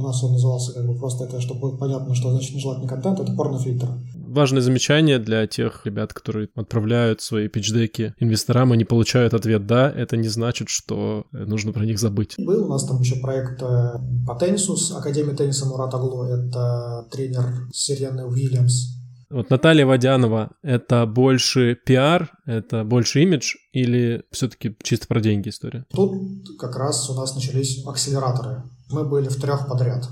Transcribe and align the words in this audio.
У 0.00 0.02
нас 0.02 0.24
он 0.24 0.32
назывался 0.32 0.72
как 0.72 0.86
бы 0.86 0.96
просто 0.96 1.24
это, 1.24 1.42
чтобы 1.42 1.60
было 1.60 1.76
понятно, 1.76 2.14
что 2.14 2.30
значит 2.30 2.54
нежелательный 2.54 2.88
контент, 2.88 3.20
это 3.20 3.32
порнофильтр. 3.34 3.86
Важное 4.14 4.62
замечание 4.62 5.18
для 5.18 5.46
тех 5.46 5.84
ребят, 5.84 6.14
которые 6.14 6.48
отправляют 6.54 7.20
свои 7.20 7.48
пичдеки 7.48 8.14
инвесторам 8.18 8.72
и 8.72 8.78
не 8.78 8.84
получают 8.84 9.34
ответ 9.34 9.66
«да», 9.66 9.90
это 9.90 10.16
не 10.16 10.28
значит, 10.28 10.70
что 10.70 11.26
нужно 11.32 11.72
про 11.72 11.84
них 11.84 11.98
забыть. 11.98 12.36
Был 12.38 12.64
у 12.64 12.68
нас 12.68 12.86
там 12.86 12.98
еще 13.00 13.16
проект 13.20 13.60
э, 13.60 13.98
по 14.26 14.34
теннису 14.36 14.76
с 14.78 14.90
Академией 14.92 15.36
тенниса 15.36 15.66
Мурат 15.66 15.92
Аглу, 15.92 16.22
это 16.22 17.06
тренер 17.10 17.68
Сирены 17.74 18.24
Уильямс, 18.24 19.00
вот 19.30 19.48
Наталья 19.48 19.86
Водянова— 19.86 20.50
это 20.62 21.06
больше 21.06 21.76
пиар, 21.76 22.32
это 22.46 22.82
больше 22.82 23.22
имидж 23.22 23.54
или 23.72 24.24
все-таки 24.32 24.76
чисто 24.82 25.06
про 25.06 25.20
деньги 25.20 25.50
история? 25.50 25.86
Тут 25.92 26.58
как 26.58 26.74
раз 26.74 27.08
у 27.10 27.14
нас 27.14 27.36
начались 27.36 27.86
акселераторы. 27.86 28.64
Мы 28.90 29.04
были 29.04 29.28
в 29.28 29.40
трех 29.40 29.68
подряд. 29.68 30.08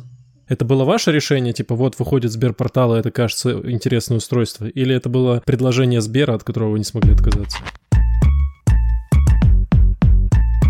Это 0.47 0.65
было 0.65 0.85
ваше 0.85 1.11
решение, 1.11 1.53
типа 1.53 1.75
вот 1.75 1.99
выходит 1.99 2.31
Сберпортал, 2.31 2.95
и 2.95 3.01
это 3.01 3.11
кажется 3.11 3.51
интересное 3.71 4.19
устройство? 4.19 4.67
Или 4.67 4.95
это 4.95 5.09
было 5.09 5.43
предложение 5.45 6.01
Сбера, 6.01 6.35
от 6.35 6.45
которого 6.45 6.71
вы 6.71 6.79
не 6.79 6.85
смогли 6.85 7.13
отказаться? 7.13 7.59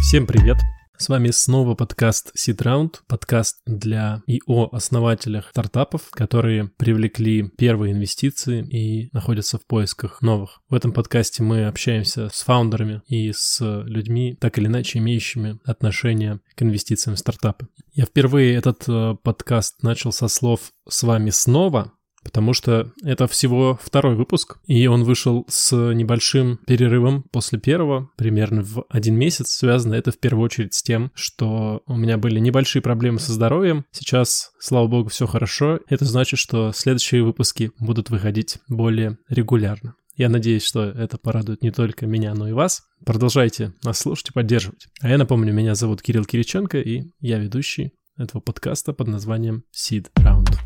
Всем 0.01 0.27
привет! 0.27 0.57
С 1.01 1.09
вами 1.09 1.31
снова 1.31 1.77
подкаст 1.77 2.33
Seed 2.37 2.57
Round, 2.57 2.97
подкаст 3.07 3.61
для 3.67 4.21
ИО 4.27 4.69
основателях 4.73 5.51
стартапов, 5.51 6.11
которые 6.11 6.73
привлекли 6.77 7.49
первые 7.51 7.93
инвестиции 7.93 8.67
и 8.69 9.09
находятся 9.13 9.59
в 9.59 9.67
поисках 9.67 10.23
новых. 10.23 10.61
В 10.69 10.75
этом 10.75 10.93
подкасте 10.93 11.45
мы 11.45 11.67
общаемся 11.67 12.29
с 12.33 12.43
фаундерами 12.43 13.03
и 13.07 13.31
с 13.33 13.61
людьми, 13.61 14.37
так 14.41 14.59
или 14.59 14.67
иначе 14.67 14.99
имеющими 14.99 15.61
отношение 15.65 16.41
к 16.57 16.63
инвестициям 16.63 17.15
в 17.15 17.21
стартапы. 17.21 17.69
Я 17.93 18.05
впервые 18.05 18.57
этот 18.57 18.89
э, 18.89 19.15
подкаст 19.23 19.85
начал 19.85 20.11
со 20.11 20.27
слов 20.27 20.73
«с 20.89 21.05
вами 21.05 21.31
снова», 21.31 21.93
потому 22.29 22.53
что 22.53 22.93
это 23.03 23.27
всего 23.27 23.81
второй 23.83 24.15
выпуск, 24.15 24.59
и 24.67 24.87
он 24.87 25.03
вышел 25.03 25.47
с 25.49 25.75
небольшим 25.95 26.59
перерывом 26.67 27.23
после 27.33 27.59
первого, 27.59 28.11
примерно 28.19 28.63
в 28.63 28.85
один 28.91 29.15
месяц. 29.15 29.49
Связано 29.49 29.95
это 29.95 30.13
в 30.13 30.19
первую 30.19 30.45
очередь 30.45 30.75
с 30.75 30.83
тем, 30.83 31.11
что 31.15 31.81
у 31.87 31.97
меня 31.97 32.19
были 32.19 32.39
небольшие 32.39 32.83
проблемы 32.83 33.19
со 33.19 33.33
здоровьем. 33.33 33.87
Сейчас, 33.93 34.51
слава 34.61 34.87
богу, 34.89 35.09
все 35.09 35.27
хорошо. 35.27 35.81
Это 35.89 36.05
значит, 36.05 36.39
что 36.39 36.71
следующие 36.73 37.23
выпуски 37.23 37.71
будут 37.81 38.11
выходить 38.11 38.59
более 38.69 39.17
регулярно. 39.31 39.95
Я 40.15 40.29
надеюсь, 40.29 40.65
что 40.65 40.85
это 40.85 41.17
порадует 41.17 41.63
не 41.63 41.71
только 41.71 42.07
меня, 42.07 42.35
но 42.35 42.47
и 42.47 42.53
вас. 42.53 42.83
Продолжайте 43.07 43.73
нас 43.83 44.01
слушать 44.01 44.29
и 44.29 44.33
поддерживать. 44.33 44.89
А 45.01 45.09
я 45.09 45.17
напомню, 45.17 45.55
меня 45.55 45.75
зовут 45.75 46.03
Кирилл 46.03 46.27
Кириченко, 46.27 46.79
и 46.79 47.05
я 47.21 47.39
ведущий 47.39 47.93
этого 48.19 48.43
подкаста 48.43 48.93
под 48.93 49.09
названием 49.09 49.65
Seed 49.75 50.09
Round. 50.19 50.59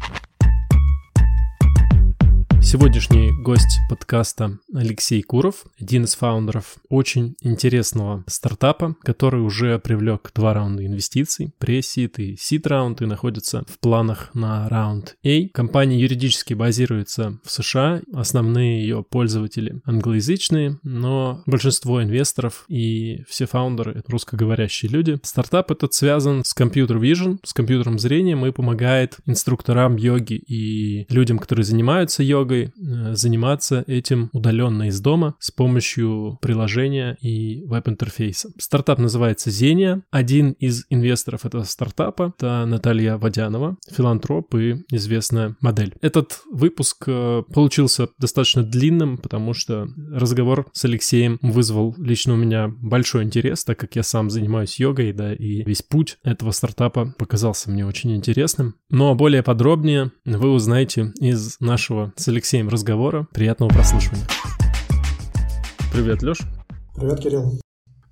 Сегодняшний 2.73 3.31
гость 3.43 3.81
подкаста 3.91 4.59
Алексей 4.75 5.21
Куров, 5.21 5.67
один 5.79 6.05
из 6.05 6.15
фаундеров 6.15 6.77
очень 6.89 7.37
интересного 7.43 8.25
стартапа, 8.27 8.97
который 9.03 9.43
уже 9.43 9.79
привлек 9.79 10.31
два 10.35 10.55
раунда 10.55 10.87
инвестиций, 10.87 11.53
пресид 11.59 12.19
и 12.19 12.35
сид 12.39 12.67
раунд 12.67 13.03
и 13.03 13.05
находится 13.05 13.67
в 13.69 13.79
планах 13.79 14.31
на 14.33 14.71
раунд 14.71 15.19
A. 15.23 15.51
Компания 15.53 16.01
юридически 16.01 16.55
базируется 16.55 17.39
в 17.45 17.51
США, 17.51 18.01
основные 18.15 18.81
ее 18.81 19.05
пользователи 19.05 19.83
англоязычные, 19.85 20.79
но 20.83 21.43
большинство 21.45 22.03
инвесторов 22.03 22.65
и 22.69 23.23
все 23.29 23.45
фаундеры— 23.45 23.93
это 23.97 24.11
русскоговорящие 24.11 24.91
люди. 24.91 25.21
Стартап 25.25 25.73
этот 25.73 25.93
связан 25.93 26.43
с 26.43 26.55
компьютер 26.55 26.97
vision, 26.97 27.39
с 27.45 27.53
компьютером 27.53 27.99
зрения 27.99 28.33
и 28.33 28.51
помогает 28.51 29.19
инструкторам 29.27 29.97
йоги 29.97 30.37
и 30.37 31.05
людям, 31.13 31.39
которые 31.39 31.67
занимаются 31.67 32.23
йогой, 32.23 32.62
Э, 32.65 33.15
заниматься 33.15 33.85
этим 33.87 34.31
удаленно 34.33 34.89
из 34.89 35.01
дома 35.01 35.35
с 35.39 35.51
помощью 35.51 36.39
приложения 36.41 37.17
и 37.21 37.65
веб-интерфейса. 37.65 38.51
Стартап 38.59 38.99
называется 38.99 39.51
Zenia. 39.51 40.03
Один 40.11 40.53
из 40.53 40.85
инвесторов 40.91 41.45
этого 41.45 41.63
стартапа— 41.65 42.35
это 42.37 42.65
Наталья 42.67 43.17
Водянова, 43.17 43.77
филантроп 43.91 44.55
и 44.55 44.85
известная 44.91 45.57
модель. 45.61 45.95
Этот 46.01 46.43
выпуск 46.51 47.05
э, 47.07 47.43
получился 47.53 48.09
достаточно 48.19 48.63
длинным, 48.63 49.19
потому 49.19 49.55
что 49.55 49.89
разговор 50.11 50.67
с 50.73 50.85
Алексеем 50.85 51.39
вызвал 51.43 51.95
лично 51.99 52.35
у 52.35 52.37
меня 52.37 52.69
большой 52.69 53.25
интерес, 53.25 53.65
так 53.65 53.79
как 53.79 53.97
я 53.97 54.03
сам 54.03 54.31
занимаюсь 54.31 54.79
йогой, 54.79 55.13
да, 55.13 55.35
и 55.35 55.63
весь 55.65 55.83
путь 55.83 56.19
этого 56.23 56.51
стартапа 56.51 57.15
показался 57.19 57.71
мне 57.71 57.87
очень 57.87 58.15
интересным. 58.15 58.75
Но 58.91 59.15
более 59.15 59.43
подробнее 59.43 60.13
вы 60.25 60.51
узнаете 60.51 61.13
из 61.21 61.59
нашего 61.61 62.13
с 62.17 62.29
Алексеем 62.29 62.52
Алексеем 62.53 62.69
разговора. 62.69 63.27
Приятного 63.33 63.71
прослушивания. 63.71 64.27
Привет, 65.91 66.23
Леш. 66.23 66.41
Привет, 66.95 67.21
Кирилл. 67.21 67.59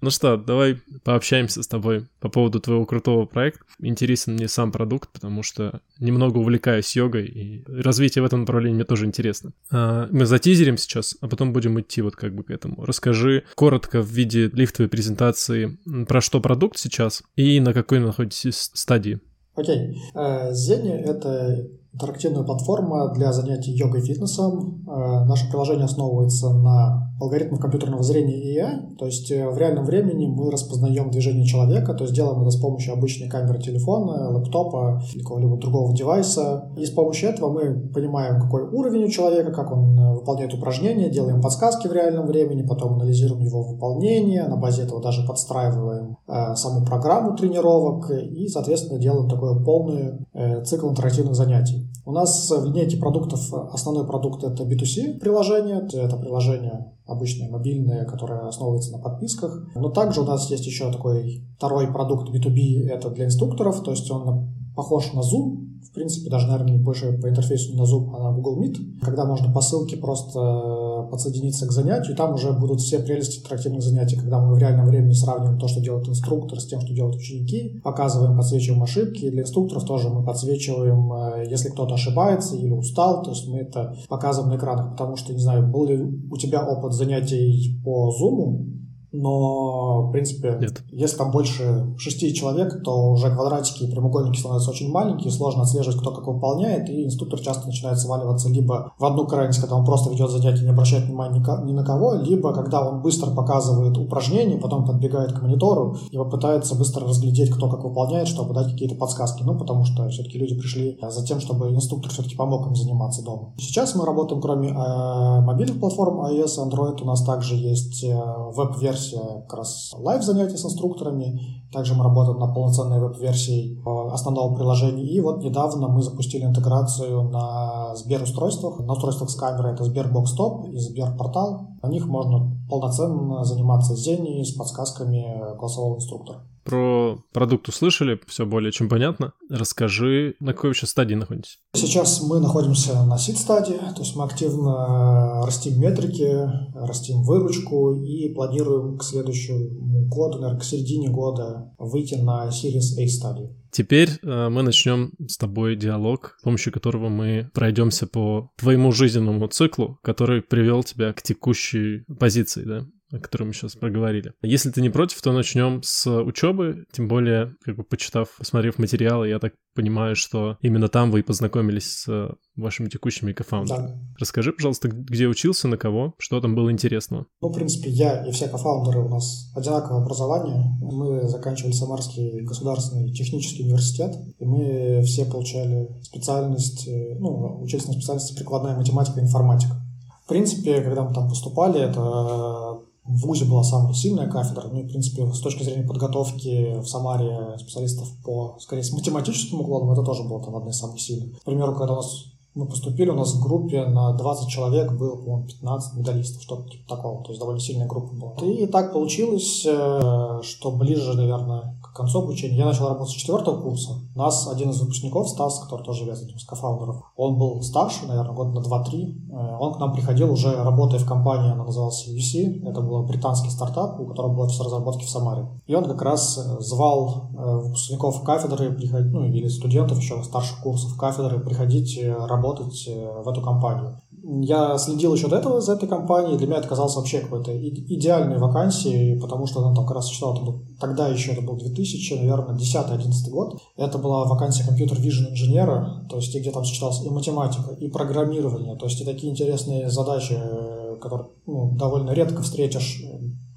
Ну 0.00 0.08
что, 0.08 0.38
давай 0.38 0.78
пообщаемся 1.04 1.62
с 1.62 1.68
тобой 1.68 2.06
по 2.20 2.30
поводу 2.30 2.58
твоего 2.58 2.86
крутого 2.86 3.26
проекта. 3.26 3.66
Интересен 3.80 4.32
мне 4.32 4.48
сам 4.48 4.72
продукт, 4.72 5.10
потому 5.12 5.42
что 5.42 5.82
немного 5.98 6.38
увлекаюсь 6.38 6.96
йогой, 6.96 7.26
и 7.26 7.64
развитие 7.68 8.22
в 8.22 8.24
этом 8.24 8.40
направлении 8.40 8.76
мне 8.76 8.84
тоже 8.84 9.04
интересно. 9.04 9.52
А, 9.70 10.08
мы 10.10 10.24
затизерим 10.24 10.78
сейчас, 10.78 11.18
а 11.20 11.28
потом 11.28 11.52
будем 11.52 11.78
идти 11.78 12.00
вот 12.00 12.16
как 12.16 12.34
бы 12.34 12.42
к 12.42 12.50
этому. 12.50 12.82
Расскажи 12.86 13.44
коротко 13.56 14.00
в 14.00 14.08
виде 14.08 14.46
лифтовой 14.46 14.88
презентации, 14.88 15.76
про 16.08 16.22
что 16.22 16.40
продукт 16.40 16.78
сейчас 16.78 17.22
и 17.36 17.60
на 17.60 17.74
какой 17.74 18.00
находитесь 18.00 18.70
стадии. 18.72 19.20
Окей. 19.54 19.98
Okay. 20.14 20.52
Зеня— 20.54 20.98
это 21.04 21.68
интерактивная 21.92 22.44
платформа 22.44 23.08
для 23.08 23.32
занятий 23.32 23.72
йогой 23.72 24.00
и 24.00 24.04
фитнесом. 24.04 24.84
Э, 24.86 25.24
наше 25.24 25.48
приложение 25.50 25.84
основывается 25.84 26.52
на 26.52 27.10
алгоритмах 27.20 27.60
компьютерного 27.60 28.02
зрения 28.02 28.38
и 28.38 28.58
AI, 28.58 28.96
то 28.96 29.06
есть 29.06 29.30
э, 29.30 29.48
в 29.48 29.58
реальном 29.58 29.84
времени 29.84 30.26
мы 30.26 30.50
распознаем 30.50 31.10
движение 31.10 31.44
человека, 31.44 31.92
то 31.94 32.04
есть 32.04 32.14
делаем 32.14 32.40
это 32.40 32.50
с 32.50 32.56
помощью 32.56 32.94
обычной 32.94 33.28
камеры 33.28 33.60
телефона, 33.60 34.30
лэптопа 34.30 35.02
какого-либо 35.18 35.56
другого 35.56 35.94
девайса. 35.94 36.70
И 36.76 36.86
с 36.86 36.90
помощью 36.90 37.30
этого 37.30 37.50
мы 37.50 37.88
понимаем, 37.92 38.40
какой 38.40 38.62
уровень 38.62 39.04
у 39.04 39.08
человека, 39.08 39.52
как 39.52 39.72
он 39.72 39.98
э, 39.98 40.14
выполняет 40.14 40.54
упражнения, 40.54 41.10
делаем 41.10 41.42
подсказки 41.42 41.88
в 41.88 41.92
реальном 41.92 42.26
времени, 42.26 42.62
потом 42.62 42.94
анализируем 42.94 43.42
его 43.42 43.62
выполнение, 43.62 44.44
на 44.44 44.56
базе 44.56 44.82
этого 44.82 45.02
даже 45.02 45.26
подстраиваем 45.26 46.16
саму 46.54 46.84
программу 46.84 47.36
тренировок 47.36 48.10
и, 48.10 48.46
соответственно, 48.48 49.00
делаем 49.00 49.28
такой 49.28 49.62
полный 49.64 50.26
цикл 50.64 50.88
интерактивных 50.88 51.34
занятий. 51.34 51.79
У 52.04 52.12
нас 52.12 52.50
в 52.50 52.64
линейке 52.64 52.96
продуктов 52.96 53.40
основной 53.52 54.06
продукт 54.06 54.44
это 54.44 54.64
B2C 54.64 55.18
приложение, 55.18 55.86
это 55.92 56.16
приложение 56.16 56.92
обычное 57.06 57.50
мобильное, 57.50 58.04
которое 58.04 58.46
основывается 58.48 58.92
на 58.92 58.98
подписках. 58.98 59.66
Но 59.74 59.90
также 59.90 60.20
у 60.20 60.24
нас 60.24 60.50
есть 60.50 60.66
еще 60.66 60.90
такой 60.92 61.44
второй 61.56 61.92
продукт 61.92 62.28
B2B, 62.28 62.88
это 62.88 63.10
для 63.10 63.26
инструкторов, 63.26 63.82
то 63.82 63.90
есть 63.90 64.10
он 64.10 64.54
похож 64.74 65.12
на 65.12 65.20
Zoom, 65.20 65.70
в 65.90 65.92
принципе, 65.92 66.30
даже, 66.30 66.46
наверное, 66.46 66.78
больше 66.78 67.18
по 67.20 67.28
интерфейсу 67.28 67.74
на 67.74 67.82
Zoom, 67.82 68.14
а 68.14 68.22
на 68.22 68.32
Google 68.32 68.62
Meet, 68.62 69.00
когда 69.02 69.24
можно 69.24 69.52
по 69.52 69.60
ссылке 69.60 69.96
просто 69.96 71.08
подсоединиться 71.10 71.66
к 71.66 71.72
занятию, 71.72 72.16
там 72.16 72.34
уже 72.34 72.52
будут 72.52 72.80
все 72.80 73.00
прелести 73.00 73.40
интерактивных 73.40 73.82
занятий, 73.82 74.16
когда 74.16 74.40
мы 74.40 74.54
в 74.54 74.58
реальном 74.58 74.86
времени 74.86 75.12
сравниваем 75.12 75.58
то, 75.58 75.66
что 75.68 75.80
делает 75.80 76.08
инструктор, 76.08 76.60
с 76.60 76.66
тем, 76.66 76.80
что 76.80 76.94
делают 76.94 77.16
ученики, 77.16 77.80
показываем, 77.82 78.36
подсвечиваем 78.36 78.82
ошибки, 78.82 79.30
для 79.30 79.42
инструкторов 79.42 79.84
тоже 79.84 80.10
мы 80.10 80.22
подсвечиваем, 80.22 81.12
э, 81.12 81.46
если 81.50 81.70
кто-то 81.70 81.94
ошибается 81.94 82.56
или 82.56 82.72
устал, 82.72 83.22
то 83.22 83.30
есть 83.30 83.48
мы 83.48 83.58
это 83.58 83.96
показываем 84.08 84.52
на 84.52 84.58
экранах, 84.58 84.92
потому 84.92 85.16
что, 85.16 85.32
не 85.32 85.40
знаю, 85.40 85.66
был 85.66 85.86
ли 85.86 85.98
у 86.30 86.36
тебя 86.36 86.64
опыт 86.64 86.92
занятий 86.92 87.80
по 87.84 88.10
Zoom, 88.10 88.80
но, 89.12 90.02
в 90.02 90.12
принципе, 90.12 90.56
Нет. 90.60 90.82
если 90.90 91.16
там 91.16 91.30
больше 91.30 91.94
шести 91.98 92.32
человек, 92.34 92.82
то 92.84 93.10
уже 93.10 93.30
квадратики 93.30 93.84
и 93.84 93.90
прямоугольники 93.90 94.38
становятся 94.38 94.70
очень 94.70 94.90
маленькие, 94.90 95.32
сложно 95.32 95.62
отслеживать, 95.62 95.98
кто 95.98 96.12
как 96.12 96.26
выполняет, 96.26 96.88
и 96.88 97.04
инструктор 97.04 97.40
часто 97.40 97.66
начинает 97.66 97.98
сваливаться 97.98 98.48
либо 98.48 98.92
в 98.98 99.04
одну 99.04 99.26
крайность, 99.26 99.60
когда 99.60 99.76
он 99.76 99.84
просто 99.84 100.10
ведет 100.10 100.30
занятие, 100.30 100.64
не 100.64 100.70
обращает 100.70 101.04
внимания 101.04 101.44
ни 101.64 101.72
на 101.72 101.84
кого, 101.84 102.14
либо 102.14 102.52
когда 102.52 102.86
он 102.86 103.02
быстро 103.02 103.30
показывает 103.30 103.96
упражнение, 103.98 104.58
потом 104.58 104.84
подбегает 104.84 105.32
к 105.32 105.42
монитору 105.42 105.96
и 106.10 106.16
попытается 106.16 106.76
быстро 106.76 107.06
разглядеть, 107.06 107.50
кто 107.50 107.68
как 107.68 107.84
выполняет, 107.84 108.28
чтобы 108.28 108.54
дать 108.54 108.70
какие-то 108.70 108.94
подсказки. 108.94 109.42
Ну, 109.42 109.58
потому 109.58 109.84
что 109.84 110.08
все-таки 110.08 110.38
люди 110.38 110.54
пришли 110.54 110.98
за 111.02 111.24
тем, 111.24 111.40
чтобы 111.40 111.70
инструктор 111.70 112.12
все-таки 112.12 112.36
помог 112.36 112.66
им 112.66 112.76
заниматься 112.76 113.24
дома. 113.24 113.54
Сейчас 113.58 113.94
мы 113.94 114.04
работаем, 114.04 114.40
кроме 114.40 114.68
э, 114.68 115.40
мобильных 115.40 115.80
платформ 115.80 116.20
iOS 116.26 116.58
Android, 116.58 117.02
у 117.02 117.06
нас 117.06 117.24
также 117.24 117.56
есть 117.56 118.04
э, 118.04 118.22
веб-версия 118.54 118.99
версия 119.00 119.42
как 119.48 119.58
раз 119.58 119.94
live 119.96 120.22
занятий 120.22 120.56
с 120.56 120.64
инструкторами. 120.64 121.40
Также 121.72 121.94
мы 121.94 122.04
работаем 122.04 122.38
на 122.38 122.52
полноценной 122.52 123.00
веб-версии 123.00 123.80
основного 124.12 124.54
приложения. 124.54 125.04
И 125.04 125.20
вот 125.20 125.42
недавно 125.42 125.88
мы 125.88 126.02
запустили 126.02 126.44
интеграцию 126.44 127.22
на 127.30 127.94
Сбер-устройствах. 127.96 128.80
На 128.80 128.92
устройствах 128.92 129.30
с 129.30 129.34
камерой 129.34 129.74
это 129.74 129.84
Сбербокс 129.84 130.32
Топ 130.32 130.66
и 130.66 130.78
Сберпортал. 130.78 131.68
На 131.82 131.88
них 131.88 132.06
можно 132.06 132.56
полноценно 132.68 133.44
заниматься 133.44 133.94
зенией 133.94 134.44
с 134.44 134.52
подсказками 134.52 135.56
голосового 135.56 135.96
инструктора. 135.96 136.40
Про 136.70 137.22
продукт 137.32 137.68
услышали, 137.68 138.20
все 138.28 138.46
более 138.46 138.70
чем 138.70 138.88
понятно. 138.88 139.32
Расскажи, 139.50 140.36
на 140.40 140.54
какой 140.54 140.70
вообще 140.70 140.86
стадии 140.86 141.14
находитесь? 141.14 141.58
Сейчас 141.74 142.22
мы 142.22 142.38
находимся 142.40 143.04
на 143.04 143.18
seed-стадии, 143.18 143.78
то 143.94 144.02
есть 144.02 144.14
мы 144.14 144.24
активно 144.24 145.44
растим 145.44 145.80
метрики, 145.80 146.48
растим 146.74 147.22
выручку 147.24 147.94
и 147.94 148.32
планируем 148.32 148.98
к 148.98 149.04
следующему 149.04 150.08
году, 150.08 150.38
наверное, 150.38 150.60
к 150.60 150.64
середине 150.64 151.08
года 151.08 151.74
выйти 151.78 152.14
на 152.14 152.48
Series 152.48 153.02
A 153.02 153.08
стадию. 153.08 153.56
Теперь 153.72 154.10
э, 154.22 154.48
мы 154.48 154.62
начнем 154.62 155.12
с 155.28 155.36
тобой 155.36 155.76
диалог, 155.76 156.36
с 156.40 156.42
помощью 156.42 156.72
которого 156.72 157.08
мы 157.08 157.50
пройдемся 157.54 158.06
по 158.06 158.50
твоему 158.56 158.92
жизненному 158.92 159.46
циклу, 159.48 159.98
который 160.02 160.42
привел 160.42 160.82
тебя 160.82 161.12
к 161.12 161.22
текущей 161.22 162.04
позиции, 162.18 162.64
да? 162.64 162.86
О 163.12 163.18
котором 163.18 163.48
мы 163.48 163.52
сейчас 163.52 163.76
проговорили. 163.76 164.32
Если 164.42 164.70
ты 164.70 164.80
не 164.80 164.90
против, 164.90 165.20
то 165.22 165.32
начнем 165.32 165.82
с 165.82 166.10
учебы, 166.22 166.84
тем 166.92 167.08
более, 167.08 167.54
как 167.64 167.76
бы 167.76 167.84
почитав, 167.84 168.36
посмотрев 168.38 168.78
материалы, 168.78 169.28
я 169.28 169.38
так 169.38 169.54
понимаю, 169.74 170.16
что 170.16 170.58
именно 170.60 170.88
там 170.88 171.10
вы 171.10 171.20
и 171.20 171.22
познакомились 171.22 172.02
с 172.02 172.36
вашими 172.56 172.88
текущими 172.88 173.32
кофаундерами. 173.32 173.86
Да. 173.86 174.00
Расскажи, 174.18 174.52
пожалуйста, 174.52 174.88
где 174.88 175.26
учился, 175.26 175.68
на 175.68 175.76
кого, 175.76 176.14
что 176.18 176.40
там 176.40 176.54
было 176.54 176.70
интересного? 176.70 177.26
Ну, 177.40 177.48
в 177.48 177.54
принципе, 177.54 177.90
я 177.90 178.26
и 178.26 178.32
все 178.32 178.48
кофаундеры 178.48 179.00
у 179.00 179.08
нас 179.08 179.52
одинаковое 179.54 180.02
образование. 180.02 180.76
Мы 180.80 181.28
заканчивали 181.28 181.72
Самарский 181.72 182.42
государственный 182.42 183.12
технический 183.12 183.64
университет, 183.64 184.14
и 184.38 184.44
мы 184.44 185.02
все 185.04 185.24
получали 185.24 185.88
специальность, 186.02 186.86
э, 186.88 187.16
ну, 187.18 187.60
учились 187.62 187.86
на 187.86 187.92
специальности 187.92 188.36
прикладная 188.36 188.76
математика 188.76 189.20
и 189.20 189.22
информатика. 189.22 189.76
В 190.24 190.28
принципе, 190.28 190.80
когда 190.80 191.02
мы 191.02 191.12
там 191.12 191.28
поступали, 191.28 191.80
это 191.80 192.69
в 193.04 193.26
ВУЗе 193.26 193.44
была 193.44 193.62
самая 193.62 193.94
сильная 193.94 194.28
кафедра. 194.28 194.68
Ну 194.70 194.80
и, 194.80 194.82
в 194.84 194.88
принципе, 194.88 195.26
с 195.32 195.40
точки 195.40 195.62
зрения 195.62 195.86
подготовки 195.86 196.80
в 196.80 196.86
Самаре 196.86 197.56
специалистов 197.58 198.08
по, 198.24 198.56
скорее, 198.60 198.82
с 198.82 198.92
математическим 198.92 199.60
уклоном, 199.60 199.92
это 199.92 200.02
тоже 200.02 200.22
было 200.22 200.42
там 200.42 200.56
одна 200.56 200.70
из 200.70 200.78
самых 200.78 201.00
сильных. 201.00 201.40
К 201.40 201.44
примеру, 201.44 201.74
когда 201.74 201.94
у 201.94 201.96
нас 201.96 202.26
мы 202.54 202.66
поступили, 202.66 203.10
у 203.10 203.14
нас 203.14 203.34
в 203.34 203.42
группе 203.42 203.86
на 203.86 204.12
20 204.12 204.48
человек 204.48 204.92
было, 204.92 205.16
по-моему, 205.16 205.46
15 205.46 205.96
медалистов, 205.96 206.42
что-то 206.42 206.68
типа 206.68 206.88
такого. 206.88 207.22
То 207.22 207.30
есть 207.30 207.38
довольно 207.38 207.60
сильная 207.60 207.86
группа 207.86 208.12
была. 208.12 208.34
И 208.44 208.66
так 208.66 208.92
получилось, 208.92 209.64
э, 209.64 210.40
что 210.42 210.72
ближе, 210.72 211.14
наверное, 211.14 211.79
к 211.92 211.96
концу 211.96 212.22
обучения 212.22 212.58
я 212.58 212.66
начал 212.66 212.88
работать 212.88 213.12
с 213.12 213.16
четвертого 213.16 213.60
курса. 213.60 214.00
Нас 214.14 214.48
один 214.48 214.70
из 214.70 214.80
выпускников, 214.80 215.28
Стас, 215.28 215.60
который 215.60 215.84
тоже 215.84 216.00
является 216.00 216.24
одним 216.24 216.38
из 216.38 216.44
кофаундеров, 216.44 217.02
он 217.16 217.38
был 217.38 217.62
старше, 217.62 218.06
наверное, 218.06 218.34
год 218.34 218.54
на 218.54 218.60
2-3. 218.60 219.30
Э, 219.32 219.56
он 219.58 219.74
к 219.74 219.78
нам 219.78 219.92
приходил 219.92 220.32
уже 220.32 220.54
работая 220.62 221.00
в 221.00 221.06
компании, 221.06 221.52
она 221.52 221.64
называлась 221.64 222.06
UC. 222.08 222.68
Это 222.68 222.80
был 222.80 223.02
британский 223.04 223.50
стартап, 223.50 223.98
у 224.00 224.06
которого 224.06 224.34
был 224.34 224.42
офис 224.42 224.60
разработки 224.60 225.04
в 225.04 225.10
Самаре. 225.10 225.48
И 225.66 225.74
он 225.74 225.84
как 225.84 226.02
раз 226.02 226.38
э, 226.38 226.60
звал 226.60 227.30
выпускников 227.32 228.22
кафедры, 228.22 228.72
приходить, 228.72 229.12
ну 229.12 229.24
или 229.24 229.48
студентов 229.48 229.98
еще 229.98 230.22
старших 230.22 230.60
курсов 230.62 230.96
кафедры 230.96 231.40
приходить 231.40 231.98
работать 232.04 232.86
э, 232.88 233.22
в 233.22 233.28
эту 233.28 233.42
компанию. 233.42 234.00
Я 234.32 234.78
следил 234.78 235.12
еще 235.12 235.26
до 235.26 235.36
этого 235.36 235.60
за 235.60 235.72
этой 235.72 235.88
компанией, 235.88 236.38
для 236.38 236.46
меня 236.46 236.58
это 236.58 236.68
казалось 236.68 236.94
вообще 236.94 237.18
какой-то 237.20 237.50
идеальной 237.52 238.38
вакансией, 238.38 239.20
потому 239.20 239.46
что 239.46 239.60
она 239.60 239.74
там 239.74 239.84
как 239.84 239.96
раз 239.96 240.06
читала, 240.06 240.62
тогда 240.78 241.08
еще 241.08 241.32
это 241.32 241.42
был 241.42 241.56
2000, 241.56 242.14
наверное, 242.14 242.56
10-11 242.56 243.30
год. 243.30 243.60
Это 243.76 243.98
была 243.98 244.26
вакансия 244.26 244.64
компьютер 244.64 244.98
vision 244.98 245.32
инженера, 245.32 246.06
то 246.08 246.16
есть 246.16 246.32
где 246.32 246.52
там 246.52 246.64
сочеталась 246.64 247.04
и 247.04 247.10
математика, 247.10 247.72
и 247.72 247.88
программирование, 247.88 248.76
то 248.76 248.86
есть 248.86 249.00
и 249.00 249.04
такие 249.04 249.32
интересные 249.32 249.90
задачи, 249.90 250.38
э, 250.40 250.96
которые 251.00 251.30
ну, 251.46 251.72
довольно 251.76 252.12
редко 252.12 252.42
встретишь. 252.42 253.02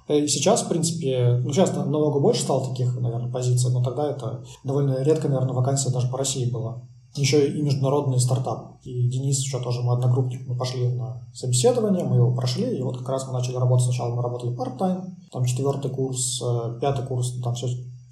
Э, 0.08 0.18
и 0.18 0.28
сейчас, 0.28 0.64
в 0.64 0.70
принципе, 0.70 1.40
ну 1.44 1.54
сейчас 1.54 1.75
намного 1.75 2.20
больше 2.20 2.42
стало 2.42 2.68
таких, 2.68 3.00
наверное, 3.00 3.31
позиций, 3.31 3.72
но 3.72 3.84
тогда 3.84 4.10
это 4.10 4.44
довольно 4.64 5.04
редко, 5.04 5.28
наверное, 5.28 5.54
вакансия 5.54 5.92
даже 5.92 6.10
по 6.10 6.18
России 6.18 6.50
была 6.50 6.81
еще 7.15 7.48
и 7.48 7.62
международный 7.62 8.19
стартап. 8.19 8.80
И 8.83 9.07
Денис 9.07 9.39
еще 9.39 9.60
тоже, 9.60 9.81
мы 9.81 9.94
одногруппник, 9.94 10.48
мы 10.48 10.56
пошли 10.57 10.88
на 10.94 11.27
собеседование, 11.33 12.04
мы 12.04 12.18
его 12.18 12.33
прошли, 12.33 12.77
и 12.77 12.81
вот 12.81 12.98
как 12.98 13.10
раз 13.10 13.27
мы 13.27 13.33
начали 13.33 13.56
работать. 13.56 13.86
Сначала 13.86 14.15
мы 14.15 14.21
работали 14.21 14.56
part-time, 14.56 15.04
там 15.31 15.45
четвертый 15.45 15.92
курс, 15.92 16.42
э, 16.42 16.80
пятый 16.81 17.06
курс, 17.06 17.39
там 17.42 17.54
все 17.54 17.68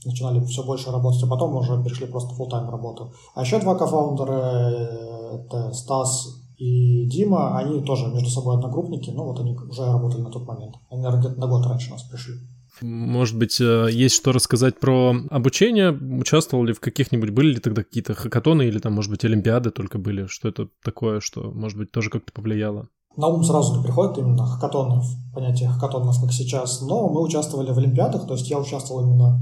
начинали 0.06 0.44
все 0.46 0.64
больше 0.64 0.92
работать, 0.92 1.24
а 1.24 1.28
потом 1.28 1.56
уже 1.56 1.84
перешли 1.84 2.08
просто 2.08 2.34
full 2.36 2.50
тайм 2.50 2.70
работу. 2.70 3.14
А 3.36 3.42
еще 3.42 3.60
два 3.60 3.76
кофаундера, 3.76 4.34
э, 4.34 5.38
это 5.38 5.74
Стас 5.74 6.28
и 6.58 7.08
Дима, 7.08 7.58
они 7.58 7.82
тоже 7.82 8.08
между 8.08 8.30
собой 8.30 8.56
одногруппники, 8.56 9.10
но 9.10 9.26
вот 9.26 9.40
они 9.40 9.56
уже 9.56 9.86
работали 9.86 10.22
на 10.22 10.30
тот 10.30 10.46
момент. 10.48 10.76
Они, 10.90 11.02
наверное, 11.02 11.26
где-то 11.26 11.40
на 11.40 11.48
год 11.48 11.66
раньше 11.66 11.92
нас 11.92 12.04
пришли. 12.04 12.36
Может 12.82 13.38
быть, 13.38 13.62
э, 13.62 13.88
есть 13.92 14.16
что 14.16 14.32
рассказать 14.32 14.80
про 14.80 15.16
обучение? 15.30 15.92
Участвовал 15.92 16.64
ли 16.64 16.74
в 16.74 16.80
каких-нибудь, 16.80 17.30
были 17.30 17.54
ли 17.54 17.60
тогда 17.60 17.84
какие-то 17.84 18.14
хакатоны 18.14 18.64
или 18.64 18.80
там, 18.80 18.94
может 18.94 19.12
быть, 19.12 19.24
олимпиады 19.24 19.72
только 19.72 19.98
были? 20.00 20.26
Что 20.26 20.50
это 20.50 20.68
такое, 20.84 21.20
что, 21.20 21.52
может 21.52 21.78
быть, 21.78 21.92
тоже 21.92 22.10
как-то 22.10 22.32
повлияло? 22.32 22.88
На 23.18 23.28
ум 23.28 23.44
сразу 23.44 23.76
не 23.78 23.84
приходит 23.84 24.18
именно 24.18 24.46
хакатонов, 24.46 25.06
понятие 25.34 25.70
хакатонов, 25.70 26.20
как 26.22 26.32
сейчас, 26.32 26.82
но 26.82 27.10
мы 27.10 27.22
участвовали 27.22 27.72
в 27.72 27.78
олимпиадах, 27.78 28.26
то 28.26 28.36
есть 28.36 28.50
я 28.50 28.58
участвовал 28.58 29.04
именно 29.04 29.42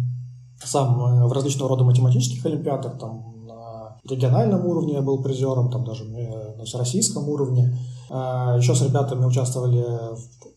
сам 0.63 0.99
э, 0.99 1.27
в 1.27 1.31
различного 1.31 1.69
рода 1.69 1.83
математических 1.83 2.43
олимпиадах, 2.45 2.97
там 2.97 3.45
на 3.45 3.99
региональном 4.09 4.65
уровне 4.65 4.93
я 4.93 5.01
был 5.01 5.21
призером, 5.21 5.69
там 5.69 5.85
даже 5.85 6.03
э, 6.05 6.57
на 6.57 6.65
всероссийском 6.65 7.29
уровне. 7.29 7.77
Еще 8.09 8.73
с 8.73 8.81
ребятами 8.81 9.23
участвовали 9.25 9.85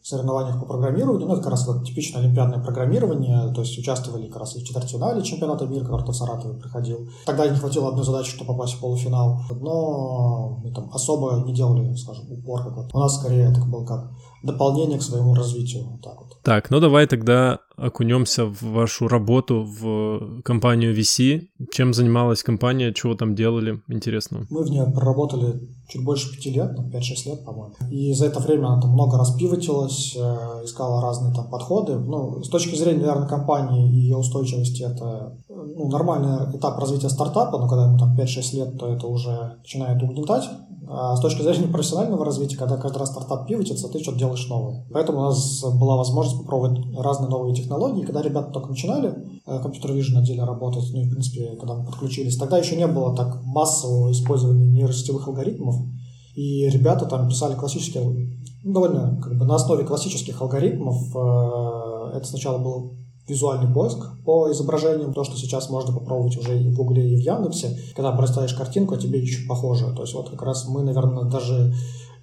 в 0.02 0.06
соревнованиях 0.06 0.58
по 0.58 0.66
программированию. 0.66 1.28
Ну, 1.28 1.34
это 1.34 1.42
как 1.42 1.52
раз 1.52 1.66
вот 1.66 1.84
типичное 1.84 2.22
олимпиадное 2.22 2.60
программирование. 2.60 3.52
То 3.54 3.60
есть 3.60 3.78
участвовали 3.78 4.26
как 4.26 4.38
раз 4.38 4.56
и 4.56 4.60
в 4.60 4.64
четвертьфинале 4.64 5.22
чемпионата 5.22 5.66
мира, 5.66 5.84
который 5.84 6.06
в 6.06 6.12
Саратове 6.12 6.58
проходил. 6.58 7.08
Тогда 7.26 7.46
не 7.46 7.56
хватило 7.56 7.90
одной 7.90 8.04
задачи, 8.04 8.34
чтобы 8.34 8.52
попасть 8.52 8.74
в 8.74 8.80
полуфинал. 8.80 9.42
Но 9.60 10.60
мы 10.64 10.72
там 10.72 10.90
особо 10.92 11.44
не 11.46 11.54
делали, 11.54 11.94
скажем, 11.94 12.24
упор 12.32 12.64
какой-то. 12.64 12.96
У 12.96 13.00
нас 13.00 13.16
скорее 13.16 13.50
это 13.50 13.60
было 13.60 13.84
как 13.84 14.10
дополнение 14.42 14.98
к 14.98 15.02
своему 15.02 15.34
развитию. 15.34 15.84
Вот 15.84 16.00
так 16.02 16.18
вот. 16.18 16.38
Так, 16.42 16.70
ну 16.70 16.80
давай 16.80 17.06
тогда 17.06 17.60
окунемся 17.76 18.46
в 18.46 18.62
вашу 18.62 19.06
работу 19.08 19.62
в 19.62 20.42
компанию 20.42 20.98
VC. 20.98 21.42
Чем 21.70 21.94
занималась 21.94 22.42
компания, 22.42 22.92
чего 22.92 23.14
там 23.14 23.36
делали, 23.36 23.80
интересно? 23.88 24.46
Мы 24.50 24.64
в 24.64 24.70
ней 24.70 24.82
проработали 24.92 25.60
чуть 25.88 26.04
больше 26.04 26.34
пяти 26.34 26.50
лет, 26.50 26.74
там 26.76 26.86
5-6 26.86 27.28
лет, 27.28 27.44
по-моему. 27.44 27.74
И 27.90 28.12
за 28.12 28.26
это 28.26 28.40
время 28.40 28.68
она 28.68 28.80
там 28.80 28.90
много 28.92 29.18
раз 29.18 29.34
пивотилась, 29.34 30.16
э, 30.16 30.64
искала 30.64 31.00
разные 31.02 31.34
там 31.34 31.50
подходы. 31.50 31.98
Ну, 31.98 32.42
с 32.42 32.48
точки 32.48 32.74
зрения, 32.74 33.00
наверное, 33.00 33.28
компании 33.28 33.90
и 33.90 34.00
ее 34.00 34.16
устойчивости, 34.16 34.82
это 34.82 35.36
ну, 35.48 35.88
нормальный 35.90 36.56
этап 36.56 36.78
развития 36.78 37.10
стартапа, 37.10 37.58
но 37.58 37.68
когда 37.68 37.86
ему 37.86 37.98
там 37.98 38.16
5-6 38.16 38.56
лет, 38.56 38.78
то 38.78 38.88
это 38.88 39.06
уже 39.06 39.56
начинает 39.58 40.02
угнетать. 40.02 40.48
А 40.94 41.16
с 41.16 41.20
точки 41.20 41.42
зрения 41.42 41.68
профессионального 41.68 42.24
развития, 42.24 42.56
когда 42.56 42.76
каждый 42.76 42.98
раз 42.98 43.10
стартап 43.10 43.46
пивотится, 43.46 43.88
ты 43.88 44.00
что-то 44.00 44.18
делаешь 44.18 44.46
новое. 44.48 44.84
Поэтому 44.92 45.20
у 45.20 45.22
нас 45.22 45.64
была 45.64 45.96
возможность 45.96 46.38
попробовать 46.38 46.80
разные 46.96 47.30
новые 47.30 47.54
технологии. 47.54 48.04
Когда 48.04 48.20
ребята 48.20 48.50
только 48.50 48.68
начинали 48.68 49.14
э, 49.46 49.62
компьютер 49.62 49.92
Vision 49.92 50.18
отделе 50.18 50.44
работать, 50.44 50.84
ну 50.92 51.00
и, 51.00 51.04
в 51.04 51.10
принципе, 51.10 51.56
когда 51.58 51.74
мы 51.74 51.86
подключились, 51.86 52.36
тогда 52.36 52.58
еще 52.58 52.76
не 52.76 52.86
было 52.86 53.16
так 53.16 53.42
массового 53.44 54.10
использования 54.12 54.66
нейросетевых 54.66 55.26
алгоритмов. 55.28 55.76
И 56.34 56.68
ребята 56.68 57.06
там 57.06 57.28
писали 57.28 57.54
классические, 57.54 58.04
ну, 58.64 58.72
довольно 58.72 59.20
как 59.22 59.38
бы 59.38 59.44
на 59.44 59.56
основе 59.56 59.84
классических 59.84 60.40
алгоритмов. 60.40 61.14
Э, 61.14 62.16
это 62.16 62.26
сначала 62.26 62.58
был 62.58 62.94
визуальный 63.28 63.72
поиск 63.72 63.98
по 64.24 64.50
изображениям, 64.50 65.12
то, 65.12 65.24
что 65.24 65.36
сейчас 65.36 65.70
можно 65.70 65.92
попробовать 65.92 66.36
уже 66.36 66.60
и 66.60 66.70
в 66.70 66.74
Гугле, 66.74 67.12
и 67.12 67.16
в 67.16 67.20
Яндексе, 67.20 67.78
когда 67.94 68.12
бросаешь 68.12 68.54
картинку, 68.54 68.94
а 68.94 68.98
тебе 68.98 69.20
ищут 69.20 69.48
похожую. 69.48 69.94
То 69.94 70.02
есть 70.02 70.14
вот 70.14 70.30
как 70.30 70.42
раз 70.42 70.66
мы, 70.68 70.82
наверное, 70.82 71.24
даже 71.24 71.74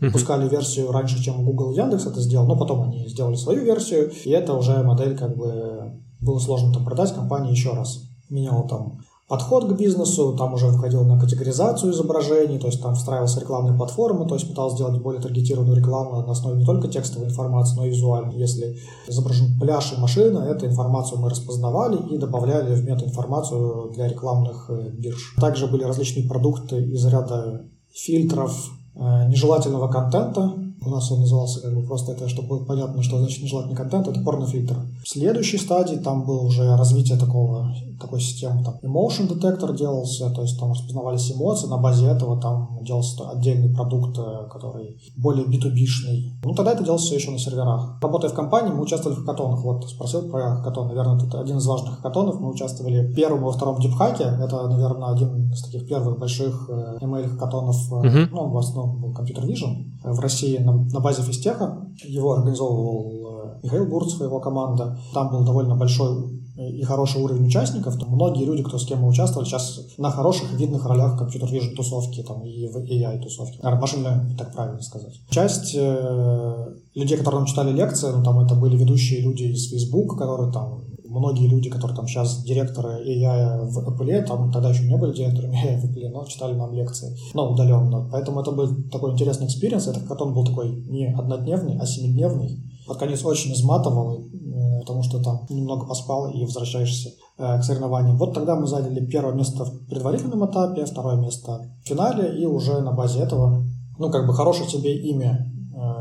выпускали 0.01 0.47
версию 0.47 0.91
раньше, 0.91 1.21
чем 1.21 1.45
Google 1.45 1.71
и 1.71 1.77
Яндекс 1.77 2.05
это 2.05 2.21
сделал, 2.21 2.47
но 2.47 2.57
потом 2.57 2.83
они 2.83 3.07
сделали 3.07 3.35
свою 3.35 3.63
версию, 3.63 4.11
и 4.25 4.29
это 4.29 4.53
уже 4.53 4.81
модель 4.83 5.17
как 5.17 5.35
бы 5.35 5.99
было 6.21 6.39
сложно 6.39 6.73
там 6.73 6.85
продать 6.85 7.13
компании 7.13 7.51
еще 7.51 7.73
раз. 7.73 8.03
Менял 8.29 8.67
там 8.67 8.99
подход 9.29 9.71
к 9.71 9.77
бизнесу, 9.77 10.33
там 10.33 10.55
уже 10.55 10.71
входил 10.71 11.05
на 11.05 11.19
категоризацию 11.19 11.93
изображений, 11.93 12.57
то 12.57 12.67
есть 12.67 12.81
там 12.81 12.95
встраивался 12.95 13.39
рекламные 13.39 13.77
платформы, 13.77 14.27
то 14.27 14.33
есть 14.33 14.49
пытался 14.49 14.75
сделать 14.75 14.99
более 15.01 15.21
таргетированную 15.21 15.77
рекламу 15.77 16.19
на 16.21 16.31
основе 16.31 16.57
не 16.57 16.65
только 16.65 16.87
текстовой 16.87 17.29
информации, 17.29 17.77
но 17.77 17.85
и 17.85 17.89
визуальной. 17.91 18.35
Если 18.35 18.79
изображен 19.07 19.57
пляж 19.59 19.93
и 19.93 20.01
машина, 20.01 20.39
эту 20.39 20.65
информацию 20.65 21.19
мы 21.21 21.29
распознавали 21.29 21.97
и 22.11 22.17
добавляли 22.17 22.73
в 22.73 22.83
метаинформацию 22.83 23.91
для 23.93 24.07
рекламных 24.07 24.65
э, 24.69 24.89
бирж. 24.89 25.35
Также 25.39 25.67
были 25.67 25.83
различные 25.83 26.27
продукты 26.27 26.83
из 26.83 27.05
ряда 27.05 27.65
фильтров 27.91 28.71
э, 28.95 29.27
нежелательного 29.29 29.89
контента, 29.89 30.53
У 30.85 30.89
нас 30.89 31.11
он 31.11 31.21
назывался 31.21 31.61
как 31.61 31.75
бы 31.75 31.83
просто 31.83 32.13
это, 32.13 32.29
чтобы 32.29 32.49
было 32.49 32.65
понятно, 32.65 33.03
что 33.03 33.19
значит 33.19 33.43
нежелательный 33.43 33.75
контент, 33.75 34.07
это 34.07 34.21
порнофильтр. 34.21 34.75
В 35.03 35.07
следующей 35.07 35.57
стадии 35.57 35.95
там 35.95 36.25
было 36.25 36.41
уже 36.41 36.75
развитие 36.77 37.17
такого, 37.17 37.73
такой 37.99 38.21
системы, 38.21 38.63
там 38.63 38.75
emotion 38.81 39.27
детектор 39.27 39.75
делался, 39.75 40.29
то 40.29 40.41
есть 40.41 40.59
там 40.59 40.71
распознавались 40.71 41.31
эмоции, 41.31 41.67
на 41.67 41.77
базе 41.77 42.07
этого 42.07 42.39
там 42.39 42.79
делался 42.81 43.29
отдельный 43.29 43.73
продукт, 43.73 44.17
э, 44.17 44.47
который 44.49 44.97
более 45.17 45.45
B2B-шный. 45.45 46.39
Ну, 46.43 46.53
тогда 46.53 46.71
это 46.71 46.83
делалось 46.83 47.03
все 47.03 47.15
еще 47.15 47.31
на 47.31 47.39
серверах. 47.39 47.99
Работая 48.01 48.29
в 48.29 48.33
компании, 48.33 48.71
мы 48.71 48.81
участвовали 48.81 49.17
в 49.17 49.21
хакатонах. 49.21 49.63
Вот, 49.63 49.89
спросил 49.89 50.29
про 50.29 50.57
хакатон. 50.57 50.87
Наверное, 50.87 51.25
это 51.25 51.41
один 51.41 51.57
из 51.57 51.65
важных 51.65 51.97
хакатонов. 51.97 52.39
Мы 52.39 52.49
участвовали 52.49 53.07
в 53.07 53.15
первом 53.15 53.41
и 53.41 53.43
во 53.43 53.51
втором 53.51 53.79
дипхаке. 53.79 54.23
Это, 54.23 54.67
наверное, 54.67 55.09
один 55.09 55.51
из 55.51 55.61
таких 55.61 55.87
первых 55.87 56.19
больших 56.19 56.69
ML-хакатонов. 56.69 57.75
Uh-huh. 57.91 58.27
Ну, 58.31 58.37
он 58.37 58.51
в 58.51 58.57
основном 58.57 59.01
был 59.01 59.13
компьютер 59.13 59.45
Vision 59.45 59.89
в 60.03 60.19
России 60.19 60.57
на, 60.71 60.83
на 60.85 60.99
базе 60.99 61.21
физтеха. 61.21 61.85
Его 62.03 62.33
организовывал 62.33 63.59
э, 63.59 63.59
Михаил 63.63 63.85
Бурцев 63.87 64.21
его 64.21 64.39
команда. 64.39 64.97
Там 65.13 65.31
был 65.31 65.43
довольно 65.43 65.75
большой 65.75 66.39
и 66.59 66.83
хороший 66.83 67.21
уровень 67.21 67.47
участников, 67.47 67.97
то 67.97 68.05
многие 68.05 68.43
люди, 68.43 68.63
кто 68.63 68.77
с 68.77 68.85
кем 68.85 68.99
мы 68.99 69.07
участвовали, 69.07 69.47
сейчас 69.47 69.79
на 69.97 70.11
хороших 70.11 70.51
видных 70.53 70.85
ролях 70.85 71.17
computer 71.17 71.49
vision 71.49 71.73
тусовки 71.73 72.21
там, 72.21 72.43
и 72.43 72.67
в 72.67 72.77
AI 72.77 73.21
тусовки. 73.21 73.57
Наверное, 73.61 73.81
машинно 73.81 74.35
так 74.37 74.53
правильно 74.53 74.81
сказать. 74.81 75.21
Часть 75.29 75.73
э, 75.75 76.75
людей, 76.95 77.17
которые 77.17 77.39
нам 77.39 77.47
читали 77.47 77.71
лекции, 77.71 78.11
ну, 78.13 78.23
там 78.23 78.39
это 78.41 78.55
были 78.55 78.75
ведущие 78.75 79.21
люди 79.21 79.43
из 79.43 79.69
Facebook, 79.69 80.17
которые 80.17 80.51
там 80.51 80.83
многие 81.09 81.47
люди, 81.47 81.69
которые 81.69 81.95
там 81.95 82.07
сейчас 82.07 82.43
директоры 82.43 83.03
AI 83.05 83.65
в 83.65 83.79
Apple, 83.89 84.23
там 84.23 84.51
тогда 84.51 84.69
еще 84.69 84.83
не 84.83 84.97
были 84.97 85.13
директорами 85.13 85.55
AI 85.55 85.77
в 85.81 85.85
Apple, 85.85 86.09
но 86.11 86.25
читали 86.25 86.53
нам 86.53 86.73
лекции, 86.73 87.15
но 87.33 87.51
удаленно. 87.51 88.07
Поэтому 88.11 88.41
это 88.41 88.51
был 88.51 88.69
такой 88.91 89.13
интересный 89.13 89.47
experience. 89.47 89.87
Этот 89.87 90.03
хакатон 90.03 90.33
был 90.33 90.45
такой 90.45 90.69
не 90.69 91.07
однодневный, 91.07 91.77
а 91.79 91.85
семидневный. 91.85 92.63
Под 92.87 92.97
конец 92.97 93.23
очень 93.23 93.53
изматывал, 93.53 94.19
э, 94.19 94.79
потому 94.81 95.03
что 95.03 95.21
там 95.21 95.45
немного 95.49 95.85
поспал 95.85 96.31
и 96.31 96.43
возвращаешься 96.43 97.09
э, 97.37 97.59
к 97.59 97.63
соревнованиям. 97.63 98.17
Вот 98.17 98.33
тогда 98.33 98.55
мы 98.55 98.67
заняли 98.67 99.05
первое 99.05 99.33
место 99.33 99.65
в 99.65 99.85
предварительном 99.87 100.49
этапе, 100.49 100.85
второе 100.85 101.17
место 101.17 101.71
в 101.83 101.87
финале, 101.87 102.41
и 102.41 102.45
уже 102.45 102.79
на 102.81 102.91
базе 102.91 103.19
этого, 103.19 103.63
ну, 103.97 104.09
как 104.09 104.25
бы 104.25 104.33
хорошее 104.33 104.69
себе 104.69 104.95
имя 104.97 105.53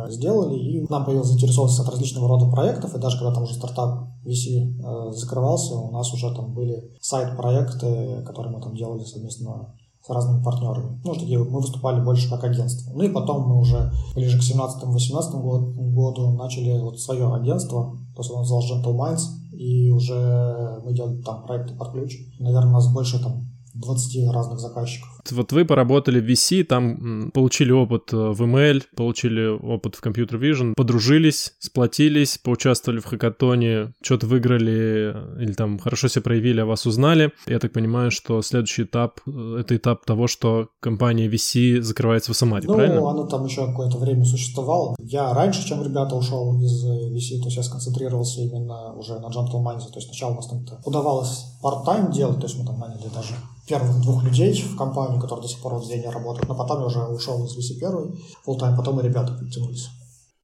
сделали, 0.09 0.57
и 0.57 0.87
нам 0.89 1.05
появилась 1.05 1.29
заинтересованность 1.29 1.81
от 1.81 1.89
различного 1.89 2.29
рода 2.29 2.51
проектов, 2.51 2.95
и 2.95 2.99
даже 2.99 3.19
когда 3.19 3.35
там 3.35 3.45
уже 3.45 3.55
стартап 3.55 4.09
VC 4.25 4.79
э, 4.79 5.13
закрывался, 5.13 5.75
у 5.75 5.91
нас 5.91 6.13
уже 6.13 6.35
там 6.35 6.53
были 6.55 6.97
сайт-проекты, 7.01 8.23
которые 8.27 8.55
мы 8.55 8.63
там 8.63 8.75
делали 8.75 9.05
совместно 9.05 9.75
с 10.05 10.11
разными 10.11 10.43
партнерами. 10.43 11.01
Ну, 11.05 11.15
такие 11.15 11.39
мы 11.39 11.61
выступали 11.61 12.03
больше 12.03 12.31
как 12.31 12.45
агентство. 12.45 12.93
Ну 12.95 13.03
и 13.03 13.09
потом 13.09 13.49
мы 13.49 13.59
уже 13.59 13.93
ближе 14.15 14.39
к 14.39 14.43
17-18 14.43 15.93
году 15.93 16.31
начали 16.33 16.81
вот 16.81 17.01
свое 17.01 17.33
агентство, 17.35 17.97
то 18.15 18.23
есть 18.23 18.31
он 18.31 18.41
назывался 18.41 18.75
Gentle 18.75 18.97
Minds, 18.97 19.23
и 19.53 19.91
уже 19.91 20.81
мы 20.85 20.93
делали 20.95 21.21
там 21.23 21.43
проекты 21.43 21.75
под 21.75 21.93
ключ. 21.93 22.17
Наверное, 22.39 22.71
у 22.71 22.75
нас 22.75 22.93
больше 22.93 23.23
там 23.23 23.49
20 23.75 24.31
разных 24.33 24.61
заказчиков. 24.61 25.18
Вот 25.33 25.53
вы 25.53 25.65
поработали 25.65 26.21
в 26.21 26.27
VC, 26.29 26.65
там 26.65 27.31
получили 27.33 27.73
опыт 27.73 28.13
э, 28.13 28.17
в 28.17 28.43
ML, 28.43 28.83
получили 28.97 29.47
опыт 29.47 29.95
в 29.97 30.03
Computer 30.03 30.39
Vision, 30.39 30.75
подружились, 30.77 31.55
сплотились, 31.59 32.39
поучаствовали 32.39 33.01
в 33.01 33.05
хакатоне, 33.05 33.93
что-то 34.03 34.27
выиграли 34.27 35.13
э, 35.15 35.43
или 35.43 35.53
там 35.53 35.79
хорошо 35.79 36.09
себя 36.09 36.23
проявили, 36.23 36.61
а 36.61 36.67
вас 36.67 36.87
узнали. 36.87 37.33
Я 37.47 37.59
так 37.59 37.73
понимаю, 37.73 38.11
что 38.11 38.43
следующий 38.43 38.83
этап 38.83 39.21
э,— 39.27 39.59
это 39.61 39.77
этап 39.77 40.05
того, 40.05 40.27
что 40.27 40.69
компания 40.81 41.29
VC 41.29 41.81
закрывается 41.81 42.33
в 42.33 42.37
Самаре, 42.37 42.67
ну, 42.67 42.75
правильно? 42.75 43.01
Ну, 43.01 43.09
оно 43.09 43.27
там 43.27 43.45
еще 43.45 43.67
какое-то 43.67 43.99
время 43.99 44.25
существовало. 44.25 44.97
Я 44.99 45.33
раньше, 45.35 45.67
чем 45.67 45.83
ребята, 45.83 46.15
ушел 46.15 46.61
из 46.61 46.85
VC, 46.85 47.39
то 47.41 47.47
есть 47.47 47.57
я 47.57 47.63
сконцентрировался 47.63 48.41
именно 48.41 48.95
уже 48.95 49.19
на 49.19 49.27
Gentle 49.27 49.63
Minds. 49.63 49.91
То 49.93 49.97
есть 49.97 50.09
сначала 50.09 50.33
у 50.33 50.37
нас 50.37 50.49
там 50.49 50.65
удавалось 50.85 51.45
part-time 51.63 52.13
делать, 52.13 52.37
то 52.37 52.47
есть 52.47 52.59
мы 52.59 52.65
там 52.65 52.79
наняли 52.79 53.09
даже 53.15 53.35
первых 53.69 54.01
двух 54.01 54.25
людей 54.25 54.53
в 54.55 54.77
компанию, 54.77 55.18
которые 55.21 55.43
до 55.43 55.49
сих 55.49 55.61
пор 55.61 55.75
в 55.77 55.85
Зене 55.85 56.11
работают, 56.11 56.49
но 56.49 56.55
потом 56.55 56.81
я 56.81 56.87
уже 56.87 57.01
ушел 57.01 57.45
из 57.45 57.57
VC 57.57 57.79
первый 57.79 58.11
full 58.47 58.59
time, 58.59 58.77
потом 58.77 59.01
и 59.01 59.05
ребята 59.05 59.33
подтянулись. 59.33 59.89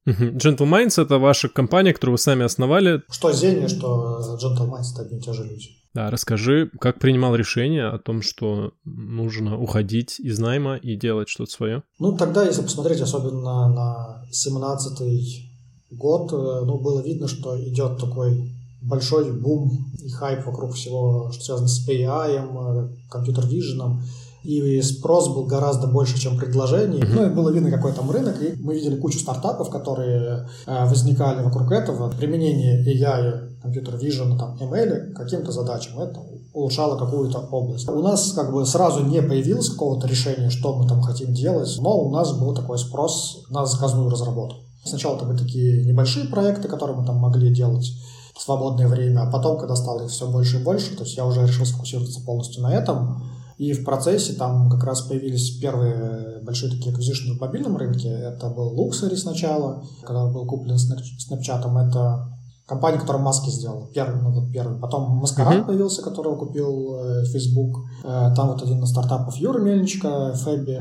Gentle 0.07 0.69
Minds— 0.69 1.03
это 1.03 1.19
ваша 1.19 1.49
компания, 1.49 1.95
которую 1.95 2.15
вы 2.15 2.19
сами 2.19 2.45
основали. 2.45 3.03
Что 3.11 3.33
Зене, 3.33 3.69
что 3.69 4.39
Gentle 4.43 4.69
Minds— 4.69 4.93
это 4.93 5.03
одни 5.03 5.19
и 5.19 5.21
те 5.23 5.33
же 5.33 5.45
люди. 5.45 5.69
Да, 5.95 6.11
расскажи, 6.11 6.71
как 6.81 6.99
принимал 6.99 7.37
решение 7.37 7.87
о 7.87 7.99
том, 7.99 8.21
что 8.21 8.73
нужно 8.85 9.59
уходить 9.59 10.19
из 10.19 10.39
найма 10.41 10.77
и 10.77 10.97
делать 10.97 11.29
что-то 11.29 11.53
свое? 11.53 11.83
Ну, 12.01 12.17
тогда, 12.17 12.45
если 12.45 12.63
посмотреть, 12.63 13.01
особенно 13.01 13.69
на 13.69 14.25
17-й 14.33 15.51
год, 15.93 16.33
э, 16.33 16.65
ну, 16.67 16.81
было 16.81 17.01
видно, 17.01 17.29
что 17.29 17.57
идет 17.63 18.01
такой 18.01 18.53
большой 18.83 19.33
бум 19.33 19.93
и 20.03 20.11
хайп 20.11 20.45
вокруг 20.45 20.75
всего, 20.75 21.31
что 21.33 21.45
связано 21.45 21.69
с 21.69 21.89
AI, 21.89 22.91
компьютер-виженом, 23.09 24.03
и 24.45 24.83
спрос 24.83 25.29
был 25.29 25.47
гораздо 25.47 25.87
больше, 25.87 26.19
чем 26.19 26.37
предложений. 26.37 27.01
Mm-hmm. 27.01 27.15
Ну, 27.15 27.27
и 27.27 27.31
было 27.31 27.49
видно, 27.49 27.71
какой 27.71 27.93
там 27.93 28.11
рынок, 28.11 28.41
и 28.43 28.55
мы 28.61 28.75
видели 28.75 28.97
кучу 28.97 29.19
стартапов, 29.19 29.71
которые 29.71 30.47
э, 30.67 30.87
возникали 30.87 31.43
вокруг 31.43 31.73
этого. 31.73 32.11
Применение 32.11 32.85
AI, 32.87 33.61
компьютер-вижена, 33.63 34.37
там, 34.37 34.57
ML 34.61 35.13
каким-то 35.15 35.51
задачам, 35.51 35.99
это 35.99 36.21
улучшало 36.53 36.97
какую-то 36.97 37.39
область. 37.51 37.89
У 37.89 38.03
нас 38.03 38.33
как 38.33 38.53
бы 38.53 38.65
сразу 38.67 39.03
не 39.05 39.23
появилось 39.23 39.71
какого-то 39.71 40.07
решения, 40.07 40.51
что 40.51 40.77
мы 40.77 40.87
там 40.87 41.01
хотим 41.01 41.33
делать, 41.33 41.75
но 41.81 41.99
у 41.99 42.11
нас 42.11 42.33
был 42.33 42.55
такой 42.55 42.79
спрос 42.79 43.47
на 43.51 43.65
заказную 43.67 44.11
разработку. 44.11 44.61
Сначала 44.85 45.17
это 45.17 45.25
были 45.25 45.39
такие 45.39 45.85
небольшие 45.85 46.27
проекты, 46.27 46.69
которые 46.69 46.97
мы 46.99 47.07
там 47.07 47.17
могли 47.17 47.53
делать 47.53 47.91
свободное 48.39 48.89
время, 48.89 49.23
а 49.23 49.31
потом, 49.31 49.59
когда 49.59 49.75
стало 49.77 50.05
их 50.05 50.11
все 50.11 50.29
больше 50.29 50.61
и 50.61 50.63
больше, 50.63 50.97
то 50.97 51.05
есть 51.05 51.17
я 51.17 51.25
уже 51.25 51.47
решил 51.47 51.65
сфокусироваться 51.65 52.21
полностью 52.21 52.63
на 52.63 52.75
этом, 52.75 53.23
и 53.57 53.73
в 53.73 53.85
процессе 53.85 54.33
там 54.35 54.69
как 54.69 54.85
раз 54.85 55.03
появились 55.03 55.59
первые 55.59 56.41
большие 56.43 56.71
такие 56.71 56.95
acquisition 56.95 57.37
в 57.37 57.41
мобильном 57.41 57.77
рынке. 57.77 58.09
Это 58.09 58.51
был 58.51 58.75
Luxury 58.75 59.17
сначала, 59.17 59.85
когда 60.03 60.27
был 60.27 60.47
куплен 60.47 60.77
Snapchat. 60.77 61.89
Это 61.89 62.29
компания, 62.67 62.99
которую 62.99 63.23
Маски 63.23 63.51
сделал. 63.51 63.89
Первый, 63.95 64.21
ну 64.21 64.33
вот 64.33 64.51
первый. 64.53 64.79
Потом 64.79 65.17
Маскарад 65.17 65.55
uh-huh. 65.55 65.67
появился, 65.67 66.03
которого 66.03 66.37
купил 66.37 66.97
э, 66.97 67.25
Facebook. 67.27 67.79
Э, 68.03 68.33
там 68.35 68.49
вот 68.49 68.63
один 68.63 68.83
из 68.83 68.91
стартапов 68.91 69.37
Юра 69.37 69.61
Мельничка, 69.61 70.33
Фэбби, 70.33 70.81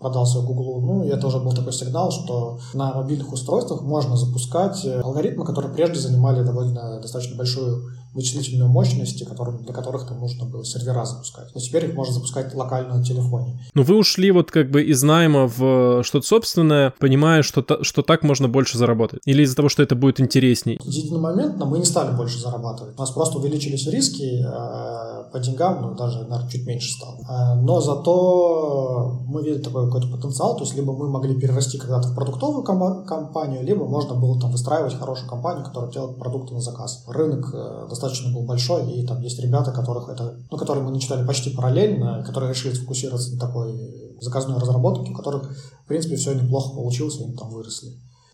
продался 0.00 0.40
Google. 0.40 0.80
Ну, 0.80 1.04
и 1.04 1.08
это 1.08 1.26
уже 1.26 1.38
был 1.38 1.52
такой 1.52 1.72
сигнал, 1.72 2.10
что 2.10 2.58
на 2.72 2.94
мобильных 2.94 3.32
устройствах 3.32 3.82
можно 3.82 4.16
запускать 4.16 4.84
э, 4.84 5.00
алгоритмы, 5.00 5.44
которые 5.44 5.72
прежде 5.72 6.00
занимали 6.00 6.42
довольно 6.42 7.00
достаточно 7.00 7.36
большую 7.36 7.90
вычислительную 8.14 8.70
мощность, 8.70 9.24
которым, 9.24 9.62
для 9.62 9.72
которых 9.72 10.06
там 10.06 10.20
нужно 10.20 10.44
было 10.46 10.64
сервера 10.64 11.04
запускать. 11.04 11.48
Но 11.54 11.60
теперь 11.60 11.86
их 11.86 11.94
можно 11.94 12.14
запускать 12.14 12.54
локально 12.54 12.98
на 12.98 13.04
телефоне. 13.04 13.60
Ну, 13.74 13.82
вы 13.82 13.96
ушли 13.96 14.30
вот 14.30 14.50
как 14.50 14.70
бы 14.70 14.82
из 14.82 15.02
найма 15.02 15.46
в 15.46 16.02
что-то 16.02 16.26
собственное, 16.26 16.92
понимая, 16.98 17.42
что, 17.42 17.62
та, 17.62 17.82
что 17.84 18.02
так 18.02 18.22
можно 18.22 18.48
больше 18.48 18.78
заработать? 18.78 19.20
Или 19.26 19.42
из-за 19.42 19.56
того, 19.56 19.68
что 19.68 19.82
это 19.82 19.94
будет 19.94 20.20
интересней? 20.20 20.80
Единомоментно 20.82 21.64
мы 21.66 21.78
не 21.78 21.84
стали 21.84 22.16
больше 22.16 22.40
зарабатывать. 22.40 22.96
У 22.96 23.00
нас 23.00 23.10
просто 23.10 23.38
увеличились 23.38 23.86
риски 23.86 24.42
э, 24.42 25.30
по 25.32 25.38
деньгам, 25.38 25.82
ну, 25.82 25.94
даже, 25.94 26.22
наверное, 26.24 26.50
чуть 26.50 26.66
меньше 26.66 26.92
стало. 26.92 27.18
Э, 27.28 27.60
но 27.60 27.80
зато 27.80 29.22
мы 29.26 29.42
видели 29.42 29.62
такой 29.62 29.86
какой-то 29.86 30.08
потенциал, 30.08 30.56
то 30.56 30.64
есть 30.64 30.74
либо 30.74 30.92
мы 30.92 31.08
могли 31.08 31.38
перерасти 31.38 31.78
когда-то 31.78 32.08
в 32.08 32.14
продуктовую 32.14 32.64
ком- 32.64 33.04
компанию, 33.04 33.64
либо 33.64 33.84
можно 33.84 34.14
было 34.14 34.40
там 34.40 34.50
выстраивать 34.50 34.94
хорошую 34.98 35.28
компанию, 35.28 35.64
которая 35.64 35.90
делает 35.90 36.18
продукты 36.18 36.54
на 36.54 36.60
заказ. 36.60 37.04
Рынок 37.06 37.50
э, 37.54 37.86
достаточно 38.00 38.32
был 38.32 38.46
большой, 38.46 38.90
и 38.92 39.06
там 39.06 39.20
есть 39.20 39.38
ребята, 39.40 39.72
которых 39.72 40.08
это, 40.08 40.38
ну, 40.50 40.56
которые 40.56 40.82
мы 40.82 40.90
начитали 40.90 41.26
почти 41.26 41.50
параллельно, 41.50 42.24
которые 42.24 42.50
решили 42.50 42.74
сфокусироваться 42.74 43.34
на 43.34 43.38
такой 43.38 44.16
заказной 44.20 44.58
разработке, 44.58 45.12
у 45.12 45.14
которых, 45.14 45.50
в 45.84 45.86
принципе, 45.86 46.16
все 46.16 46.34
неплохо 46.34 46.74
получилось, 46.74 47.18
и 47.18 47.24
они 47.24 47.36
там 47.36 47.50
выросли. 47.50 47.90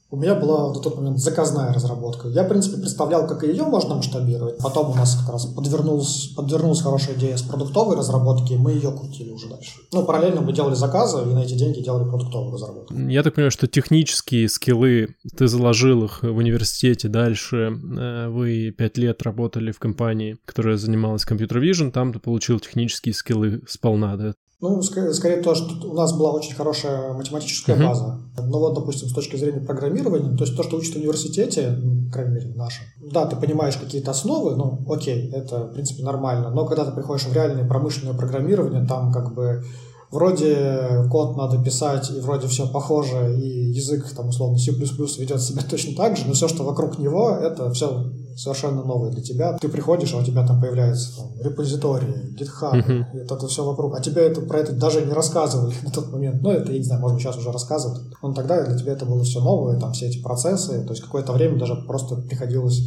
У 0.09 0.17
меня 0.17 0.37
была 0.37 0.73
на 0.73 0.81
тот 0.81 0.97
момент 0.97 1.19
заказная 1.19 1.73
разработка. 1.73 2.29
Я, 2.29 2.45
в 2.45 2.49
принципе, 2.49 2.81
представлял, 2.81 3.27
как 3.27 3.43
ее 3.43 3.65
можно 3.65 3.97
масштабировать. 3.97 4.59
Потом 4.59 4.91
у 4.93 4.95
нас 4.95 5.17
как 5.17 5.33
раз 5.33 5.47
подвернулась, 5.47 6.29
подвернулась 6.37 6.81
хорошая 6.81 7.17
идея 7.17 7.37
с 7.37 7.43
продуктовой 7.43 7.97
разработки, 7.97 8.53
и 8.53 8.57
мы 8.57 8.73
ее 8.73 8.93
крутили 8.93 9.31
уже 9.31 9.49
дальше. 9.49 9.81
Ну, 9.93 10.05
параллельно 10.05 10.43
мы 10.43 10.53
делали 10.53 10.75
заказы, 10.75 11.23
и 11.23 11.35
на 11.35 11.41
эти 11.41 11.55
деньги 11.55 11.81
делали 11.81 12.09
продуктовую 12.09 12.53
разработку. 12.53 12.95
Я 12.95 13.25
так 13.25 13.35
понимаю, 13.35 13.51
что 13.51 13.67
технические 13.67 14.49
скиллы, 14.49 15.17
ты 15.37 15.49
заложил 15.49 16.05
их 16.05 16.23
в 16.23 16.37
университете 16.37 17.09
дальше. 17.09 17.73
Э, 17.99 18.29
вы 18.29 18.71
пять 18.71 18.97
лет 18.99 19.23
работали 19.23 19.73
в 19.73 19.81
компании, 19.81 20.37
которая 20.45 20.77
занималась 20.77 21.25
компьютер 21.25 21.61
vision, 21.61 21.91
там 21.91 22.13
ты 22.13 22.21
получил 22.21 22.61
технические 22.61 23.13
скиллы 23.13 23.63
сполна, 23.67 24.17
да? 24.17 24.35
Ну, 24.69 24.83
скорее, 24.83 25.43
то, 25.43 25.55
что 25.55 25.89
у 25.89 25.95
нас 25.95 26.13
была 26.13 26.33
очень 26.33 26.55
хорошая 26.55 27.13
математическая 27.13 27.77
uh-huh. 27.77 27.87
база. 27.89 28.21
Но 28.39 28.59
вот, 28.59 28.75
допустим, 28.75 29.09
с 29.09 29.13
точки 29.13 29.37
зрения 29.37 29.61
программирования, 29.61 30.37
то 30.37 30.45
есть 30.45 30.57
то, 30.57 30.63
что 30.63 30.77
учат 30.77 30.95
в 30.95 30.99
университете, 30.99 31.71
ну, 31.71 32.11
крайней 32.11 32.35
мере, 32.35 32.53
наше, 32.55 32.83
да, 33.01 33.27
ты 33.27 33.37
понимаешь 33.37 33.77
какие-то 33.77 34.11
основы, 34.11 34.57
ну, 34.57 34.85
окей, 34.89 35.31
это, 35.31 35.65
в 35.67 35.73
принципе, 35.73 36.03
нормально. 36.03 36.51
Но 36.51 36.67
когда 36.67 36.85
ты 36.85 36.93
приходишь 36.93 37.27
в 37.27 37.33
реальное 37.33 37.67
промышленное 37.67 38.15
программирование, 38.15 38.87
там 38.87 39.13
как 39.13 39.35
бы 39.35 39.65
вроде 40.11 41.07
код 41.11 41.37
надо 41.37 41.63
писать, 41.63 42.11
и 42.11 42.21
вроде 42.21 42.47
все 42.49 42.67
похоже, 42.67 43.37
и 43.39 43.71
язык, 43.73 44.11
там, 44.15 44.29
условно, 44.29 44.59
C++ 44.59 44.73
ведет 44.73 45.41
себя 45.43 45.63
точно 45.71 45.97
так 45.97 46.17
же, 46.17 46.27
но 46.27 46.35
все, 46.35 46.49
что 46.49 46.65
вокруг 46.65 46.99
него, 46.99 47.31
это 47.31 47.71
все 47.73 48.11
совершенно 48.37 48.85
новое 48.85 49.11
для 49.11 49.23
тебя. 49.23 49.57
Ты 49.59 49.69
приходишь, 49.69 50.13
а 50.15 50.19
у 50.19 50.23
тебя 50.23 50.47
там 50.47 50.61
появляются 50.61 51.17
там, 51.17 51.31
репозитории, 51.41 52.37
GitHub, 52.39 52.75
uh-huh. 52.75 53.05
и 53.15 53.19
это, 53.19 53.35
это 53.35 53.49
все 53.49 53.65
вокруг. 53.65 53.97
А 53.97 54.01
тебе 54.01 54.23
это, 54.23 54.43
про 54.43 54.59
это 54.59 54.73
даже 54.73 55.05
не 55.05 55.13
рассказывали 55.13 55.75
на 55.83 55.91
тот 55.91 56.13
момент. 56.13 56.43
Ну, 56.43 56.51
это, 56.51 56.71
я 56.71 56.79
не 56.79 56.85
знаю, 56.85 57.01
может 57.01 57.17
быть, 57.17 57.25
сейчас 57.25 57.39
уже 57.39 57.51
рассказывают. 57.51 58.05
Но 58.23 58.35
тогда 58.35 58.63
для 58.65 58.79
тебя 58.79 58.93
это 58.93 59.07
было 59.07 59.25
все 59.25 59.41
новое, 59.41 59.81
там 59.81 59.93
все 59.93 60.07
эти 60.07 60.23
процессы. 60.23 60.85
То 60.85 60.91
есть 60.91 61.03
какое-то 61.03 61.33
время 61.33 61.59
даже 61.59 61.77
просто 61.87 62.17
приходилось 62.17 62.83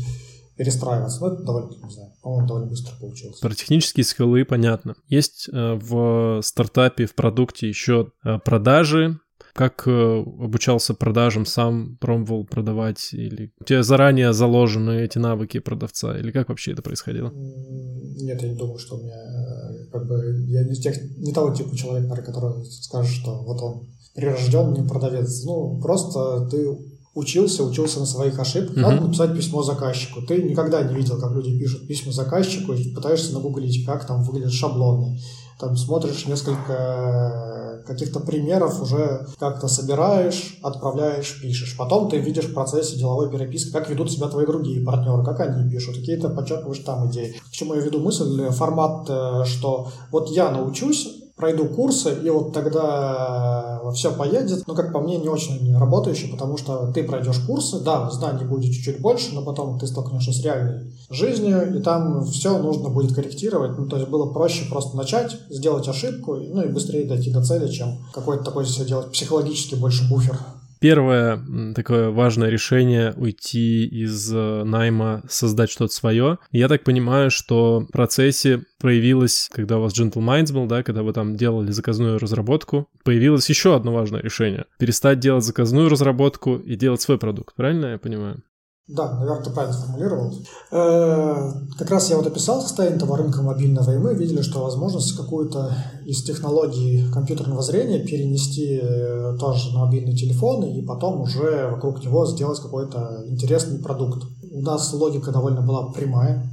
перестраиваться. 0.60 1.22
Ну, 1.22 1.34
это 1.34 1.44
довольно, 1.44 1.70
не 1.70 1.90
знаю, 1.90 2.12
по-моему, 2.22 2.48
довольно 2.48 2.68
быстро 2.68 2.94
получилось. 3.00 3.40
Про 3.40 3.56
технические 3.56 4.04
скиллы 4.04 4.44
понятно. 4.44 4.96
Есть 5.08 5.48
э, 5.48 5.80
в 5.82 6.42
стартапе, 6.44 7.06
в 7.06 7.16
продукте 7.16 7.70
еще 7.70 8.12
э, 8.26 8.40
продажи, 8.44 9.18
как 9.54 9.88
э, 9.88 9.92
обучался 9.92 10.94
продажам, 10.94 11.46
сам 11.46 11.96
пробовал 12.02 12.46
продавать? 12.46 13.14
Или 13.14 13.54
у 13.62 13.64
тебя 13.64 13.84
заранее 13.84 14.34
заложены 14.34 15.00
эти 15.02 15.18
навыки 15.18 15.60
продавца? 15.60 16.20
Или 16.20 16.32
как 16.32 16.50
вообще 16.50 16.74
это 16.74 16.82
происходило? 16.82 17.32
Нет, 17.34 18.42
я 18.42 18.50
не 18.50 18.58
думаю, 18.58 18.80
что 18.80 18.98
у 18.98 19.04
меня 19.04 19.88
как 19.94 20.10
бы... 20.10 20.44
Я 20.46 20.66
не, 20.66 20.76
тех, 20.76 21.02
не 21.20 21.32
того 21.32 21.56
типа 21.56 21.74
человека, 21.78 22.22
который 22.22 22.66
скажет, 22.66 23.14
что 23.14 23.44
вот 23.44 23.62
он 23.62 23.88
прирожденный 24.14 24.86
продавец. 24.86 25.42
Ну, 25.46 25.80
просто 25.80 26.50
ты 26.50 26.78
учился, 27.20 27.64
учился 27.64 28.00
на 28.00 28.06
своих 28.06 28.40
ошибках. 28.40 28.78
Uh-huh. 28.78 28.82
Надо 28.82 29.02
написать 29.02 29.36
письмо 29.36 29.62
заказчику. 29.64 30.22
Ты 30.22 30.42
никогда 30.42 30.82
не 30.82 30.96
видел, 30.96 31.20
как 31.20 31.34
люди 31.34 31.58
пишут 31.58 31.88
письма 31.88 32.12
заказчику 32.12 32.74
и 32.74 32.94
пытаешься 32.94 33.34
нагуглить, 33.34 33.86
как 33.86 34.06
там 34.06 34.24
выглядят 34.24 34.54
шаблоны. 34.54 35.20
Там 35.60 35.76
смотришь 35.76 36.26
несколько 36.26 37.84
каких-то 37.86 38.20
примеров, 38.20 38.82
уже 38.82 39.26
как-то 39.40 39.68
собираешь, 39.68 40.60
отправляешь, 40.62 41.42
пишешь. 41.42 41.76
Потом 41.78 42.10
ты 42.10 42.18
видишь 42.18 42.46
в 42.46 42.54
процессе 42.54 42.98
деловой 42.98 43.30
переписки, 43.30 43.72
как 43.72 43.90
ведут 43.90 44.12
себя 44.12 44.28
твои 44.28 44.46
другие 44.46 44.86
партнеры, 44.86 45.24
как 45.24 45.40
они 45.42 45.70
пишут, 45.70 45.96
какие-то 45.96 46.30
подчеркиваешь 46.30 46.80
там 46.80 47.10
идеи. 47.10 47.36
К 47.50 47.52
чему 47.52 47.74
я 47.74 47.82
веду 47.82 48.00
мысль, 48.00 48.50
формат, 48.52 49.10
э, 49.10 49.44
что 49.46 49.90
вот 50.12 50.30
я 50.30 50.52
научусь, 50.52 51.08
пройду 51.40 51.66
курсы, 51.66 52.14
и 52.24 52.30
вот 52.30 52.54
тогда 52.54 53.82
все 53.96 54.12
поедет. 54.12 54.68
Но, 54.68 54.76
как 54.76 54.94
по 54.94 55.00
мне, 55.00 55.18
не 55.18 55.30
очень 55.30 55.76
работающий, 55.76 56.30
потому 56.30 56.58
что 56.58 56.92
ты 56.94 57.04
пройдешь 57.04 57.40
курсы, 57.40 57.80
да, 57.80 58.10
знаний 58.12 58.46
будет 58.46 58.74
чуть-чуть 58.74 59.02
больше, 59.02 59.34
но 59.34 59.42
потом 59.42 59.80
ты 59.80 59.88
столкнешься 59.88 60.34
с 60.34 60.44
реальной 60.44 60.94
жизнью, 61.10 61.78
и 61.78 61.82
там 61.82 62.26
все 62.26 62.58
нужно 62.60 62.90
будет 62.90 63.16
корректировать. 63.16 63.78
Ну, 63.78 63.88
то 63.88 63.98
есть 63.98 64.10
было 64.10 64.32
проще 64.32 64.66
просто 64.70 64.96
начать, 64.98 65.36
сделать 65.50 65.88
ошибку, 65.88 66.36
ну 66.36 66.62
и 66.62 66.68
быстрее 66.68 67.08
дойти 67.08 67.32
до 67.32 67.44
цели, 67.44 67.72
чем 67.72 67.98
какой-то 68.14 68.44
такой 68.44 68.66
себе 68.66 68.86
делать 68.86 69.12
психологически 69.12 69.76
больше 69.76 70.08
буфер. 70.10 70.38
Первое 70.80 71.40
такое 71.76 72.10
важное 72.10 72.50
решение 72.50 73.14
уйти 73.18 73.86
из 73.86 74.32
э, 74.34 74.64
найма, 74.64 75.24
создать 75.28 75.70
что-то 75.70 75.94
свое. 75.94 76.40
Я 76.52 76.68
так 76.68 76.84
понимаю, 76.84 77.32
что 77.32 77.82
в 77.82 77.92
процессе 77.92 78.64
проявилось, 78.80 79.50
когда 79.52 79.78
у 79.78 79.82
вас 79.82 79.98
Gentle 79.98 80.24
Minds 80.24 80.54
был, 80.54 80.68
да, 80.68 80.84
когда 80.84 81.04
вы 81.04 81.14
там 81.14 81.36
делали 81.36 81.72
заказную 81.72 82.18
разработку, 82.18 82.88
появилось 83.04 83.50
еще 83.50 83.76
одно 83.76 83.94
важное 83.94 84.22
решение. 84.22 84.66
Перестать 84.78 85.20
делать 85.20 85.44
заказную 85.44 85.90
разработку 85.90 86.56
и 86.56 86.76
делать 86.76 87.02
свой 87.02 87.18
продукт. 87.18 87.56
Правильно 87.56 87.88
я 87.88 87.98
понимаю? 87.98 88.42
Да, 88.90 89.14
наверное, 89.14 89.44
ты 89.44 89.52
правильно 89.52 89.78
сформулировал. 89.78 90.34
Э, 90.72 91.52
как 91.78 91.92
раз 91.92 92.10
я 92.10 92.18
вот 92.18 92.26
описал 92.26 92.60
состояние 92.60 92.98
этого 92.98 93.18
рынка 93.18 93.44
мобильного, 93.44 93.92
и 93.92 94.00
мы 94.00 94.16
видели, 94.16 94.42
что 94.42 94.64
возможность 94.64 95.16
какую-то 95.16 95.72
из 96.06 96.24
технологий 96.24 97.06
компьютерного 97.14 97.62
зрения 97.62 98.00
перенести 98.00 98.80
э, 98.82 99.38
тоже 99.40 99.74
на 99.74 99.86
мобильные 99.86 100.18
телефоны 100.18 100.80
и 100.80 100.82
потом 100.82 101.22
уже 101.22 101.70
вокруг 101.72 102.04
него 102.04 102.26
сделать 102.26 102.60
какой-то 102.60 103.26
интересный 103.28 103.78
продукт. 103.78 104.24
У 104.52 104.62
нас 104.62 104.92
логика 104.92 105.32
довольно 105.32 105.62
была 105.62 105.92
прямая. 105.92 106.50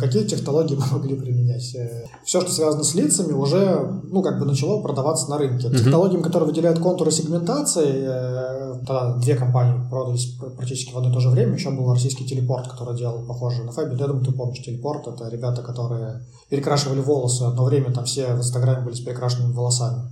Какие 0.00 0.24
технологии 0.24 0.74
мы 0.78 0.98
могли 0.98 1.16
применять? 1.16 1.74
Э, 1.74 2.04
Все, 2.24 2.40
что 2.40 2.50
связано 2.50 2.84
с 2.84 2.94
лицами, 2.94 3.32
уже 3.32 4.00
ну, 4.04 4.22
как 4.22 4.38
бы 4.38 4.44
начало 4.46 4.82
продаваться 4.82 5.28
на 5.30 5.38
рынке. 5.38 5.70
Технологиями, 5.70 6.22
которые 6.22 6.48
выделяют 6.48 6.78
контуры 6.78 7.10
сегментации, 7.10 8.06
тогда 8.86 9.16
две 9.16 9.34
компании 9.34 9.88
продались 9.90 10.36
практически 10.56 10.92
в 10.92 10.98
одно 10.98 11.10
и 11.10 11.12
то 11.12 11.20
же 11.20 11.30
время. 11.30 11.54
Еще 11.54 11.70
был 11.70 11.92
российский 11.92 12.26
телепорт, 12.26 12.68
который 12.68 12.96
делал 12.96 13.26
похоже 13.26 13.64
на 13.64 13.72
Фэби. 13.72 13.98
Я 13.98 14.06
думаю, 14.06 14.24
ты 14.24 14.32
помнишь 14.32 14.62
телепорт. 14.64 15.06
Это 15.06 15.28
ребята, 15.28 15.62
которые 15.62 16.26
перекрашивали 16.48 17.00
волосы. 17.00 17.42
Одно 17.42 17.64
время 17.64 17.92
там 17.92 18.04
все 18.04 18.34
в 18.34 18.38
Инстаграме 18.38 18.84
были 18.84 18.94
с 18.94 19.00
перекрашенными 19.00 19.52
волосами. 19.52 20.02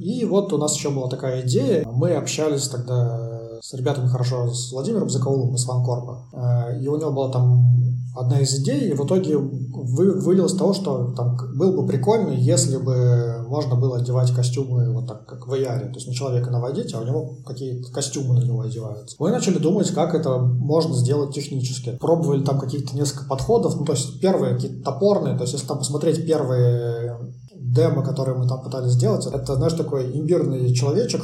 И 0.00 0.24
вот 0.24 0.52
у 0.52 0.58
нас 0.58 0.74
еще 0.74 0.90
была 0.90 1.08
такая 1.08 1.42
идея. 1.42 1.86
Мы 1.86 2.12
общались 2.14 2.68
тогда 2.68 3.58
с 3.60 3.74
ребятами 3.74 4.08
хорошо, 4.08 4.52
с 4.52 4.72
Владимиром 4.72 5.08
Закауловым 5.08 5.54
из 5.54 5.64
Фанкорпа. 5.64 6.78
И 6.80 6.88
у 6.88 6.96
него 6.96 7.12
была 7.12 7.30
там 7.30 7.81
одна 8.14 8.40
из 8.40 8.54
идей, 8.60 8.90
и 8.90 8.94
в 8.94 9.04
итоге 9.04 9.36
вы, 9.36 10.20
вылилось 10.20 10.54
того, 10.54 10.74
что 10.74 11.12
там 11.16 11.36
было 11.54 11.80
бы 11.80 11.86
прикольно, 11.86 12.30
если 12.30 12.76
бы 12.76 13.44
можно 13.48 13.74
было 13.74 13.98
одевать 13.98 14.32
костюмы 14.32 14.92
вот 14.92 15.06
так, 15.06 15.26
как 15.26 15.46
в 15.46 15.52
AR, 15.52 15.88
то 15.88 15.94
есть 15.94 16.06
на 16.06 16.14
человека 16.14 16.50
наводить, 16.50 16.94
а 16.94 17.00
у 17.00 17.04
него 17.04 17.36
какие-то 17.46 17.90
костюмы 17.90 18.34
на 18.34 18.44
него 18.44 18.60
одеваются. 18.60 19.16
Мы 19.18 19.30
начали 19.30 19.58
думать, 19.58 19.90
как 19.90 20.14
это 20.14 20.38
можно 20.38 20.94
сделать 20.94 21.34
технически. 21.34 21.96
Пробовали 22.00 22.44
там 22.44 22.58
какие-то 22.58 22.94
несколько 22.94 23.26
подходов, 23.26 23.76
ну, 23.76 23.84
то 23.84 23.92
есть 23.92 24.20
первые 24.20 24.54
какие-то 24.54 24.82
топорные, 24.82 25.36
то 25.36 25.42
есть 25.42 25.54
если 25.54 25.66
там 25.66 25.78
посмотреть 25.78 26.26
первые 26.26 27.18
демо, 27.54 28.02
которые 28.02 28.36
мы 28.36 28.46
там 28.46 28.62
пытались 28.62 28.92
сделать, 28.92 29.26
это, 29.26 29.54
знаешь, 29.54 29.72
такой 29.72 30.16
имбирный 30.16 30.74
человечек, 30.74 31.22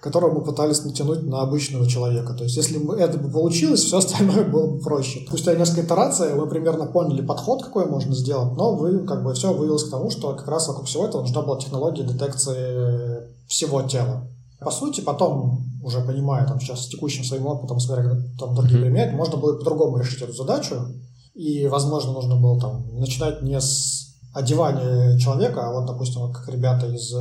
которого 0.00 0.38
мы 0.38 0.44
пытались 0.44 0.84
натянуть 0.84 1.22
на 1.22 1.42
обычного 1.42 1.86
человека. 1.86 2.34
То 2.34 2.44
есть, 2.44 2.56
если 2.56 2.78
бы 2.78 2.96
это 2.96 3.18
бы 3.18 3.30
получилось, 3.30 3.80
все 3.82 3.98
остальное 3.98 4.44
было 4.50 4.72
бы 4.72 4.80
проще. 4.80 5.24
Спустя 5.26 5.54
несколько 5.54 5.82
итераций 5.82 6.34
мы 6.34 6.46
примерно 6.46 6.86
поняли 6.86 7.24
подход, 7.24 7.62
какой 7.64 7.86
можно 7.86 8.14
сделать, 8.14 8.56
но 8.56 8.74
вы, 8.74 9.00
как 9.00 9.24
бы, 9.24 9.34
все 9.34 9.52
вывелось 9.52 9.84
к 9.84 9.90
тому, 9.90 10.10
что 10.10 10.34
как 10.34 10.48
раз 10.48 10.68
вокруг 10.68 10.86
всего 10.86 11.06
этого 11.06 11.22
нужна 11.22 11.42
была 11.42 11.58
технология 11.58 12.04
детекции 12.04 13.28
всего 13.48 13.82
тела. 13.82 14.28
По 14.60 14.70
сути, 14.70 15.00
потом, 15.00 15.64
уже 15.82 16.00
понимая, 16.00 16.46
там, 16.46 16.60
сейчас 16.60 16.84
с 16.84 16.88
текущим 16.88 17.24
своим 17.24 17.46
опытом, 17.46 17.78
смотря 17.78 18.16
там 18.38 18.54
другие 18.54 18.80
примеры, 18.80 19.12
можно 19.12 19.36
было 19.36 19.58
по-другому 19.58 19.98
решить 19.98 20.22
эту 20.22 20.32
задачу, 20.32 20.76
и, 21.34 21.66
возможно, 21.66 22.12
нужно 22.12 22.36
было 22.36 22.58
там 22.58 22.98
начинать 22.98 23.42
не 23.42 23.60
с 23.60 24.14
одевания 24.34 25.18
человека, 25.18 25.66
а 25.66 25.72
вот, 25.72 25.86
допустим, 25.86 26.22
вот 26.22 26.34
как 26.34 26.48
ребята 26.48 26.86
из 26.86 27.12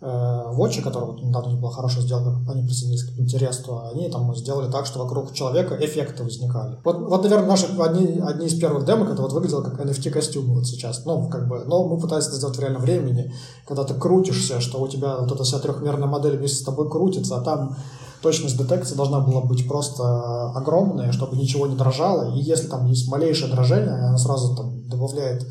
Watch, 0.00 0.80
который 0.80 1.04
вот 1.04 1.22
недавно 1.22 1.54
была 1.56 1.70
хорошая 1.70 2.02
сделка, 2.02 2.34
они 2.50 2.62
присоединились 2.62 3.04
к 3.04 3.18
интересу, 3.18 3.82
они 3.92 4.08
там 4.08 4.34
сделали 4.34 4.70
так, 4.70 4.86
что 4.86 4.98
вокруг 4.98 5.34
человека 5.34 5.76
эффекты 5.78 6.24
возникали. 6.24 6.78
Вот, 6.84 7.00
вот 7.00 7.22
наверное, 7.22 7.48
наши 7.48 7.66
одни, 7.78 8.18
одни 8.18 8.46
из 8.46 8.58
первых 8.58 8.86
демок, 8.86 9.10
это 9.10 9.20
вот 9.20 9.34
выглядело 9.34 9.62
как 9.62 9.78
NFT-костюмы 9.78 10.54
вот 10.54 10.66
сейчас. 10.66 11.04
Ну, 11.04 11.28
как 11.28 11.48
бы, 11.48 11.64
но 11.66 11.86
мы 11.86 12.00
пытались 12.00 12.28
это 12.28 12.36
сделать 12.36 12.56
в 12.56 12.60
реальном 12.60 12.80
времени, 12.80 13.34
когда 13.66 13.84
ты 13.84 13.92
крутишься, 13.92 14.60
что 14.60 14.80
у 14.80 14.88
тебя 14.88 15.18
вот 15.18 15.30
эта 15.32 15.44
вся 15.44 15.58
трехмерная 15.58 16.08
модель 16.08 16.38
вместе 16.38 16.62
с 16.62 16.64
тобой 16.64 16.88
крутится, 16.88 17.36
а 17.36 17.42
там 17.42 17.76
точность 18.22 18.56
детекции 18.56 18.94
должна 18.94 19.20
была 19.20 19.42
быть 19.42 19.68
просто 19.68 20.50
огромная, 20.52 21.12
чтобы 21.12 21.36
ничего 21.36 21.66
не 21.66 21.76
дрожало, 21.76 22.34
и 22.34 22.40
если 22.40 22.68
там 22.68 22.86
есть 22.86 23.06
малейшее 23.10 23.52
дрожение, 23.52 23.92
она 23.92 24.16
сразу 24.16 24.56
там 24.56 24.88
добавляет 24.88 25.46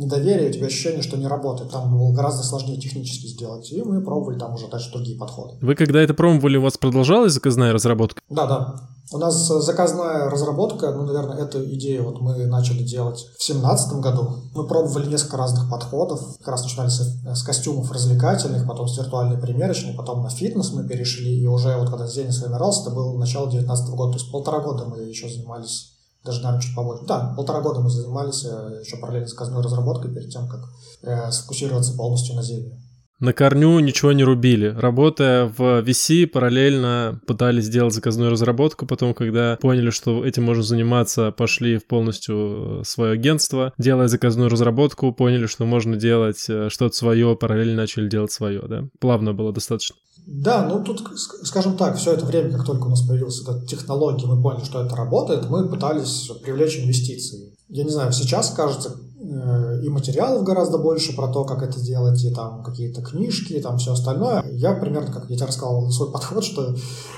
недоверие, 0.00 0.50
у 0.50 0.52
тебя 0.52 0.66
ощущение, 0.66 1.02
что 1.02 1.16
не 1.16 1.26
работает. 1.26 1.70
Там 1.70 1.90
было 1.92 2.12
гораздо 2.12 2.42
сложнее 2.42 2.80
технически 2.80 3.26
сделать. 3.26 3.70
И 3.70 3.82
мы 3.82 4.02
пробовали 4.02 4.38
там 4.38 4.54
уже 4.54 4.68
дальше 4.68 4.90
другие 4.92 5.18
подходы. 5.18 5.58
Вы 5.60 5.74
когда 5.74 6.00
это 6.00 6.14
пробовали, 6.14 6.56
у 6.56 6.62
вас 6.62 6.78
продолжалась 6.78 7.34
заказная 7.34 7.72
разработка? 7.72 8.22
Да, 8.30 8.46
да. 8.46 8.74
У 9.12 9.18
нас 9.18 9.48
заказная 9.48 10.30
разработка, 10.30 10.92
ну, 10.92 11.02
наверное, 11.02 11.38
эту 11.38 11.64
идею 11.74 12.04
вот 12.04 12.20
мы 12.20 12.46
начали 12.46 12.84
делать 12.84 13.18
в 13.18 13.44
2017 13.44 13.94
году. 13.94 14.36
Мы 14.54 14.68
пробовали 14.68 15.08
несколько 15.08 15.36
разных 15.36 15.68
подходов. 15.68 16.38
Как 16.38 16.48
раз 16.48 16.62
начинали 16.62 16.90
с, 16.90 17.20
с 17.24 17.42
костюмов 17.42 17.90
развлекательных, 17.90 18.68
потом 18.68 18.86
с 18.86 18.96
виртуальной 18.96 19.36
примерочной, 19.36 19.94
потом 19.94 20.22
на 20.22 20.30
фитнес 20.30 20.72
мы 20.72 20.86
перешли. 20.86 21.40
И 21.40 21.46
уже 21.46 21.76
вот 21.76 21.90
когда 21.90 22.06
день 22.06 22.30
сформировался, 22.30 22.82
это 22.82 22.90
было 22.90 23.18
начало 23.18 23.46
2019 23.46 23.94
года. 23.96 24.12
То 24.12 24.18
есть 24.18 24.30
полтора 24.30 24.60
года 24.60 24.84
мы 24.84 24.98
еще 24.98 25.28
занимались 25.28 25.99
даже, 26.24 26.42
наверное, 26.42 26.62
чуть 26.62 26.74
побольше. 26.74 27.04
Да, 27.06 27.32
полтора 27.34 27.60
года 27.60 27.80
мы 27.80 27.90
занимались 27.90 28.44
э, 28.44 28.82
еще 28.84 28.96
параллельно 28.98 29.26
с 29.26 29.30
заказной 29.30 29.62
разработкой 29.62 30.12
перед 30.12 30.30
тем, 30.30 30.48
как 30.48 30.68
э, 31.02 31.30
сфокусироваться 31.30 31.94
полностью 31.94 32.36
на 32.36 32.42
зеле. 32.42 32.78
На 33.20 33.34
корню 33.34 33.78
ничего 33.80 34.12
не 34.12 34.24
рубили. 34.24 34.74
Работая 34.76 35.44
в 35.44 35.82
VC, 35.82 36.26
параллельно 36.26 37.20
пытались 37.26 37.64
сделать 37.64 37.92
заказную 37.92 38.30
разработку. 38.30 38.86
Потом, 38.86 39.12
когда 39.12 39.58
поняли, 39.60 39.90
что 39.90 40.24
этим 40.24 40.44
можно 40.44 40.62
заниматься, 40.62 41.30
пошли 41.30 41.76
в 41.76 41.86
полностью 41.86 42.82
свое 42.86 43.12
агентство. 43.12 43.74
Делая 43.76 44.08
заказную 44.08 44.48
разработку, 44.48 45.12
поняли, 45.12 45.44
что 45.46 45.66
можно 45.66 45.96
делать 45.96 46.46
э, 46.48 46.70
что-то 46.70 46.96
свое, 46.96 47.36
параллельно 47.36 47.76
начали 47.76 48.08
делать 48.08 48.32
свое, 48.32 48.62
да? 48.66 48.84
Плавно 49.00 49.34
было 49.34 49.52
достаточно. 49.52 49.96
Да, 50.26 50.66
ну 50.66 50.82
тут, 50.82 51.02
скажем 51.18 51.76
так, 51.76 51.96
все 51.96 52.12
это 52.12 52.24
время, 52.24 52.52
как 52.52 52.64
только 52.64 52.86
у 52.86 52.90
нас 52.90 53.02
появилась 53.06 53.42
эта 53.42 53.66
технология, 53.66 54.26
мы 54.26 54.40
поняли, 54.40 54.64
что 54.64 54.84
это 54.84 54.96
работает, 54.96 55.48
мы 55.48 55.68
пытались 55.68 56.30
привлечь 56.42 56.78
инвестиции. 56.78 57.49
Я 57.70 57.84
не 57.84 57.90
знаю, 57.90 58.12
сейчас 58.12 58.50
кажется, 58.50 58.96
э, 59.20 59.80
и 59.84 59.88
материалов 59.88 60.42
гораздо 60.42 60.78
больше 60.78 61.14
про 61.14 61.28
то, 61.28 61.44
как 61.44 61.62
это 61.62 61.80
делать, 61.80 62.22
и 62.24 62.34
там 62.34 62.64
какие-то 62.64 63.00
книжки, 63.00 63.52
и 63.52 63.60
там 63.60 63.78
все 63.78 63.92
остальное. 63.92 64.44
Я 64.52 64.74
примерно, 64.74 65.12
как 65.12 65.30
я 65.30 65.36
тебе 65.36 65.46
рассказал, 65.46 65.88
свой 65.90 66.10
подход, 66.12 66.44
что 66.44 66.74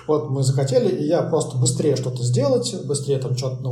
вот 0.07 0.29
мы 0.29 0.43
захотели, 0.43 0.95
и 0.95 1.07
я 1.07 1.23
просто 1.23 1.57
быстрее 1.57 1.97
что-то 1.97 2.23
сделать, 2.23 2.75
быстрее 2.85 3.19
там 3.19 3.37
что-то 3.37 3.63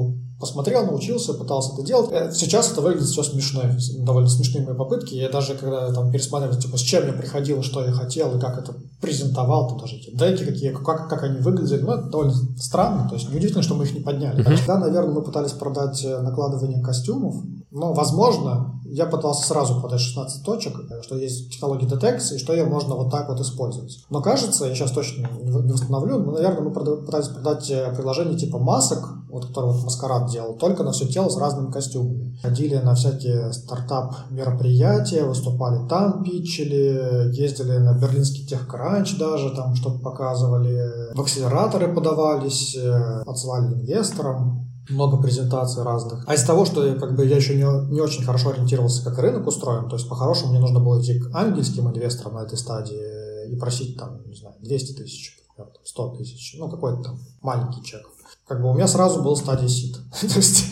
посмотрел, 0.40 0.86
научился, 0.86 1.34
пытался 1.34 1.74
это 1.74 1.82
делать. 1.82 2.10
Э, 2.10 2.32
сейчас 2.32 2.72
это 2.72 2.80
выглядит 2.80 3.08
все 3.08 3.22
смешно, 3.22 3.62
довольно 3.98 4.28
смешные 4.28 4.64
мои 4.64 4.74
попытки. 4.74 5.14
Я 5.14 5.28
даже 5.28 5.54
когда 5.54 5.92
там 5.92 6.10
пересматривал, 6.10 6.56
типа, 6.56 6.78
с 6.78 6.80
чем 6.80 7.06
я 7.06 7.12
приходил, 7.12 7.62
что 7.62 7.84
я 7.84 7.92
хотел, 7.92 8.36
и 8.36 8.40
как 8.40 8.58
это 8.58 8.74
презентовал, 9.00 9.68
там 9.68 9.78
даже 9.78 9.96
эти 9.96 10.10
деки 10.10 10.44
какие, 10.44 10.72
как, 10.72 11.08
как 11.08 11.22
они 11.22 11.40
выглядели, 11.40 11.82
ну, 11.82 11.92
это 11.92 12.08
довольно 12.08 12.32
странно, 12.58 13.08
то 13.08 13.14
есть 13.14 13.28
неудивительно, 13.28 13.62
что 13.62 13.74
мы 13.74 13.84
их 13.84 13.94
не 13.94 14.00
подняли. 14.00 14.42
Uh-huh. 14.42 14.56
Тогда, 14.56 14.78
наверное, 14.78 15.14
мы 15.14 15.22
пытались 15.22 15.52
продать 15.52 16.02
э, 16.04 16.20
накладывание 16.20 16.82
костюмов, 16.82 17.36
но, 17.70 17.92
возможно, 17.92 18.79
я 18.92 19.06
пытался 19.06 19.46
сразу 19.46 19.80
подать 19.80 20.00
16 20.00 20.44
точек, 20.44 20.74
что 21.02 21.16
есть 21.16 21.52
технология 21.52 21.86
детекции, 21.86 22.38
что 22.38 22.52
ее 22.52 22.64
можно 22.64 22.94
вот 22.94 23.10
так 23.10 23.28
вот 23.28 23.40
использовать. 23.40 24.04
Но 24.10 24.20
кажется, 24.20 24.66
я 24.66 24.74
сейчас 24.74 24.92
точно 24.92 25.28
не 25.42 25.50
восстановлю, 25.50 26.18
но, 26.18 26.32
наверное, 26.32 26.62
мы 26.62 26.72
пытались 26.72 27.28
продать 27.28 27.70
э, 27.70 27.94
приложение 27.94 28.38
типа 28.38 28.58
масок, 28.58 29.06
вот 29.28 29.46
который 29.46 29.72
вот 29.72 29.84
Маскарад 29.84 30.30
делал, 30.30 30.54
только 30.54 30.82
на 30.82 30.92
все 30.92 31.06
тело 31.06 31.28
с 31.28 31.36
разными 31.36 31.70
костюмами. 31.70 32.36
Ходили 32.42 32.76
на 32.76 32.94
всякие 32.94 33.52
стартап-мероприятия, 33.52 35.24
выступали 35.24 35.86
там, 35.88 36.24
питчили, 36.24 37.32
ездили 37.32 37.78
на 37.78 37.94
берлинский 37.94 38.46
техкранч 38.46 39.18
даже, 39.18 39.54
там 39.54 39.74
что-то 39.74 40.00
показывали, 40.00 41.14
в 41.14 41.20
акселераторы 41.20 41.94
подавались, 41.94 42.76
э, 42.76 43.22
отсылали 43.26 43.74
инвесторам 43.74 44.69
много 44.90 45.16
презентаций 45.16 45.82
разных. 45.82 46.24
А 46.26 46.34
из 46.34 46.42
того, 46.44 46.64
что 46.64 46.94
как 46.94 47.16
бы, 47.16 47.26
я 47.26 47.36
еще 47.36 47.54
не, 47.54 47.92
не 47.92 48.00
очень 48.00 48.24
хорошо 48.24 48.50
ориентировался, 48.50 49.04
как 49.04 49.18
рынок 49.18 49.46
устроен, 49.46 49.88
то 49.88 49.96
есть 49.96 50.08
по-хорошему 50.08 50.50
мне 50.50 50.60
нужно 50.60 50.80
было 50.80 51.00
идти 51.00 51.18
к 51.18 51.34
ангельским 51.34 51.88
инвесторам 51.88 52.34
на 52.34 52.40
этой 52.40 52.58
стадии 52.58 53.52
и 53.52 53.56
просить 53.56 53.96
там, 53.96 54.22
не 54.26 54.34
знаю, 54.34 54.54
200 54.60 54.92
тысяч, 54.92 55.38
100 55.84 56.16
тысяч, 56.16 56.56
ну 56.58 56.68
какой-то 56.68 57.02
там 57.02 57.18
маленький 57.42 57.82
чек. 57.82 58.02
Как 58.46 58.60
бы 58.60 58.70
у 58.70 58.74
меня 58.74 58.88
сразу 58.88 59.22
был 59.22 59.36
стадия 59.36 59.68
сид, 59.68 59.96
то 60.20 60.26
есть 60.26 60.64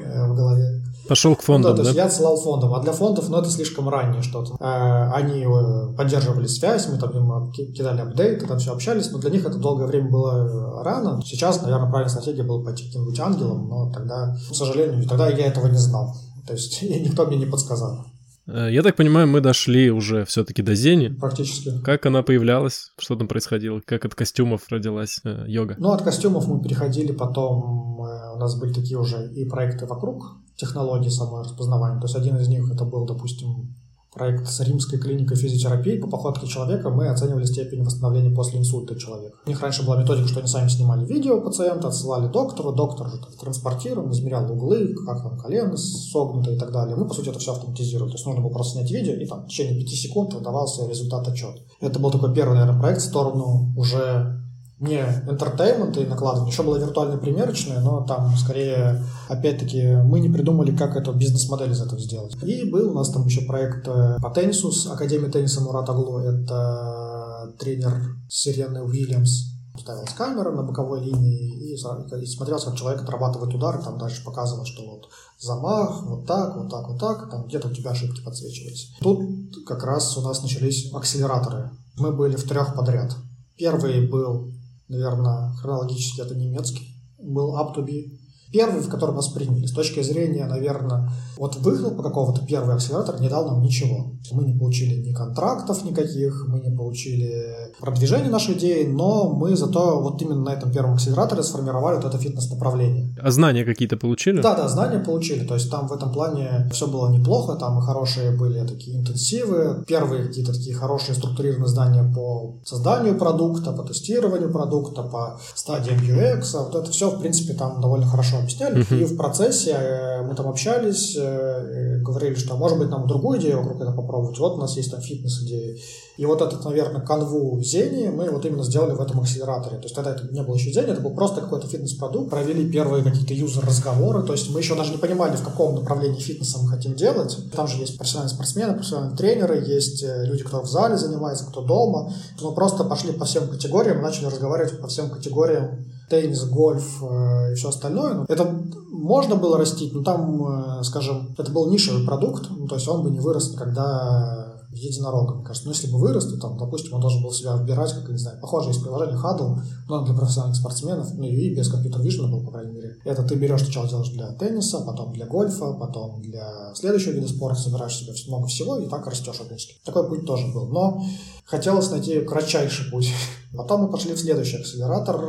э, 0.00 0.28
в 0.28 0.34
голове. 0.34 0.83
Пошел 1.08 1.36
к 1.36 1.42
фондам, 1.42 1.72
ну, 1.72 1.76
да? 1.76 1.82
То 1.82 1.88
есть 1.88 1.96
я 1.96 2.06
отсылал 2.06 2.36
фондам, 2.36 2.74
а 2.74 2.80
для 2.80 2.92
фондов, 2.92 3.28
ну, 3.28 3.38
это 3.38 3.50
слишком 3.50 3.88
раннее 3.88 4.22
что-то. 4.22 4.56
Э, 4.60 5.10
они 5.12 5.44
э, 5.44 5.96
поддерживали 5.96 6.46
связь, 6.46 6.88
мы 6.88 6.98
там 6.98 7.10
им 7.10 7.52
кидали 7.52 8.00
апдейты, 8.00 8.46
там 8.46 8.58
все 8.58 8.72
общались, 8.72 9.10
но 9.10 9.18
для 9.18 9.30
них 9.30 9.44
это 9.44 9.58
долгое 9.58 9.86
время 9.86 10.10
было 10.10 10.82
рано. 10.82 11.20
Сейчас, 11.24 11.62
наверное, 11.62 11.88
правильная 11.90 12.10
стратегия 12.10 12.42
была 12.42 12.64
пойти 12.64 12.84
к 12.84 12.86
каким-нибудь 12.86 13.20
ангелам, 13.20 13.68
но 13.68 13.92
тогда, 13.92 14.36
к 14.50 14.54
сожалению, 14.54 15.06
тогда 15.08 15.28
я 15.28 15.46
этого 15.46 15.66
не 15.66 15.78
знал. 15.78 16.16
То 16.46 16.52
есть 16.52 16.82
никто 16.82 17.26
мне 17.26 17.36
не 17.36 17.46
подсказал. 17.46 18.06
Э, 18.46 18.68
я 18.70 18.82
так 18.82 18.96
понимаю, 18.96 19.26
мы 19.26 19.40
дошли 19.40 19.90
уже 19.90 20.24
все-таки 20.24 20.62
до 20.62 20.74
Зени. 20.74 21.08
Практически. 21.08 21.72
Как 21.82 22.06
она 22.06 22.22
появлялась? 22.22 22.92
Что 22.98 23.16
там 23.16 23.28
происходило? 23.28 23.80
Как 23.84 24.04
от 24.04 24.14
костюмов 24.14 24.62
родилась 24.68 25.20
э, 25.24 25.44
йога? 25.46 25.76
Ну, 25.78 25.90
от 25.90 26.02
костюмов 26.02 26.46
мы 26.46 26.62
переходили 26.62 27.12
потом, 27.12 28.02
э, 28.04 28.34
у 28.34 28.38
нас 28.38 28.58
были 28.58 28.72
такие 28.72 28.98
уже 28.98 29.32
и 29.34 29.44
проекты 29.48 29.86
вокруг 29.86 30.43
технологии 30.56 31.08
самой 31.08 31.42
распознавания. 31.42 32.00
То 32.00 32.06
есть 32.06 32.16
один 32.16 32.36
из 32.36 32.48
них 32.48 32.70
это 32.70 32.84
был, 32.84 33.06
допустим, 33.06 33.74
проект 34.14 34.48
с 34.48 34.60
римской 34.60 34.98
клиникой 34.98 35.36
физиотерапии 35.36 35.98
по 35.98 36.06
походке 36.06 36.46
человека 36.46 36.88
мы 36.88 37.08
оценивали 37.08 37.44
степень 37.44 37.82
восстановления 37.82 38.34
после 38.34 38.60
инсульта 38.60 38.98
человека. 38.98 39.36
У 39.44 39.48
них 39.48 39.60
раньше 39.60 39.84
была 39.84 40.00
методика, 40.00 40.28
что 40.28 40.38
они 40.38 40.48
сами 40.48 40.68
снимали 40.68 41.04
видео 41.04 41.40
пациента, 41.40 41.88
отсылали 41.88 42.28
доктору, 42.28 42.72
доктор 42.72 43.08
же 43.10 43.20
транспортировал, 43.40 44.10
измерял 44.12 44.50
углы, 44.50 44.94
как 45.04 45.22
там 45.22 45.36
колено 45.36 45.76
согнуто 45.76 46.52
и 46.52 46.58
так 46.58 46.72
далее. 46.72 46.96
Мы, 46.96 47.08
по 47.08 47.14
сути, 47.14 47.28
это 47.30 47.40
все 47.40 47.52
автоматизировали. 47.52 48.10
То 48.10 48.14
есть 48.14 48.26
нужно 48.26 48.40
было 48.40 48.52
просто 48.52 48.78
снять 48.78 48.90
видео, 48.90 49.14
и 49.14 49.26
там 49.26 49.44
в 49.44 49.48
течение 49.48 49.80
5 49.80 49.88
секунд 49.88 50.34
выдавался 50.34 50.86
результат 50.88 51.26
отчета. 51.26 51.60
Это 51.80 51.98
был 51.98 52.10
такой 52.10 52.32
первый, 52.32 52.54
наверное, 52.54 52.80
проект 52.80 53.00
в 53.00 53.04
сторону 53.04 53.74
уже 53.76 54.43
не 54.84 55.00
entertainment 55.26 56.00
и 56.00 56.06
накладывание. 56.06 56.52
Еще 56.52 56.62
была 56.62 56.78
виртуальная 56.78 57.18
примерочная, 57.18 57.80
но 57.80 58.04
там 58.04 58.36
скорее, 58.36 59.02
опять-таки, 59.28 59.96
мы 60.04 60.20
не 60.20 60.28
придумали, 60.28 60.76
как 60.76 60.96
эту 60.96 61.12
бизнес-модель 61.12 61.72
из 61.72 61.80
этого 61.80 62.00
сделать. 62.00 62.36
И 62.42 62.70
был 62.70 62.90
у 62.90 62.94
нас 62.94 63.10
там 63.10 63.26
еще 63.26 63.42
проект 63.42 63.86
э, 63.88 64.18
по 64.20 64.30
теннису 64.30 64.70
с 64.70 64.86
Академией 64.86 65.32
тенниса 65.32 65.60
Мурат 65.60 65.88
Аглу. 65.88 66.18
Это 66.18 67.54
тренер 67.58 68.16
Сирены 68.28 68.82
Уильямс. 68.82 69.54
Ставилась 69.76 70.12
камера 70.12 70.52
на 70.52 70.62
боковой 70.62 71.00
линии 71.00 71.72
и, 71.72 71.74
и 71.74 72.26
смотрел, 72.26 72.60
как 72.60 72.76
человек 72.76 73.02
отрабатывает 73.02 73.52
удары, 73.52 73.82
там 73.82 73.98
дальше 73.98 74.24
показывал, 74.24 74.64
что 74.64 74.84
вот 74.88 75.08
замах, 75.40 76.04
вот 76.04 76.26
так, 76.26 76.56
вот 76.56 76.70
так, 76.70 76.88
вот 76.88 77.00
так, 77.00 77.28
там 77.28 77.46
где-то 77.48 77.66
у 77.68 77.72
тебя 77.72 77.90
ошибки 77.90 78.22
подсвечивались. 78.22 78.92
Тут 79.00 79.66
как 79.66 79.82
раз 79.82 80.16
у 80.16 80.20
нас 80.20 80.42
начались 80.42 80.92
акселераторы. 80.92 81.70
Мы 81.96 82.12
были 82.12 82.36
в 82.36 82.48
трех 82.48 82.76
подряд. 82.76 83.16
Первый 83.56 84.06
был 84.06 84.52
наверное, 84.88 85.52
хронологически 85.54 86.20
это 86.20 86.34
немецкий, 86.34 86.94
был 87.18 87.56
up 87.56 87.74
to 87.74 87.84
be 87.84 88.18
первый, 88.54 88.80
в 88.80 88.88
который 88.88 89.14
нас 89.14 89.28
приняли. 89.28 89.66
С 89.66 89.72
точки 89.72 90.00
зрения, 90.02 90.46
наверное, 90.46 91.10
вот 91.36 91.56
выхлопа 91.56 92.04
какого-то 92.04 92.46
первый 92.46 92.76
акселератор 92.76 93.20
не 93.20 93.28
дал 93.28 93.46
нам 93.46 93.60
ничего. 93.60 94.12
Мы 94.30 94.44
не 94.44 94.56
получили 94.56 94.94
ни 95.04 95.12
контрактов 95.12 95.84
никаких, 95.84 96.46
мы 96.48 96.60
не 96.60 96.74
получили 96.74 97.72
продвижения 97.80 98.30
нашей 98.30 98.54
идеи, 98.54 98.84
но 98.86 99.32
мы 99.34 99.56
зато 99.56 100.00
вот 100.00 100.22
именно 100.22 100.42
на 100.42 100.50
этом 100.50 100.70
первом 100.70 100.94
акселераторе 100.94 101.42
сформировали 101.42 101.96
вот 101.96 102.04
это 102.04 102.16
фитнес-направление. 102.16 103.16
А 103.20 103.30
знания 103.32 103.64
какие-то 103.64 103.96
получили? 103.96 104.40
Да, 104.40 104.54
да, 104.54 104.68
знания 104.68 105.00
получили. 105.00 105.44
То 105.44 105.54
есть 105.54 105.68
там 105.68 105.88
в 105.88 105.92
этом 105.92 106.12
плане 106.12 106.70
все 106.72 106.86
было 106.86 107.10
неплохо, 107.10 107.56
там 107.56 107.78
и 107.80 107.82
хорошие 107.82 108.30
были 108.30 108.64
такие 108.66 108.96
интенсивы, 108.96 109.84
первые 109.88 110.26
какие-то 110.28 110.52
такие 110.52 110.76
хорошие 110.76 111.16
структурированные 111.16 111.68
знания 111.68 112.12
по 112.14 112.60
созданию 112.64 113.18
продукта, 113.18 113.72
по 113.72 113.82
тестированию 113.82 114.52
продукта, 114.52 115.02
по 115.02 115.40
стадиям 115.56 115.98
UX. 115.98 116.42
Вот 116.52 116.76
это 116.76 116.90
все, 116.92 117.10
в 117.10 117.20
принципе, 117.20 117.54
там 117.54 117.80
довольно 117.80 118.06
хорошо 118.06 118.43
объясняли. 118.44 118.82
Uh-huh. 118.82 119.02
И 119.02 119.04
в 119.04 119.16
процессе 119.16 119.72
э, 119.72 120.22
мы 120.22 120.34
там 120.34 120.48
общались, 120.48 121.16
э, 121.18 122.00
говорили, 122.00 122.34
что 122.34 122.56
может 122.56 122.78
быть 122.78 122.88
нам 122.88 123.06
другую 123.06 123.40
идею 123.40 123.58
вокруг 123.58 123.80
этого 123.80 123.96
попробовать. 123.96 124.38
Вот 124.38 124.54
у 124.54 124.60
нас 124.60 124.76
есть 124.76 124.90
там 124.90 125.00
фитнес-идеи. 125.00 125.80
И 126.16 126.26
вот 126.26 126.40
этот, 126.40 126.64
наверное, 126.64 127.00
канву 127.00 127.60
Зени 127.60 128.08
мы 128.08 128.30
вот 128.30 128.44
именно 128.44 128.62
сделали 128.62 128.92
в 128.92 129.00
этом 129.00 129.20
акселераторе. 129.20 129.78
То 129.78 129.84
есть 129.84 129.94
тогда 129.94 130.12
это 130.12 130.32
не 130.32 130.42
было 130.42 130.54
еще 130.54 130.70
Зени, 130.70 130.92
это 130.92 131.00
был 131.00 131.14
просто 131.14 131.40
какой-то 131.40 131.66
фитнес-продукт. 131.66 132.30
Провели 132.30 132.70
первые 132.70 133.02
какие-то 133.02 133.34
юзер-разговоры. 133.34 134.22
То 134.22 134.32
есть 134.32 134.50
мы 134.50 134.60
еще 134.60 134.76
даже 134.76 134.92
не 134.92 134.98
понимали, 134.98 135.36
в 135.36 135.42
каком 135.42 135.74
направлении 135.74 136.20
фитнеса 136.20 136.58
мы 136.62 136.68
хотим 136.68 136.94
делать. 136.94 137.36
Там 137.54 137.66
же 137.66 137.78
есть 137.78 137.96
профессиональные 137.98 138.34
спортсмены, 138.34 138.74
профессиональные 138.74 139.16
тренерры, 139.16 139.64
есть 139.64 140.02
э, 140.04 140.24
люди, 140.26 140.44
кто 140.44 140.60
в 140.62 140.68
зале 140.68 140.96
занимается, 140.96 141.46
кто 141.46 141.62
дома. 141.62 142.12
Мы 142.40 142.54
просто 142.54 142.84
пошли 142.84 143.12
по 143.12 143.24
всем 143.24 143.48
категориям, 143.48 144.02
начали 144.02 144.26
разговаривать 144.26 144.78
по 144.80 144.86
всем 144.86 145.10
категориям 145.10 145.84
теннис, 146.08 146.44
гольф 146.44 147.02
э, 147.02 147.52
и 147.52 147.54
все 147.54 147.68
остальное. 147.68 148.24
Это 148.28 148.44
можно 148.90 149.36
было 149.36 149.58
растить, 149.58 149.92
но 149.92 150.02
там, 150.02 150.80
э, 150.80 150.84
скажем, 150.84 151.34
это 151.36 151.50
был 151.50 151.70
нишевый 151.70 152.04
продукт, 152.04 152.46
ну, 152.50 152.66
то 152.66 152.76
есть 152.76 152.88
он 152.88 153.02
бы 153.02 153.10
не 153.10 153.20
вырос 153.20 153.52
никогда 153.52 154.54
единорога, 154.74 155.34
мне 155.34 155.44
кажется. 155.44 155.66
Но 155.66 155.72
если 155.72 155.90
бы 155.90 155.98
вырос, 155.98 156.26
то, 156.26 156.38
там, 156.38 156.58
допустим, 156.58 156.94
он 156.94 157.00
должен 157.00 157.22
был 157.22 157.32
себя 157.32 157.56
выбирать, 157.56 157.92
как, 157.92 158.08
не 158.08 158.18
знаю, 158.18 158.40
похоже, 158.40 158.70
есть 158.70 158.82
приложение 158.82 159.16
Huddle, 159.16 159.58
но 159.88 160.04
для 160.04 160.14
профессиональных 160.14 160.56
спортсменов, 160.58 161.14
ну 161.14 161.24
и 161.24 161.54
без 161.54 161.68
компьютер 161.68 162.00
Vision 162.00 162.28
был, 162.28 162.44
по 162.44 162.50
крайней 162.50 162.72
мере. 162.72 162.96
Это 163.04 163.22
ты 163.22 163.34
берешь 163.36 163.62
сначала 163.62 163.88
делаешь 163.88 164.10
для 164.10 164.32
тенниса, 164.32 164.80
потом 164.80 165.12
для 165.12 165.26
гольфа, 165.26 165.72
потом 165.74 166.20
для 166.22 166.74
следующего 166.74 167.12
вида 167.12 167.28
спорта, 167.28 167.60
собираешь 167.60 167.96
себе 167.96 168.12
много 168.28 168.46
всего 168.46 168.78
и 168.78 168.88
так 168.88 169.06
растешь 169.06 169.40
органически. 169.40 169.76
Такой 169.84 170.08
путь 170.08 170.26
тоже 170.26 170.46
был. 170.52 170.66
Но 170.66 171.04
хотелось 171.44 171.90
найти 171.90 172.20
кратчайший 172.20 172.90
путь. 172.90 173.12
Потом 173.56 173.82
мы 173.82 173.90
пошли 173.90 174.14
в 174.14 174.18
следующий 174.18 174.56
акселератор. 174.56 175.20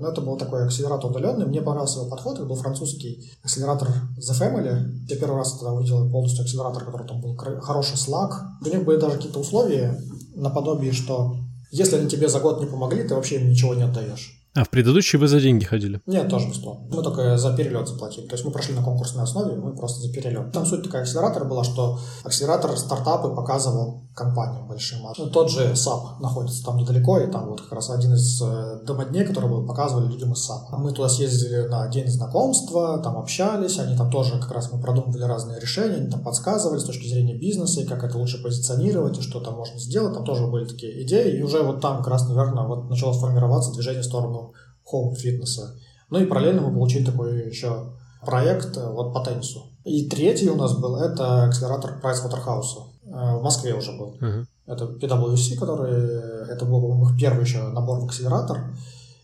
Ну, 0.00 0.06
это 0.06 0.20
был 0.20 0.36
такой 0.36 0.64
акселератор 0.64 1.10
удаленный. 1.10 1.46
Мне 1.46 1.60
понравился 1.60 2.00
его 2.00 2.10
подход. 2.10 2.36
Это 2.36 2.46
был 2.46 2.56
французский 2.56 3.32
акселератор 3.42 3.88
The 4.18 4.32
Family. 4.32 5.06
Я 5.08 5.16
первый 5.16 5.36
раз 5.36 5.54
тогда 5.54 5.72
увидел 5.72 6.10
полностью 6.10 6.42
акселератор, 6.42 6.84
который 6.84 7.06
там 7.06 7.20
был 7.20 7.36
хороший 7.36 7.96
Slack. 7.96 8.30
У 8.64 8.68
них 8.68 8.84
были 8.84 8.98
даже 8.98 9.16
какие-то 9.16 9.40
условия 9.40 10.00
наподобие, 10.34 10.92
что 10.92 11.36
если 11.70 11.96
они 11.96 12.08
тебе 12.08 12.28
за 12.28 12.40
год 12.40 12.60
не 12.60 12.66
помогли, 12.66 13.02
ты 13.02 13.14
вообще 13.14 13.36
им 13.36 13.48
ничего 13.48 13.74
не 13.74 13.82
отдаешь. 13.82 14.43
А 14.54 14.62
в 14.62 14.70
предыдущий 14.70 15.18
вы 15.18 15.26
за 15.26 15.40
деньги 15.40 15.64
ходили? 15.64 16.00
Нет, 16.06 16.28
тоже 16.28 16.48
бесплатно. 16.48 16.86
Мы 16.88 17.02
только 17.02 17.36
за 17.36 17.56
перелет 17.56 17.88
заплатили. 17.88 18.26
То 18.26 18.34
есть 18.34 18.44
мы 18.44 18.52
прошли 18.52 18.74
на 18.74 18.84
конкурсной 18.84 19.24
основе, 19.24 19.56
мы 19.56 19.74
просто 19.74 20.00
за 20.00 20.12
перелет. 20.12 20.52
Там 20.52 20.64
суть 20.64 20.84
такая 20.84 21.02
акселератора 21.02 21.44
была, 21.44 21.64
что 21.64 21.98
акселератор 22.22 22.76
стартапы 22.76 23.34
показывал 23.34 24.04
компаниям 24.14 24.68
большим. 24.68 25.00
Ну, 25.18 25.26
тот 25.26 25.50
же 25.50 25.72
SAP 25.72 26.20
находится 26.20 26.64
там 26.64 26.76
недалеко, 26.76 27.18
и 27.18 27.30
там 27.30 27.48
вот 27.48 27.62
как 27.62 27.72
раз 27.72 27.90
один 27.90 28.14
из 28.14 28.40
э, 28.40 28.80
домодней, 28.86 29.24
который 29.24 29.50
был, 29.50 29.66
показывали 29.66 30.06
людям 30.06 30.32
из 30.32 30.48
SAP. 30.48 30.76
Мы 30.78 30.92
туда 30.92 31.08
съездили 31.08 31.66
на 31.66 31.88
день 31.88 32.06
знакомства, 32.08 32.98
там 33.02 33.18
общались, 33.18 33.78
они 33.80 33.96
там 33.96 34.10
тоже 34.10 34.38
как 34.40 34.52
раз 34.52 34.70
мы 34.72 34.80
продумывали 34.80 35.24
разные 35.24 35.58
решения, 35.60 35.96
они 35.96 36.10
там 36.10 36.22
подсказывали 36.22 36.78
с 36.78 36.84
точки 36.84 37.08
зрения 37.08 37.34
бизнеса, 37.34 37.80
и 37.80 37.86
как 37.86 38.04
это 38.04 38.16
лучше 38.16 38.40
позиционировать, 38.40 39.18
и 39.18 39.22
что 39.22 39.40
там 39.40 39.54
можно 39.54 39.80
сделать. 39.80 40.14
Там 40.14 40.24
тоже 40.24 40.46
были 40.46 40.64
такие 40.64 41.02
идеи, 41.02 41.38
и 41.38 41.42
уже 41.42 41.62
вот 41.62 41.80
там 41.80 41.98
как 41.98 42.08
раз, 42.08 42.28
наверное, 42.28 42.64
вот 42.64 42.88
начало 42.88 43.14
формироваться 43.14 43.72
движение 43.72 44.02
в 44.02 44.06
сторону 44.06 44.43
home-фитнеса. 44.84 45.74
Ну 46.10 46.20
и 46.20 46.26
параллельно 46.26 46.62
мы 46.62 46.72
получили 46.72 47.04
такой 47.04 47.48
еще 47.48 47.92
проект 48.24 48.76
э, 48.76 48.90
вот 48.90 49.12
по 49.12 49.20
теннису. 49.20 49.70
И 49.84 50.08
третий 50.08 50.48
у 50.48 50.56
нас 50.56 50.76
был, 50.76 50.96
это 50.96 51.44
акселератор 51.44 52.00
Pricewaterhouse. 52.02 52.90
В 53.04 53.42
Москве 53.42 53.74
уже 53.74 53.92
был. 53.92 54.16
Uh-huh. 54.18 54.46
Это 54.66 54.84
PwC, 54.86 55.56
который, 55.58 56.48
это 56.50 56.64
был 56.64 57.06
их 57.06 57.18
первый 57.18 57.44
еще 57.44 57.68
набор 57.68 58.00
в 58.00 58.04
акселератор. 58.06 58.74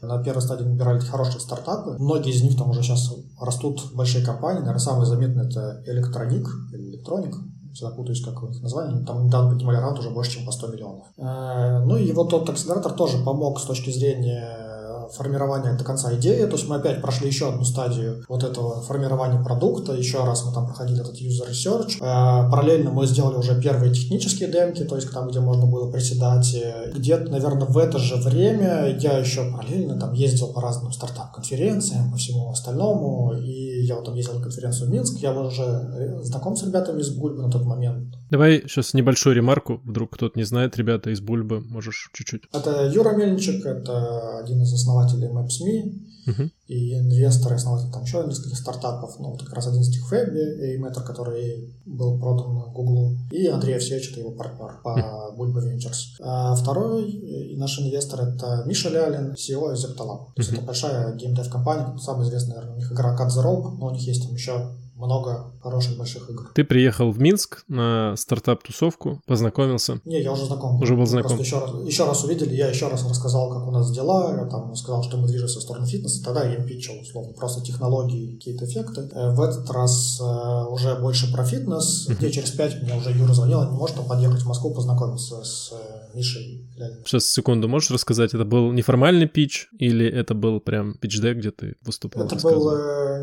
На 0.03 0.23
первой 0.23 0.43
стадии 0.43 0.65
набирали 0.65 1.01
хорошие 1.01 1.41
стартапы. 1.41 1.97
Многие 1.99 2.33
из 2.33 2.43
них 2.43 2.57
там 2.57 2.71
уже 2.71 2.83
сейчас 2.83 3.15
растут 3.41 3.93
большие 3.95 4.25
компании. 4.25 4.61
Наверное, 4.61 4.81
самый 4.81 5.07
заметный 5.07 5.47
это 5.47 5.83
Electronic, 5.87 6.47
или 6.73 6.99
Electronic, 6.99 7.35
всегда 7.73 7.93
путаюсь, 7.95 8.23
как 8.23 8.43
у 8.43 8.49
них 8.49 8.63
название, 8.63 9.05
там 9.05 9.27
недавно 9.27 9.51
поднимали 9.51 9.77
раунд 9.77 9.99
уже 9.99 10.11
больше, 10.11 10.33
чем 10.33 10.47
по 10.47 10.53
100 10.53 10.67
миллионов. 10.69 11.07
Э, 11.17 11.83
ну 11.85 11.97
и 11.97 12.13
вот 12.13 12.31
тот 12.31 12.49
акселератор 12.49 12.93
тоже 12.93 13.19
помог 13.25 13.61
с 13.61 13.65
точки 13.65 13.91
зрения 13.91 14.70
формирования 15.13 15.75
до 15.75 15.85
конца 15.85 16.15
идеи, 16.15 16.45
то 16.45 16.57
есть 16.57 16.69
мы 16.69 16.77
опять 16.77 17.01
прошли 17.01 17.29
еще 17.29 17.49
одну 17.49 17.65
стадию 17.65 18.25
вот 18.29 18.45
этого 18.45 18.83
формирования 18.83 19.43
продукта, 19.43 19.93
еще 19.93 20.25
раз 20.25 20.45
мы 20.45 20.53
там 20.53 20.67
проходили 20.67 21.01
этот 21.01 21.21
user 21.21 21.51
research, 21.51 21.97
э, 22.01 22.51
параллельно 22.51 22.91
мы 22.91 23.07
сделали 23.07 23.37
уже 23.37 23.61
первые 23.61 23.93
технические 23.93 24.49
демки, 24.51 24.85
то 24.85 24.97
есть 24.97 25.11
там, 25.13 25.29
где 25.29 25.41
можно 25.41 25.67
было 25.67 25.91
приседать, 25.91 26.55
где-то, 26.95 27.31
наверное, 27.31 27.67
в 27.67 27.77
это 27.79 27.99
же 27.99 28.17
время 28.17 28.97
я 28.99 29.19
еще 29.19 29.51
параллельно 29.51 29.99
там 29.99 30.13
ездил 30.13 30.53
по 30.53 30.61
разным 30.61 30.93
стартап-конференциям, 30.93 32.11
по 32.11 32.17
всему 32.17 32.51
остальному, 32.51 33.35
и 33.35 33.85
я 33.85 33.97
вот 33.97 34.05
там 34.05 34.15
ездил 34.15 34.35
на 34.35 34.43
конференцию 34.43 34.89
в 34.89 34.93
Минск, 34.93 35.19
я 35.19 35.33
уже 35.33 36.21
знаком 36.23 36.57
с 36.57 36.63
ребятами 36.63 37.01
из 37.01 37.11
Бульбы 37.11 37.43
на 37.43 37.51
тот 37.51 37.65
момент. 37.65 38.15
Давай 38.31 38.63
сейчас 38.63 38.95
небольшую 38.95 39.35
ремарку, 39.35 39.81
вдруг 39.85 40.11
кто-то 40.11 40.39
не 40.39 40.45
знает, 40.45 40.77
ребята 40.77 41.11
из 41.11 41.21
Бульбы, 41.21 41.61
можешь 41.61 42.11
чуть-чуть. 42.13 42.43
Это 42.53 42.87
Юра 42.87 43.17
Мельничек, 43.17 43.65
это 43.67 44.39
один 44.39 44.63
из 44.63 44.73
основателей 44.73 45.00
основателей 45.01 45.29
Maps.me 45.29 46.11
uh-huh. 46.27 46.51
и 46.69 46.99
инвесторы, 46.99 47.57
основатели 47.57 47.91
там 47.91 48.03
еще 48.03 48.25
нескольких 48.27 48.59
стартапов, 48.59 49.19
ну, 49.19 49.31
вот 49.31 49.43
как 49.43 49.55
раз 49.55 49.67
один 49.67 49.81
из 49.81 49.89
них 49.89 50.07
Фэбби, 50.07 50.73
Эйметр, 50.73 51.03
который 51.03 51.75
был 51.87 52.19
продан 52.19 52.73
Google, 52.73 53.17
и 53.31 53.47
Андрей 53.47 53.77
Овсеевич, 53.77 54.11
это 54.11 54.21
его 54.21 54.33
партнер 54.33 54.81
по 54.83 54.99
uh-huh. 54.99 55.37
Bulba 55.37 55.63
Ventures. 55.65 56.17
А 56.21 56.55
второй 56.55 57.55
наш 57.57 57.79
инвестор 57.81 58.21
это 58.23 58.65
Миша 58.67 58.91
Лялин, 58.91 59.33
CEO 59.33 59.73
из 59.73 59.85
Zeptalab. 59.85 60.27
То 60.35 60.39
есть 60.39 60.51
uh-huh. 60.51 60.57
это 60.57 60.63
большая 60.63 61.15
геймдев-компания, 61.17 61.99
самая 61.99 62.27
известная, 62.27 62.57
наверное, 62.57 62.75
у 62.75 62.79
них 62.79 62.93
игра 62.93 63.17
Cut 63.17 63.29
the 63.29 63.45
Rope, 63.45 63.77
но 63.79 63.87
у 63.87 63.91
них 63.91 64.03
есть 64.03 64.25
там 64.25 64.35
еще 64.35 64.73
много 65.01 65.53
хороших 65.63 65.97
больших 65.97 66.29
игр. 66.31 66.51
Ты 66.55 66.65
приехал 66.65 67.11
в 67.11 67.21
Минск 67.21 67.65
на 67.69 68.15
стартап-тусовку, 68.17 69.21
познакомился? 69.27 70.01
Не, 70.05 70.23
я 70.23 70.33
уже 70.33 70.45
знаком. 70.45 70.81
Уже 70.81 70.97
был 70.97 71.07
знаком. 71.07 71.37
Просто 71.37 71.45
еще 71.45 71.59
раз, 71.59 71.87
еще 71.87 72.05
раз 72.05 72.25
увидели, 72.25 72.55
я 72.55 72.69
еще 72.69 72.89
раз 72.89 73.09
рассказал, 73.09 73.51
как 73.51 73.67
у 73.67 73.71
нас 73.71 73.91
дела, 73.91 74.37
я 74.37 74.47
там 74.47 74.75
сказал, 74.77 75.03
что 75.03 75.17
мы 75.17 75.27
движемся 75.27 75.59
в 75.59 75.63
сторону 75.63 75.87
фитнеса, 75.87 76.23
тогда 76.23 76.45
я 76.45 76.57
им 76.57 76.67
питчил, 76.67 76.95
условно, 77.01 77.33
просто 77.33 77.63
технологии, 77.63 78.37
какие-то 78.37 78.65
эффекты. 78.65 79.09
Э, 79.13 79.31
в 79.35 79.41
этот 79.41 79.71
раз 79.71 80.21
э, 80.21 80.65
уже 80.71 80.97
больше 80.97 81.33
про 81.33 81.45
фитнес, 81.45 82.07
где 82.09 82.31
через 82.31 82.51
пять 82.51 82.83
мне 82.83 82.95
уже 82.95 83.11
Юра 83.11 83.33
звонил, 83.33 83.63
не 83.71 83.77
может 83.77 83.97
там 83.97 84.07
подъехать 84.07 84.43
в 84.43 84.47
Москву 84.47 84.73
познакомиться 84.73 85.43
с 85.43 85.73
э, 85.73 86.17
Мишей 86.17 86.67
Сейчас, 87.05 87.27
секунду, 87.27 87.69
можешь 87.69 87.91
рассказать, 87.91 88.33
это 88.33 88.45
был 88.45 88.73
неформальный 88.73 89.27
пич 89.27 89.69
или 89.79 90.07
это 90.07 90.35
был 90.35 90.61
прям 90.61 90.95
пич-дек, 90.95 91.37
где 91.37 91.51
ты 91.51 91.75
выступал? 91.83 92.25
Это 92.25 92.37
был 92.37 92.71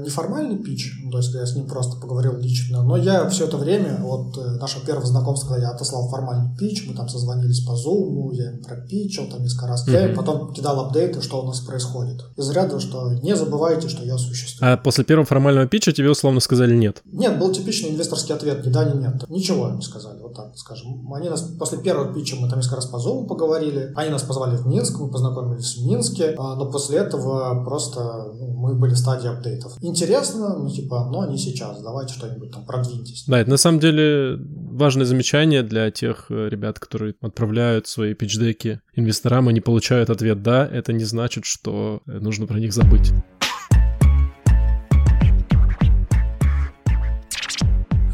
неформальный 0.04 0.58
пич, 0.58 0.92
то 1.12 1.18
есть 1.18 1.34
я 1.34 1.46
с 1.46 1.56
ним 1.56 1.67
просто 1.68 1.98
поговорил 1.98 2.38
лично, 2.38 2.84
но 2.84 2.98
я 2.98 3.28
все 3.30 3.46
это 3.46 3.58
время, 3.58 3.98
вот 4.02 4.38
э, 4.38 4.58
наше 4.60 4.86
первое 4.86 5.06
знакомство, 5.06 5.50
когда 5.50 5.68
я 5.68 5.74
отослал 5.74 6.10
формальный 6.10 6.56
пич, 6.58 6.86
мы 6.88 6.96
там 6.96 7.10
созвонились 7.10 7.62
по 7.62 7.72
Zoom, 7.72 8.34
я 8.34 8.52
им 8.52 8.64
пропичил 8.64 9.30
там 9.30 9.44
несколько 9.44 9.68
раз, 9.68 9.88
mm-hmm. 9.88 9.92
я 9.92 10.10
им 10.10 10.16
потом 10.16 10.54
кидал 10.54 10.80
апдейты, 10.80 11.22
что 11.22 11.42
у 11.42 11.46
нас 11.46 11.60
происходит. 11.60 12.24
Из 12.36 12.50
ряда, 12.52 12.80
что 12.80 13.14
не 13.14 13.36
забывайте, 13.36 13.90
что 13.90 14.04
я 14.04 14.18
существую. 14.18 14.74
А 14.74 14.78
после 14.78 15.04
первого 15.04 15.26
формального 15.26 15.68
питча 15.68 15.92
тебе 15.92 16.10
условно 16.10 16.40
сказали 16.40 16.76
нет? 16.76 17.02
Нет, 17.06 17.38
был 17.40 17.52
типичный 17.52 17.92
инвесторский 17.92 18.36
ответ, 18.36 18.66
ни 18.66 18.70
да, 18.70 18.86
ни 18.86 19.00
нет. 19.00 19.30
Ничего 19.30 19.70
не 19.70 19.82
сказали, 19.82 20.20
так 20.38 20.58
скажем. 20.58 21.12
Они 21.13 21.30
нас 21.30 21.41
после 21.41 21.80
первого 21.80 22.13
питча 22.13 22.36
мы 22.39 22.50
там 22.50 22.60
несколько 22.60 22.78
раз 22.78 22.86
по 22.86 22.97
Zoom 22.97 23.26
поговорили, 23.28 23.47
поговорили. 23.47 23.91
Они 23.95 24.10
нас 24.10 24.23
позвали 24.23 24.58
в 24.58 24.65
Минск, 24.67 25.00
мы 25.00 25.10
познакомились 25.10 25.78
в 25.78 25.86
Минске, 25.86 26.36
а, 26.38 26.56
но 26.56 26.69
после 26.69 27.00
этого 27.00 27.63
просто 27.63 28.00
ну, 28.34 28.54
мы 28.58 28.76
были 28.76 28.93
в 28.93 28.97
стадии 28.97 29.28
апдейтов. 29.28 29.73
Интересно, 29.82 30.58
ну 30.58 30.69
типа, 30.69 31.10
но 31.12 31.26
не 31.28 31.38
сейчас, 31.38 31.82
давайте 31.82 32.13
что-нибудь 32.13 32.52
там 32.52 32.65
продвиньтесь. 32.65 33.26
Да, 33.28 33.39
это 33.39 33.50
на 33.50 33.58
самом 33.58 33.80
деле 33.80 34.38
важное 34.71 35.06
замечание 35.06 35.63
для 35.63 35.91
тех 35.91 36.28
э, 36.30 36.50
ребят, 36.50 36.80
которые 36.80 37.15
отправляют 37.21 37.88
свои 37.88 38.13
пичдеки 38.13 38.82
инвесторам 38.95 39.50
и 39.50 39.54
не 39.54 39.62
получают 39.62 40.10
ответ 40.10 40.41
«да», 40.43 40.67
это 40.67 40.93
не 40.93 41.04
значит, 41.04 41.45
что 41.45 42.02
э, 42.06 42.19
нужно 42.19 42.47
про 42.47 42.60
них 42.60 42.73
забыть. 42.73 43.12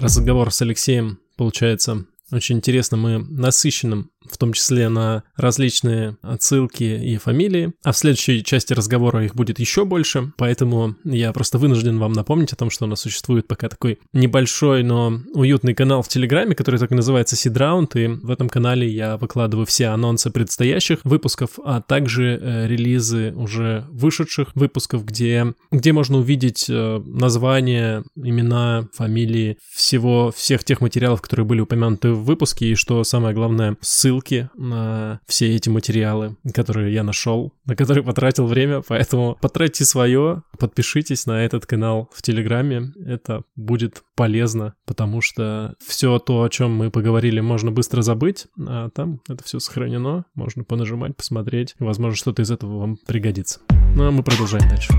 Разговор 0.01 0.51
с 0.51 0.61
Алексеем, 0.61 1.19
получается, 1.37 2.05
очень 2.33 2.57
интересно, 2.57 2.97
мы 2.97 3.19
насыщенным 3.19 4.11
в 4.29 4.37
том 4.37 4.53
числе 4.53 4.89
на 4.89 5.23
различные 5.35 6.17
отсылки 6.21 6.83
и 6.83 7.17
фамилии. 7.17 7.73
А 7.83 7.91
в 7.91 7.97
следующей 7.97 8.43
части 8.43 8.73
разговора 8.73 9.23
их 9.25 9.35
будет 9.35 9.59
еще 9.59 9.85
больше, 9.85 10.31
поэтому 10.37 10.95
я 11.03 11.31
просто 11.33 11.57
вынужден 11.57 11.99
вам 11.99 12.13
напомнить 12.13 12.53
о 12.53 12.55
том, 12.55 12.69
что 12.69 12.85
у 12.85 12.87
нас 12.87 13.01
существует 13.01 13.47
пока 13.47 13.69
такой 13.69 13.99
небольшой, 14.13 14.83
но 14.83 15.19
уютный 15.33 15.73
канал 15.73 16.01
в 16.01 16.07
Телеграме, 16.07 16.55
который 16.55 16.79
так 16.79 16.91
и 16.91 16.95
называется 16.95 17.35
Seed 17.35 17.53
и 17.95 18.07
в 18.07 18.31
этом 18.31 18.49
канале 18.49 18.87
я 18.87 19.17
выкладываю 19.17 19.65
все 19.65 19.87
анонсы 19.87 20.29
предстоящих 20.31 20.99
выпусков, 21.03 21.51
а 21.63 21.81
также 21.81 22.39
э, 22.41 22.67
релизы 22.67 23.33
уже 23.35 23.85
вышедших 23.89 24.55
выпусков, 24.55 25.05
где, 25.05 25.53
где 25.71 25.93
можно 25.93 26.17
увидеть 26.17 26.65
э, 26.69 27.01
названия, 27.05 28.03
имена, 28.15 28.87
фамилии 28.93 29.57
всего, 29.71 30.31
всех 30.35 30.63
тех 30.63 30.81
материалов, 30.81 31.21
которые 31.21 31.45
были 31.45 31.61
упомянуты 31.61 32.11
в 32.11 32.23
выпуске, 32.23 32.67
и 32.67 32.75
что 32.75 33.03
самое 33.03 33.35
главное, 33.35 33.77
ссылки 33.81 34.12
ссылки 34.13 34.49
на 34.55 35.19
все 35.25 35.55
эти 35.55 35.69
материалы, 35.69 36.37
которые 36.53 36.93
я 36.93 37.03
нашел, 37.03 37.53
на 37.65 37.75
которые 37.75 38.03
потратил 38.03 38.45
время, 38.45 38.81
поэтому 38.87 39.37
потратьте 39.41 39.85
свое, 39.85 40.43
подпишитесь 40.59 41.25
на 41.25 41.43
этот 41.43 41.65
канал 41.65 42.09
в 42.13 42.21
Телеграме, 42.21 42.93
это 43.05 43.43
будет 43.55 44.03
полезно, 44.15 44.75
потому 44.85 45.21
что 45.21 45.75
все 45.85 46.19
то, 46.19 46.43
о 46.43 46.49
чем 46.49 46.75
мы 46.75 46.91
поговорили, 46.91 47.39
можно 47.39 47.71
быстро 47.71 48.01
забыть, 48.01 48.47
а 48.59 48.89
там 48.89 49.19
это 49.27 49.43
все 49.43 49.59
сохранено, 49.59 50.25
можно 50.35 50.63
понажимать, 50.63 51.15
посмотреть, 51.15 51.75
и, 51.79 51.83
возможно, 51.83 52.15
что-то 52.15 52.43
из 52.43 52.51
этого 52.51 52.79
вам 52.79 52.97
пригодится. 53.07 53.59
Ну 53.95 54.07
а 54.07 54.11
мы 54.11 54.23
продолжаем 54.23 54.69
дальше 54.69 54.93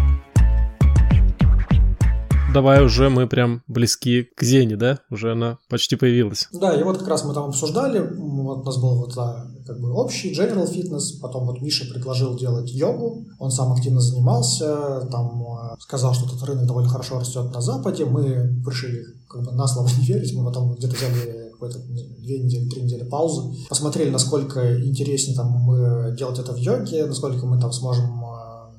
давай 2.55 2.85
уже 2.85 3.11
мы 3.11 3.27
прям 3.27 3.63
близки 3.67 4.31
к 4.37 4.43
Зене, 4.43 4.77
да? 4.77 5.01
Уже 5.11 5.33
она 5.33 5.59
почти 5.69 5.97
появилась. 5.97 6.49
Да, 6.53 6.73
и 6.73 6.83
вот 6.85 6.99
как 6.99 7.09
раз 7.09 7.25
мы 7.25 7.35
там 7.35 7.49
обсуждали, 7.49 7.99
вот 8.45 8.61
у 8.61 8.65
нас 8.65 8.77
был 8.79 8.97
вот 8.97 9.15
да, 9.15 9.47
как 9.67 9.81
бы 9.81 9.93
общий 9.93 10.33
general 10.33 10.71
fitness, 10.71 11.21
потом 11.21 11.47
вот 11.47 11.61
Миша 11.61 11.87
предложил 11.93 12.37
делать 12.37 12.71
йогу, 12.73 13.27
он 13.39 13.51
сам 13.51 13.73
активно 13.73 14.01
занимался, 14.01 15.09
там 15.11 15.43
э, 15.43 15.77
сказал, 15.81 16.15
что 16.15 16.27
этот 16.27 16.43
рынок 16.43 16.67
довольно 16.67 16.89
хорошо 16.89 17.19
растет 17.19 17.53
на 17.53 17.61
Западе, 17.61 18.05
мы 18.05 18.25
решили 18.67 19.05
как 19.29 19.45
бы 19.45 19.53
на 19.53 19.67
слово 19.67 19.89
не 19.99 20.05
верить, 20.05 20.35
мы 20.35 20.45
потом 20.45 20.75
где-то 20.75 20.95
взяли 20.95 21.51
какой-то 21.53 21.79
две 21.79 22.43
недели, 22.43 22.69
три 22.69 22.83
недели 22.83 23.05
паузы, 23.05 23.43
посмотрели, 23.69 24.11
насколько 24.11 24.81
интереснее 24.85 25.37
там 25.37 26.17
делать 26.17 26.39
это 26.39 26.53
в 26.53 26.59
йоге, 26.59 27.07
насколько 27.07 27.47
мы 27.47 27.61
там 27.61 27.73
сможем 27.73 28.25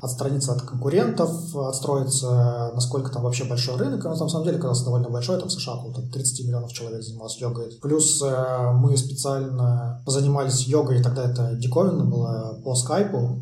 отстраниться 0.02 0.54
от 0.54 0.62
конкурентов, 0.62 1.56
отстроиться, 1.56 2.72
насколько 2.74 3.12
там 3.12 3.24
вообще 3.24 3.44
большой 3.46 3.78
рынок. 3.78 4.06
Он 4.06 4.12
на 4.12 4.30
самом 4.30 4.46
деле 4.46 4.58
оказался 4.58 4.86
довольно 4.86 5.10
большой, 5.10 5.40
там 5.40 5.50
в 5.50 5.52
США 5.52 5.76
около 5.76 5.94
там, 5.94 6.10
30 6.10 6.46
миллионов 6.46 6.74
человек 6.74 7.04
занималось 7.04 7.38
йогой. 7.38 7.72
Плюс 7.82 8.22
э, 8.22 8.72
мы 8.74 8.96
специально 8.98 10.02
занимались 10.06 10.68
йогой, 10.68 11.02
тогда 11.02 11.24
это 11.30 11.56
диковинно 11.56 12.06
было 12.06 12.60
по 12.64 12.76
скайпу, 12.76 13.40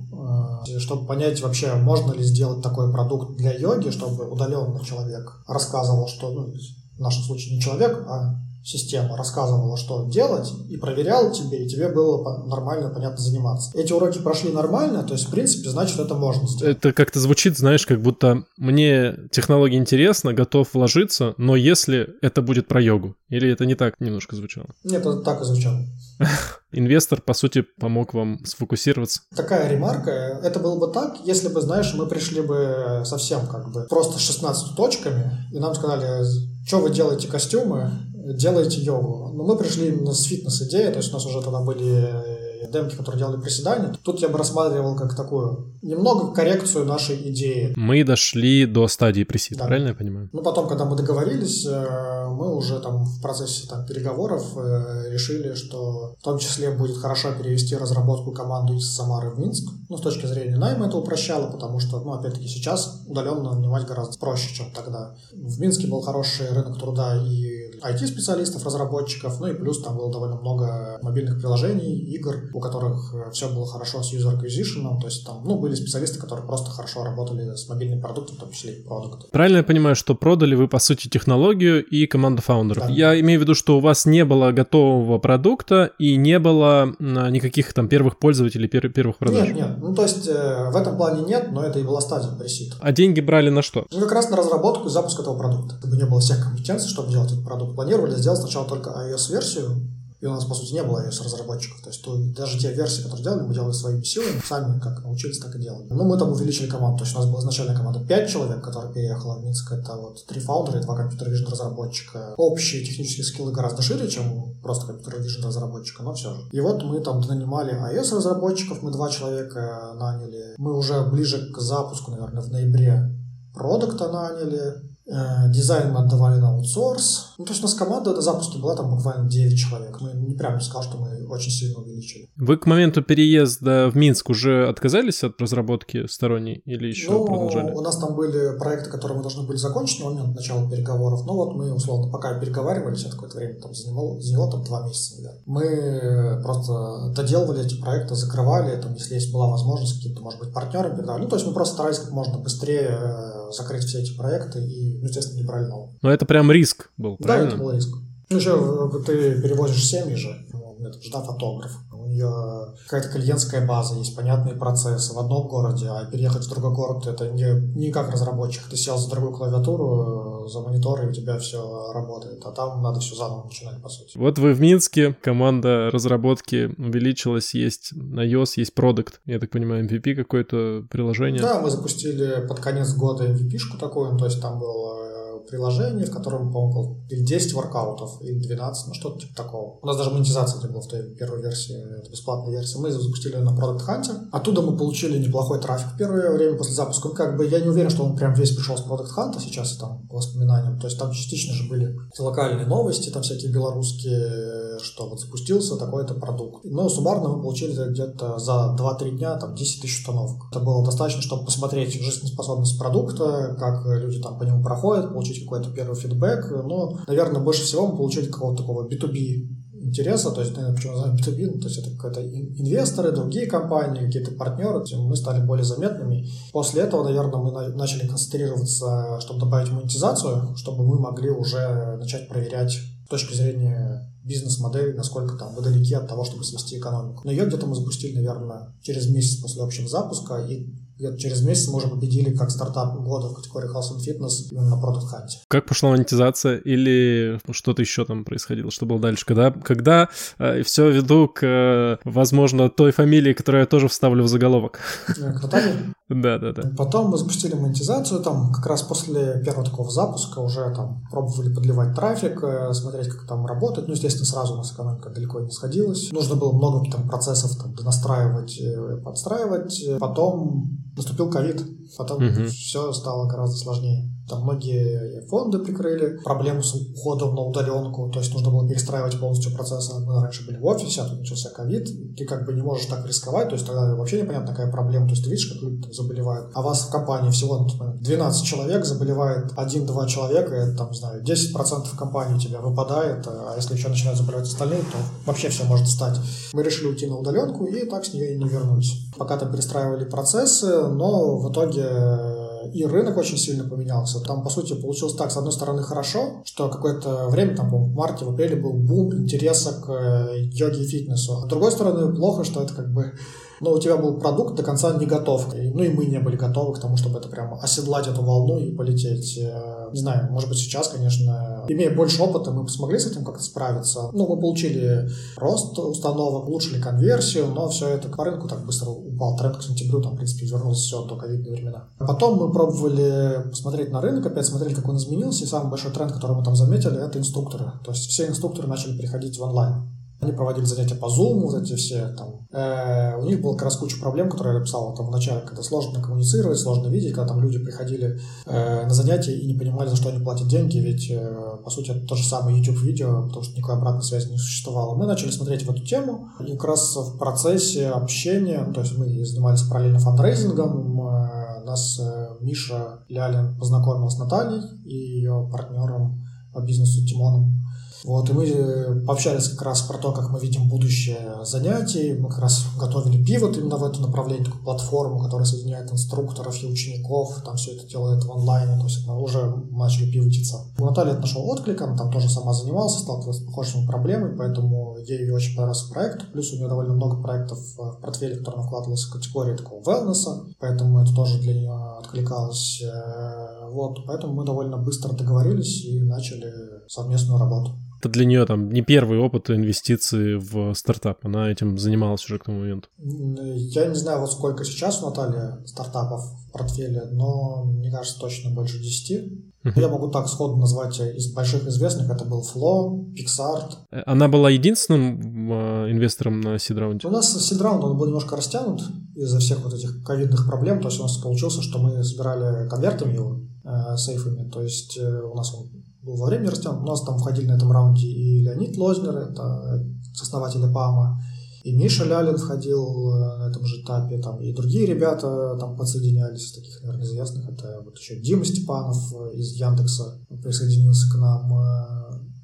э, 0.68 0.80
чтобы 0.80 1.06
понять 1.06 1.42
вообще, 1.42 1.74
можно 1.76 2.14
ли 2.14 2.24
сделать 2.24 2.62
такой 2.62 2.92
продукт 2.92 3.36
для 3.38 3.54
йоги, 3.54 3.90
чтобы 3.90 4.30
удаленно 4.30 4.84
человек 4.84 5.44
рассказывал, 5.48 6.08
что, 6.08 6.32
ну, 6.32 6.54
в 6.98 7.00
нашем 7.00 7.24
случае 7.24 7.56
не 7.56 7.62
человек, 7.62 8.06
а 8.08 8.36
система 8.64 9.18
рассказывала, 9.18 9.78
что 9.78 10.06
делать, 10.06 10.50
и 10.70 10.78
проверяла 10.78 11.34
тебе, 11.34 11.66
и 11.66 11.70
тебе 11.70 11.90
было 11.90 12.46
нормально, 12.46 12.90
понятно 12.90 13.18
заниматься. 13.18 13.78
Эти 13.78 13.92
уроки 13.92 14.20
прошли 14.20 14.52
нормально, 14.52 15.04
то 15.04 15.14
есть, 15.14 15.28
в 15.28 15.32
принципе, 15.32 15.70
значит, 15.70 16.00
это 16.00 16.16
можно 16.16 16.48
сделать. 16.48 16.78
Это 16.78 16.94
как-то 16.94 17.20
звучит, 17.20 17.58
знаешь, 17.58 17.86
как 17.86 18.02
будто 18.02 18.46
мне 18.58 19.16
технология 19.32 19.78
интересна, 19.78 20.34
готов 20.34 20.74
вложиться, 20.74 21.34
но 21.38 21.56
если 21.56 22.16
это 22.22 22.42
будет 22.42 22.68
про 22.68 22.82
йогу. 22.82 23.16
Или 23.30 23.52
это 23.52 23.66
не 23.66 23.76
так 23.76 24.00
немножко 24.00 24.36
звучало? 24.36 24.68
Нет, 24.84 25.02
это 25.02 25.18
так 25.18 25.42
и 25.42 25.46
звучало. 25.46 25.80
Инвестор, 26.72 27.22
по 27.22 27.34
сути, 27.34 27.66
помог 27.80 28.14
вам 28.14 28.46
сфокусироваться. 28.46 29.22
Такая 29.36 29.70
ремарка. 29.70 30.12
Это 30.44 30.60
было 30.60 30.80
бы 30.80 30.94
так, 30.94 31.18
если 31.26 31.50
бы, 31.50 31.62
знаешь, 31.62 31.94
мы 31.96 32.08
пришли 32.08 32.42
бы 32.42 33.04
совсем 33.06 33.48
как 33.48 33.72
бы 33.72 33.86
просто 33.90 34.20
с 34.20 34.22
16 34.22 34.76
точками, 34.76 35.48
и 35.52 35.60
нам 35.60 35.76
сказали, 35.76 36.24
что 36.66 36.80
вы 36.80 36.92
делаете 36.92 37.28
костюмы, 37.28 37.92
делаете 38.24 38.82
йогу. 38.82 39.32
Но 39.34 39.44
мы 39.44 39.58
пришли 39.58 39.90
именно 39.90 40.14
с 40.14 40.24
фитнес-идеей, 40.24 40.92
то 40.92 40.98
есть 40.98 41.12
у 41.12 41.14
нас 41.14 41.26
уже 41.26 41.42
тогда 41.42 41.62
были 41.62 42.44
демки, 42.74 42.96
которые 42.96 43.20
делали 43.20 43.40
приседания, 43.40 43.94
тут 44.04 44.20
я 44.22 44.30
бы 44.30 44.38
рассматривал 44.38 44.96
как 44.96 45.16
такую 45.16 45.74
немного 45.82 46.34
коррекцию 46.34 46.86
нашей 46.86 47.32
идеи. 47.32 47.74
Мы 47.76 48.04
дошли 48.04 48.66
до 48.66 48.88
стадии 48.88 49.24
пресид, 49.24 49.58
да. 49.58 49.66
правильно 49.66 49.90
я 49.90 49.94
понимаю? 49.94 50.30
Ну, 50.34 50.42
потом, 50.42 50.68
когда 50.68 50.86
мы 50.86 50.96
договорились, 50.96 51.66
э, 51.66 52.28
мы 52.30 52.56
уже 52.56 52.80
там 52.80 53.04
в 53.04 53.22
процессе 53.22 53.68
там, 53.68 53.86
переговоров 53.86 54.44
э, 54.58 55.12
решили, 55.12 55.54
что 55.54 56.16
в 56.20 56.24
том 56.24 56.40
числе 56.40 56.72
будет 56.72 56.98
хорошо 56.98 57.34
перевести 57.34 57.76
разработку 57.76 58.32
команду 58.32 58.76
из 58.76 58.90
Самары 58.94 59.30
в 59.30 59.40
Минск. 59.40 59.70
Ну, 59.90 59.98
с 59.98 60.02
точки 60.02 60.26
зрения 60.26 60.58
найма 60.58 60.88
это 60.88 60.98
упрощало, 60.98 61.52
потому 61.52 61.80
что, 61.80 62.00
ну, 62.00 62.14
опять-таки, 62.14 62.48
сейчас 62.48 63.04
удаленно 63.08 63.54
нанимать 63.54 63.86
гораздо 63.86 64.18
проще, 64.18 64.54
чем 64.54 64.72
тогда. 64.74 65.16
В 65.32 65.60
Минске 65.60 65.88
был 65.88 66.02
хороший 66.02 66.50
рынок 66.50 66.80
труда 66.80 67.22
и 67.24 67.63
IT-специалистов, 67.84 68.66
разработчиков, 68.66 69.40
ну 69.40 69.48
и 69.48 69.54
плюс 69.54 69.82
там 69.82 69.98
было 69.98 70.12
довольно 70.12 70.36
много 70.36 71.00
мобильных 71.02 71.40
приложений, 71.40 72.00
игр, 72.16 72.50
у 72.54 72.60
которых 72.60 73.14
э, 73.14 73.32
все 73.32 73.50
было 73.50 73.66
хорошо 73.66 74.02
с 74.04 74.14
user 74.14 74.40
acquisition, 74.40 75.00
то 75.00 75.08
есть 75.08 75.26
там, 75.26 75.42
ну, 75.44 75.60
были 75.60 75.76
специалисты, 75.76 76.20
которые 76.20 76.46
просто 76.46 76.72
хорошо 76.72 77.04
работали 77.04 77.56
с 77.56 77.68
мобильным 77.68 78.02
продуктом, 78.02 78.38
в 78.38 78.40
том 78.40 78.52
числе 78.52 78.74
и 78.74 78.84
продукт. 78.84 79.30
Правильно 79.32 79.58
я 79.58 79.64
понимаю, 79.64 79.96
что 79.96 80.16
продали 80.16 80.56
вы, 80.56 80.68
по 80.68 80.80
сути, 80.80 81.08
технологию 81.08 81.86
и 81.86 82.06
команда 82.08 82.42
фаундеров? 82.42 82.88
Да. 82.88 82.94
Я 82.94 83.20
имею 83.20 83.40
в 83.40 83.44
виду, 83.44 83.56
что 83.56 83.78
у 83.78 83.82
вас 83.82 84.06
не 84.06 84.26
было 84.26 84.52
готового 84.52 85.20
продукта 85.20 85.92
и 86.00 86.16
не 86.16 86.40
было 86.40 86.94
никаких 87.00 87.74
там 87.74 87.88
первых 87.88 88.18
пользователей, 88.18 88.68
пер 88.68 88.90
первых 88.90 89.18
продаж? 89.18 89.48
Нет, 89.48 89.56
нет, 89.56 89.78
ну 89.80 89.94
то 89.94 90.04
есть 90.04 90.28
э, 90.28 90.70
в 90.72 90.76
этом 90.76 90.98
плане 90.98 91.24
нет, 91.24 91.52
но 91.52 91.64
это 91.64 91.80
и 91.80 91.84
была 91.84 92.02
стадия 92.02 92.32
пресид. 92.32 92.74
А 92.80 92.92
деньги 92.92 93.22
брали 93.22 93.50
на 93.50 93.62
что? 93.62 93.86
Ну 93.92 94.00
как 94.02 94.12
раз 94.12 94.30
на 94.30 94.38
разработку 94.38 94.88
и 94.88 94.92
запуск 94.92 95.20
этого 95.20 95.38
продукта. 95.38 95.76
Чтобы 95.80 95.98
не 95.98 96.06
было 96.06 96.20
всех 96.20 96.44
компетенций, 96.44 96.90
чтобы 96.90 97.12
делать 97.12 97.32
этот 97.32 97.44
продукт. 97.44 97.73
Планировали 97.74 98.16
сделать 98.16 98.40
сначала 98.40 98.68
только 98.68 98.90
iOS-версию, 98.90 99.90
и 100.24 100.26
у 100.26 100.32
нас, 100.32 100.46
по 100.46 100.56
сути, 100.56 100.74
не 100.74 100.84
было 100.84 101.06
iOS-разработчиков. 101.06 101.82
То 101.82 101.90
есть 101.90 102.02
то, 102.02 102.16
даже 102.16 102.58
те 102.58 102.72
версии, 102.72 103.02
которые 103.02 103.24
делали, 103.24 103.42
мы 103.42 103.54
делали 103.54 103.74
своими 103.74 104.04
силами, 104.04 104.42
сами 104.48 104.80
как 104.80 105.04
научились, 105.04 105.38
так 105.38 105.54
и 105.54 105.60
делали. 105.60 105.88
Но 105.90 106.06
мы 106.06 106.18
там 106.18 106.32
увеличили 106.32 106.70
команду. 106.70 107.00
То 107.00 107.04
есть 107.04 107.14
у 107.14 107.20
нас 107.20 107.28
была 107.28 107.42
изначальная 107.42 107.76
команда 107.76 108.00
5 108.00 108.30
человек, 108.30 108.64
которая 108.64 108.94
переехала 108.94 109.38
в 109.38 109.44
Минск. 109.44 109.70
Это 109.74 109.98
вот 109.98 110.26
три 110.26 110.40
фаундера 110.40 110.80
и 110.80 110.82
два 110.82 110.96
компьютер 110.96 111.30
вижн 111.30 111.52
разработчика. 111.52 112.36
Общие 112.38 112.86
технические 112.86 113.26
скиллы 113.26 113.52
гораздо 113.52 113.82
шире, 113.82 114.08
чем 114.08 114.56
просто 114.64 114.86
компьютер 114.86 115.20
вижн 115.20 115.46
разработчика, 115.46 116.04
но 116.04 116.14
все 116.14 116.34
же. 116.34 116.42
И 116.54 116.62
вот 116.62 116.82
мы 116.86 117.02
там 117.02 117.20
нанимали 117.20 117.74
iOS-разработчиков, 117.74 118.82
мы 118.82 118.92
два 118.92 119.10
человека 119.10 119.94
наняли. 120.00 120.56
Мы 120.58 120.78
уже 120.78 121.02
ближе 121.04 121.52
к 121.52 121.60
запуску, 121.60 122.12
наверное, 122.12 122.44
в 122.44 122.50
ноябре 122.50 123.10
продукта 123.54 124.08
наняли, 124.10 124.93
дизайн 125.06 125.92
мы 125.92 126.00
отдавали 126.00 126.40
на 126.40 126.52
аутсорс. 126.52 127.34
Ну, 127.38 127.46
то 127.46 127.52
есть 127.52 127.62
у 127.62 127.66
нас 127.68 127.74
команда 127.74 128.14
до 128.14 128.22
запуска 128.22 128.58
была 128.58 128.76
там 128.76 128.90
буквально 128.90 129.30
9 129.30 129.58
человек. 129.58 130.00
Мы 130.02 130.14
не 130.14 130.36
прямо 130.36 130.60
сказал, 130.62 130.84
что 130.84 130.98
мы 130.98 131.26
очень 131.28 131.52
сильно 131.52 131.80
увеличили. 131.80 132.30
Вы 132.38 132.58
к 132.58 132.66
моменту 132.66 133.02
переезда 133.02 133.90
в 133.92 133.96
Минск 133.96 134.30
уже 134.30 134.68
отказались 134.68 135.24
от 135.24 135.42
разработки 135.42 136.08
сторонней 136.08 136.62
или 136.66 136.88
еще 136.88 137.12
ну, 137.12 137.26
продолжали? 137.26 137.72
у 137.72 137.82
нас 137.82 137.98
там 137.98 138.16
были 138.16 138.58
проекты, 138.58 138.90
которые 138.90 139.18
мы 139.18 139.24
должны 139.24 139.46
были 139.46 139.58
закончить 139.58 140.00
на 140.00 140.10
момент 140.10 140.36
начала 140.36 140.70
переговоров. 140.70 141.26
Ну 141.26 141.34
вот 141.34 141.56
мы, 141.56 141.74
условно, 141.74 142.12
пока 142.12 142.40
переговаривались, 142.40 143.02
это 143.02 143.12
какое-то 143.12 143.38
время 143.38 143.60
там 143.60 143.74
заняло, 143.74 144.22
заняло 144.22 144.52
там 144.52 144.64
два 144.64 144.88
месяца, 144.88 145.16
наверное. 145.16 145.42
Мы 145.46 146.42
просто 146.44 147.14
доделывали 147.16 147.66
эти 147.66 147.80
проекты, 147.80 148.16
закрывали, 148.16 148.80
там, 148.82 148.94
если 148.94 149.16
есть 149.16 149.32
была 149.32 149.48
возможность, 149.48 149.96
какие-то, 149.96 150.22
может 150.22 150.40
быть, 150.40 150.54
партнеры 150.54 150.96
передавали. 150.96 151.24
Ну, 151.24 151.30
то 151.30 151.36
есть 151.36 151.48
мы 151.48 151.54
просто 151.54 151.76
старались 151.76 152.00
как 152.00 152.12
можно 152.12 152.38
быстрее 152.38 152.90
э, 152.90 153.43
закрыть 153.52 153.84
все 153.84 154.00
эти 154.00 154.16
проекты 154.16 154.64
и, 154.64 155.00
ну, 155.00 155.08
естественно, 155.08 155.38
не 155.38 155.68
нового. 155.68 155.92
Но 156.02 156.12
это 156.12 156.26
прям 156.26 156.52
риск 156.52 156.90
был, 156.98 157.18
правильно? 157.18 157.52
Да, 157.52 157.56
это 157.56 157.64
был 157.64 157.72
риск. 157.72 157.96
Ну, 158.30 158.38
еще 158.38 158.90
э, 158.94 159.04
ты 159.06 159.42
перевозишь 159.42 159.86
семьи 159.86 160.16
же, 160.16 160.46
это 160.80 161.02
же, 161.02 161.12
да, 161.12 161.22
фотограф 161.22 161.72
у 162.04 162.08
нее 162.08 162.76
какая-то 162.84 163.10
клиентская 163.10 163.66
база, 163.66 163.96
есть 163.96 164.16
понятные 164.16 164.56
процессы 164.56 165.14
в 165.14 165.20
одном 165.20 165.48
городе, 165.48 165.88
а 165.88 166.06
переехать 166.06 166.46
в 166.46 166.50
другой 166.50 166.74
город 166.74 167.08
это 167.08 167.30
не, 167.30 167.46
не 167.78 167.92
как 167.92 168.12
разработчик. 168.12 168.64
Ты 168.70 168.76
сел 168.76 168.98
за 168.98 169.10
другую 169.10 169.34
клавиатуру, 169.34 170.33
за 170.48 170.62
монитор, 170.62 171.04
и 171.04 171.08
у 171.08 171.12
тебя 171.12 171.38
все 171.38 171.92
работает. 171.94 172.42
А 172.46 172.52
там 172.52 172.82
надо 172.82 173.00
все 173.00 173.16
заново 173.16 173.46
начинать, 173.46 173.82
по 173.82 173.90
сути. 173.90 174.18
Вот 174.18 174.38
вы 174.40 174.54
в 174.54 174.62
Минске, 174.62 175.16
команда 175.22 175.90
разработки 175.92 176.74
увеличилась, 176.78 177.54
есть 177.54 177.92
на 177.94 178.26
iOS, 178.26 178.54
есть 178.58 178.74
продукт. 178.74 179.22
Я 179.26 179.40
так 179.40 179.50
понимаю, 179.50 179.88
MVP 179.88 180.16
какое-то 180.16 180.86
приложение? 180.90 181.42
Да, 181.42 181.62
мы 181.62 181.70
запустили 181.70 182.46
под 182.48 182.60
конец 182.60 182.94
года 182.96 183.26
MVP-шку 183.26 183.78
такую, 183.80 184.14
ну, 184.14 184.18
то 184.18 184.26
есть 184.26 184.42
там 184.42 184.60
было 184.60 185.03
приложение, 185.48 186.06
в 186.06 186.12
котором, 186.12 186.52
по-моему, 186.52 187.04
или 187.10 187.24
10 187.24 187.54
воркаутов, 187.54 188.22
или 188.22 188.40
12, 188.40 188.88
ну 188.88 188.94
что-то 188.94 189.20
типа 189.20 189.36
такого. 189.36 189.80
У 189.82 189.86
нас 189.86 189.98
даже 189.98 190.12
монетизация 190.12 190.62
не 190.62 190.70
была 190.70 190.82
в 190.82 190.88
той 190.88 191.04
первой 191.16 191.42
версии, 191.42 191.76
это 192.00 192.10
бесплатная 192.10 192.52
версия. 192.52 192.80
Мы 192.80 192.92
запустили 192.92 193.36
на 193.36 193.50
Product 193.50 193.82
Hunt. 193.88 194.30
Оттуда 194.32 194.62
мы 194.62 194.78
получили 194.78 195.18
неплохой 195.18 195.60
трафик 195.62 195.94
в 195.94 195.98
первое 195.98 196.32
время 196.34 196.58
после 196.58 196.74
запуска. 196.74 197.10
Как 197.10 197.38
бы 197.38 197.48
я 197.48 197.60
не 197.60 197.70
уверен, 197.70 197.90
что 197.90 198.04
он 198.04 198.16
прям 198.16 198.34
весь 198.34 198.52
пришел 198.52 198.78
с 198.78 198.82
Product 198.82 199.10
Hunt, 199.18 199.40
сейчас 199.40 199.78
там 199.78 200.08
по 200.08 200.18
воспоминаниям. 200.18 200.80
То 200.80 200.88
есть 200.88 201.00
там 201.00 201.12
частично 201.12 201.54
же 201.54 201.70
были 201.70 201.96
локальные 202.18 202.66
новости, 202.66 203.10
там 203.10 203.24
всякие 203.24 203.52
белорусские, 203.52 204.80
что 204.80 205.10
вот 205.10 205.20
запустился 205.20 205.78
такой-то 205.78 206.16
продукт. 206.16 206.64
Но 206.64 206.90
суммарно 206.90 207.30
мы 207.30 207.42
получили 207.42 207.74
где-то 207.92 208.40
за 208.40 208.76
2-3 208.78 209.18
дня 209.18 209.36
там 209.38 209.56
10 209.56 209.82
тысяч 209.82 210.00
установок. 210.00 210.42
Это 210.52 210.60
было 210.60 210.84
достаточно, 210.86 211.22
чтобы 211.22 211.46
посмотреть 211.46 211.94
жизнеспособность 211.94 212.78
продукта, 212.80 213.56
как 213.60 213.86
люди 213.86 214.22
там 214.22 214.38
по 214.38 214.44
нему 214.44 214.64
проходят, 214.64 215.10
получить 215.10 215.33
получить 215.34 215.46
какой-то 215.46 215.72
первый 215.72 215.96
фидбэк, 215.96 216.52
но, 216.66 217.00
наверное, 217.08 217.42
больше 217.42 217.64
всего 217.64 217.88
мы 217.88 217.98
получили 217.98 218.28
какого-то 218.28 218.64
такого 218.64 218.88
B2B 218.88 219.50
интереса, 219.74 220.32
то 220.32 220.42
есть, 220.42 220.54
наверное, 220.56 220.76
почему 220.76 220.94
называем 220.94 221.18
B2B, 221.18 221.52
ну, 221.54 221.60
то 221.60 221.68
есть 221.68 221.80
это 221.80 221.96
какие-то 221.98 222.22
инвесторы, 222.62 223.12
другие 223.12 223.48
компании, 223.48 224.06
какие-то 224.06 224.32
партнеры, 224.32 224.84
мы 224.98 225.16
стали 225.16 225.46
более 225.46 225.66
заметными. 225.66 226.30
После 226.52 226.84
этого, 226.84 227.04
наверное, 227.04 227.40
мы 227.40 227.52
начали 227.76 228.08
концентрироваться, 228.08 229.20
чтобы 229.20 229.42
добавить 229.42 229.72
монетизацию, 229.72 230.56
чтобы 230.56 230.86
мы 230.86 231.00
могли 231.00 231.30
уже 231.30 231.98
начать 231.98 232.30
проверять 232.30 232.72
с 232.72 233.10
точки 233.10 233.34
зрения 233.34 234.10
бизнес-модели, 234.24 234.94
насколько 234.94 235.36
там 235.36 235.54
вы 235.54 235.62
далеки 235.62 235.94
от 235.94 236.08
того, 236.08 236.24
чтобы 236.24 236.46
свести 236.46 236.78
экономику. 236.78 237.22
Но 237.26 237.32
ее 237.32 237.46
где-то 237.46 237.68
мы 237.68 237.76
запустили, 237.76 238.16
наверное, 238.16 238.74
через 238.82 239.10
месяц 239.10 239.42
после 239.42 239.62
общего 239.62 239.90
запуска, 239.90 240.38
и 240.50 240.74
где-то 240.98 241.18
через 241.18 241.42
месяц 241.44 241.68
мы 241.70 241.78
уже 241.78 241.88
победили 241.88 242.36
как 242.36 242.52
стартап 242.52 242.96
года 242.98 243.30
в 243.30 243.34
категории 243.34 243.70
Health 243.70 243.96
and 243.96 244.00
Fitness 244.00 244.50
именно 244.52 244.76
на 244.76 244.82
Product 244.82 245.06
Hunt. 245.12 245.30
Как 245.48 245.66
пошла 245.66 245.90
монетизация 245.90 246.58
или 246.58 247.40
что-то 247.52 247.82
еще 247.82 248.06
там 248.06 248.24
происходило? 248.24 248.70
Что 248.70 248.86
было 248.86 249.00
дальше? 249.00 249.26
Когда, 249.26 249.52
когда 249.52 250.10
э, 250.38 250.62
все 250.64 250.92
веду 250.92 251.28
к, 251.28 251.44
э, 251.44 251.98
возможно, 252.04 252.70
той 252.70 252.92
фамилии, 252.92 253.34
которую 253.34 253.62
я 253.62 253.68
тоже 253.68 253.88
вставлю 253.88 254.24
в 254.24 254.28
заголовок. 254.28 254.80
Э, 255.10 255.34
к 255.34 255.42
Наталье? 255.42 255.74
Да, 256.10 256.38
да, 256.38 256.52
да. 256.52 256.72
Потом 256.78 257.10
мы 257.10 257.18
запустили 257.18 257.56
монетизацию, 257.56 258.22
там 258.22 258.52
как 258.52 258.68
раз 258.68 258.84
после 258.84 259.42
первого 259.44 259.66
такого 259.66 259.90
запуска 259.90 260.40
уже 260.40 260.74
там 260.76 261.04
пробовали 261.10 261.54
подливать 261.54 261.96
трафик, 261.96 262.44
э, 262.44 262.72
смотреть, 262.74 263.08
как 263.08 263.28
там 263.28 263.46
работает. 263.48 263.88
Ну, 263.88 263.94
естественно, 263.94 264.26
сразу 264.26 264.54
у 264.54 264.58
нас 264.58 264.72
экономика 264.74 265.10
далеко 265.10 265.40
не 265.40 265.52
сходилась. 265.52 266.12
Нужно 266.12 266.36
было 266.36 266.52
много 266.52 266.90
там 266.92 267.08
процессов 267.08 267.58
там, 267.58 267.74
настраивать, 267.84 268.62
подстраивать. 269.04 269.84
Потом 270.00 270.84
наступил 270.96 271.30
ковид, 271.30 271.62
потом 271.98 272.24
угу. 272.24 272.46
все 272.46 272.92
стало 272.94 273.28
гораздо 273.28 273.58
сложнее. 273.58 274.10
Там 274.28 274.44
многие 274.44 275.26
фонды 275.28 275.60
прикрыли 275.60 276.18
проблему 276.24 276.64
с 276.64 276.74
уходом 276.74 277.36
на 277.36 277.42
удаленку, 277.42 278.10
то 278.10 278.20
есть 278.20 278.34
нужно 278.34 278.52
было 278.52 278.68
перестраивать 278.68 279.20
полностью 279.20 279.54
процессы. 279.54 279.94
Мы 280.00 280.22
раньше 280.22 280.46
были 280.46 280.58
в 280.58 280.66
офисе, 280.66 281.02
а 281.02 281.06
тут 281.06 281.20
начался 281.20 281.50
ковид, 281.50 282.16
ты 282.16 282.26
как 282.26 282.46
бы 282.46 282.54
не 282.54 282.62
можешь 282.62 282.86
так 282.86 283.06
рисковать, 283.06 283.50
то 283.50 283.56
есть 283.56 283.68
тогда 283.68 283.96
вообще 283.96 284.22
непонятно, 284.22 284.48
какая 284.48 284.72
проблема. 284.72 285.08
То 285.08 285.12
есть 285.12 285.24
ты 285.24 285.30
видишь, 285.30 285.52
как 285.52 285.62
люди 285.62 285.92
заболевают, 285.92 286.52
а 286.54 286.62
вас 286.62 286.86
в 286.88 286.92
компании 286.92 287.32
всего 287.32 287.60
на 287.60 287.68
тот 287.68 287.80
момент 287.80 288.02
12 288.02 288.46
человек, 288.46 288.86
заболевает 288.86 289.52
1-2 289.54 290.08
человека, 290.08 290.56
это 290.56 290.78
там, 290.78 290.92
не 290.92 290.98
знаю, 290.98 291.24
10% 291.24 291.98
компании 291.98 292.36
у 292.36 292.40
тебя 292.40 292.62
выпадает, 292.62 293.28
а 293.28 293.54
если 293.56 293.74
еще 293.74 293.90
начинают 293.90 294.18
заболевать 294.18 294.48
остальные, 294.48 294.82
то 294.82 294.98
вообще 295.26 295.50
все 295.50 295.66
может 295.66 295.88
стать. 295.88 296.18
Мы 296.54 296.64
решили 296.64 296.88
уйти 296.88 297.08
на 297.08 297.18
удаленку 297.18 297.66
и 297.66 297.86
так 297.90 298.06
с 298.06 298.14
нее 298.14 298.36
и 298.36 298.38
не 298.38 298.48
вернулись. 298.48 298.94
Пока 299.18 299.38
там 299.38 299.52
перестраивали 299.52 300.06
процессы, 300.06 300.88
но 300.88 301.38
в 301.38 301.52
итоге 301.52 302.43
и 302.72 302.86
рынок 302.86 303.18
очень 303.18 303.38
сильно 303.38 303.64
поменялся. 303.64 304.20
Там, 304.20 304.44
по 304.44 304.50
сути, 304.50 304.74
получилось 304.74 305.16
так, 305.16 305.32
с 305.32 305.38
одной 305.38 305.54
стороны, 305.54 305.84
хорошо, 305.84 306.42
что 306.46 306.70
какое-то 306.70 307.28
время, 307.30 307.56
там, 307.56 307.70
в 307.70 307.94
марте, 307.94 308.26
в 308.26 308.30
апреле 308.30 308.56
был 308.56 308.74
бум 308.74 309.14
интереса 309.14 309.82
к 309.82 309.90
э, 309.90 310.42
йоге 310.52 310.84
и 310.84 310.88
фитнесу. 310.88 311.38
А 311.38 311.46
с 311.46 311.48
другой 311.48 311.72
стороны, 311.72 312.14
плохо, 312.16 312.44
что 312.44 312.62
это 312.62 312.74
как 312.74 312.94
бы 312.94 313.14
но 313.62 313.72
у 313.72 313.80
тебя 313.80 313.98
был 313.98 314.20
продукт 314.20 314.56
до 314.56 314.64
конца 314.64 314.94
не 314.98 315.06
готов. 315.06 315.54
Ну 315.54 315.84
и 315.84 315.90
мы 315.90 316.06
не 316.06 316.20
были 316.20 316.36
готовы 316.36 316.74
к 316.74 316.80
тому, 316.80 316.98
чтобы 316.98 317.20
это 317.20 317.30
прямо 317.30 317.60
оседлать 317.62 318.08
эту 318.08 318.22
волну 318.22 318.60
и 318.60 318.72
полететь. 318.76 319.38
Э, 319.38 319.90
не 319.94 320.00
знаю, 320.00 320.32
может 320.32 320.50
быть 320.50 320.58
сейчас, 320.58 320.88
конечно, 320.88 321.66
имея 321.70 321.96
больше 321.96 322.22
опыта, 322.22 322.52
мы 322.52 322.68
смогли 322.68 323.00
с 323.00 323.06
этим 323.06 323.24
как-то 323.24 323.44
справиться. 323.44 324.10
Ну, 324.14 324.28
мы 324.28 324.40
получили 324.40 325.10
рост 325.38 325.78
установок, 325.78 326.48
улучшили 326.48 326.82
конверсию, 326.82 327.48
но 327.48 327.70
все 327.70 327.90
это 327.90 328.10
по 328.10 328.24
рынку 328.26 328.48
так 328.48 328.66
быстро 328.66 328.90
упал. 328.90 329.38
Тренд 329.38 329.58
к 329.58 329.64
сентябрю, 329.64 330.02
там, 330.02 330.14
в 330.14 330.16
принципе, 330.18 330.46
вернулся 330.46 330.82
все 330.82 331.06
до 331.06 331.16
ковидные 331.16 331.54
времена. 331.54 331.88
А 332.00 332.06
потом 332.06 332.38
мы 332.38 332.52
пробовали 332.52 333.50
посмотреть 333.50 333.92
на 333.92 334.02
рынок, 334.02 334.26
опять 334.26 334.46
смотрели, 334.46 334.74
как 334.74 334.88
он 334.90 334.98
изменился, 334.98 335.44
и 335.44 335.48
самый 335.48 335.70
большой 335.70 335.92
тренд, 335.92 336.12
который 336.12 336.36
мы 336.36 336.44
там 336.44 336.56
заметили, 336.56 337.04
это 337.04 337.20
инструкторы. 337.20 337.72
То 337.84 337.92
есть 337.92 338.10
все 338.10 338.28
инструкторы 338.28 338.68
начали 338.68 338.98
переходить 338.98 339.38
в 339.38 339.44
онлайн. 339.44 339.90
Они 340.24 340.32
проводили 340.32 340.66
занятия 340.66 340.96
по 340.96 341.06
Zoom, 341.06 341.42
вот 341.42 341.62
эти 341.62 341.76
все 341.76 342.10
там. 342.18 342.48
Э, 342.52 343.18
у 343.22 343.26
них 343.26 343.42
было 343.42 343.54
как 343.54 343.64
раз 343.64 343.78
куча 343.78 344.00
проблем, 344.00 344.30
которые 344.30 344.54
я 344.54 344.60
написал 344.60 344.96
там 344.96 345.08
в 345.08 345.12
начале, 345.12 345.42
когда 345.42 345.62
сложно 345.62 346.02
коммуницировать, 346.02 346.58
сложно 346.58 346.88
видеть, 346.88 347.14
когда 347.14 347.28
там 347.28 347.42
люди 347.42 347.60
приходили 347.60 348.20
э, 348.46 348.86
на 348.86 348.94
занятия 348.94 349.34
и 349.34 349.46
не 349.46 349.54
понимали, 349.54 349.90
за 349.90 349.96
что 349.96 350.10
они 350.10 350.24
платят 350.24 350.48
деньги, 350.48 350.78
ведь, 350.78 351.10
э, 351.10 351.58
по 351.64 351.70
сути, 351.70 351.92
это 351.92 352.06
то 352.06 352.16
же 352.16 352.26
самое 352.26 352.58
YouTube-видео, 352.58 353.24
потому 353.28 353.44
что 353.44 353.58
никакой 353.58 353.76
обратной 353.76 354.04
связи 354.04 354.30
не 354.32 354.38
существовало. 354.38 354.96
Мы 354.96 355.06
начали 355.06 355.32
смотреть 355.32 355.66
в 355.66 355.72
эту 355.72 355.84
тему, 355.86 356.30
и 356.40 356.54
как 356.54 356.66
раз 356.66 356.96
в 356.96 357.18
процессе 357.18 357.90
общения, 357.90 358.66
то 358.74 358.82
есть 358.82 358.98
мы 358.98 359.26
занимались 359.26 359.64
параллельно 359.64 360.00
фандрейзингом, 360.00 361.02
э, 361.02 361.44
нас 361.66 362.00
э, 362.00 362.38
Миша 362.42 363.04
Лялин 363.10 363.58
познакомил 363.58 364.10
с 364.10 364.18
Натальей 364.18 364.62
и 364.86 364.96
ее 364.96 365.50
партнером 365.52 366.24
по 366.54 366.62
бизнесу 366.62 367.06
Тимоном. 367.06 367.63
Вот, 368.06 368.30
и 368.30 368.34
мы 368.34 368.46
э, 368.46 369.06
пообщались 369.06 369.48
как 369.50 369.62
раз 369.62 369.82
про 369.82 369.98
то, 369.98 370.12
как 370.12 370.30
мы 370.30 370.40
видим 370.40 370.68
будущее 370.68 371.38
занятий. 371.44 372.14
Мы 372.14 372.30
как 372.30 372.40
раз 372.40 372.66
готовили 372.78 373.24
пивот 373.24 373.58
именно 373.58 373.78
в 373.78 373.84
это 373.84 374.02
направление, 374.02 374.46
такую 374.46 374.64
платформу, 374.64 375.20
которая 375.20 375.46
соединяет 375.46 375.92
инструкторов 375.92 376.62
и 376.62 376.68
учеников. 376.68 377.42
Там 377.46 377.56
все 377.56 377.76
это 377.76 377.88
делает 377.88 378.24
в 378.26 378.32
онлайне, 378.32 378.78
то 378.78 378.86
есть 378.86 379.08
мы 379.08 379.22
уже 379.22 379.42
начали 379.72 380.12
пивотиться. 380.12 380.66
У 380.78 380.86
Натальи 380.86 381.14
это 381.14 381.22
нашел 381.22 381.44
она 381.54 381.98
там 381.98 382.12
тоже 382.12 382.30
сама 382.30 382.54
занималась, 382.54 383.00
сталкивалась 383.00 383.38
с 383.38 383.46
похожими 383.46 383.86
проблемами, 383.86 384.36
поэтому 384.38 384.98
ей 385.08 385.30
очень 385.32 385.56
понравился 385.56 385.92
проект. 385.92 386.32
Плюс 386.32 386.52
у 386.52 386.58
нее 386.58 386.68
довольно 386.68 386.94
много 386.94 387.22
проектов 387.22 387.60
в 387.78 388.00
портфеле, 388.02 388.36
которые 388.38 388.62
она 388.62 388.70
в 388.70 389.12
категории 389.12 389.56
такого 389.56 389.82
wellness, 389.82 390.54
поэтому 390.60 391.00
это 391.00 391.14
тоже 391.16 391.40
для 391.40 391.54
нее 391.54 391.98
откликалось. 392.00 392.82
Э, 392.82 393.70
вот, 393.72 394.06
поэтому 394.06 394.34
мы 394.34 394.46
довольно 394.46 394.78
быстро 394.78 395.14
договорились 395.14 395.86
и 395.86 396.02
начали 396.02 396.52
совместную 396.88 397.40
работу 397.40 397.72
это 398.04 398.10
для 398.10 398.26
нее 398.26 398.46
там 398.46 398.70
не 398.70 398.82
первый 398.82 399.18
опыт 399.18 399.50
инвестиций 399.50 400.36
в 400.36 400.74
стартап. 400.74 401.20
Она 401.26 401.50
этим 401.50 401.78
занималась 401.78 402.26
уже 402.26 402.38
к 402.38 402.44
тому 402.44 402.60
моменту. 402.60 402.90
Я 402.98 403.86
не 403.86 403.96
знаю, 403.96 404.20
вот 404.20 404.32
сколько 404.32 404.66
сейчас 404.66 405.02
у 405.02 405.06
Натальи 405.06 405.66
стартапов 405.66 406.22
в 406.22 406.52
портфеле, 406.52 407.04
но 407.12 407.64
мне 407.64 407.90
кажется, 407.90 408.20
точно 408.20 408.52
больше 408.52 408.80
10. 408.80 409.44
Я 409.78 409.88
могу 409.88 410.10
так 410.10 410.28
сходу 410.28 410.58
назвать 410.58 411.00
из 411.00 411.32
больших 411.34 411.66
известных. 411.66 412.10
Это 412.10 412.26
был 412.26 412.44
Flow, 412.44 413.14
Pixart. 413.14 413.76
Э, 413.92 414.04
она 414.06 414.28
была 414.28 414.50
единственным 414.50 415.54
э, 415.54 415.92
инвестором 415.92 416.42
на 416.42 416.60
сидраунд? 416.60 417.06
У 417.06 417.10
нас 417.10 417.32
сидраунд, 417.48 417.82
он 417.86 417.98
был 417.98 418.08
немножко 418.08 418.36
растянут 418.36 418.82
из-за 419.16 419.40
всех 419.40 419.64
вот 419.64 419.74
этих 419.74 420.04
ковидных 420.04 420.46
проблем. 420.46 420.82
То 420.82 420.90
есть 420.90 421.00
у 421.00 421.04
нас 421.04 421.16
получилось, 421.16 421.62
что 421.62 421.80
мы 421.80 422.04
собирали 422.04 422.68
конвертами 422.68 423.14
его, 423.14 423.40
э, 423.64 423.96
сейфами. 423.96 424.50
То 424.50 424.62
есть 424.62 424.98
э, 424.98 425.22
у 425.22 425.34
нас 425.34 425.54
он 425.54 425.83
был 426.04 426.18
во 426.18 426.28
время 426.28 426.52
растянут. 426.52 426.84
У 426.84 426.86
нас 426.86 427.02
там 427.04 427.18
входили 427.18 427.48
на 427.48 427.56
этом 427.56 427.72
раунде 427.72 428.08
и 428.08 428.42
Леонид 428.42 428.78
Лознер, 428.78 429.16
это 429.18 429.84
основатель 430.22 430.62
ПАМа, 430.72 431.20
и 431.64 431.72
Миша 431.72 432.04
Лялин 432.04 432.38
входил 432.38 433.14
э, 433.14 433.38
на 433.40 433.50
этом 433.50 433.66
же 433.66 433.82
этапе, 433.82 434.18
там 434.18 434.40
и 434.42 434.52
другие 434.52 434.86
ребята 434.86 435.56
там 435.58 435.78
подсоединялись, 435.78 436.52
таких, 436.52 436.82
наверное, 436.82 437.06
известных. 437.06 437.48
Это 437.48 437.82
вот 437.84 437.98
еще 437.98 438.20
Дима 438.20 438.44
Степанов 438.44 438.98
э, 439.14 439.38
из 439.38 439.54
Яндекса 439.54 440.20
присоединился 440.44 441.10
к 441.10 441.16
нам. 441.16 441.50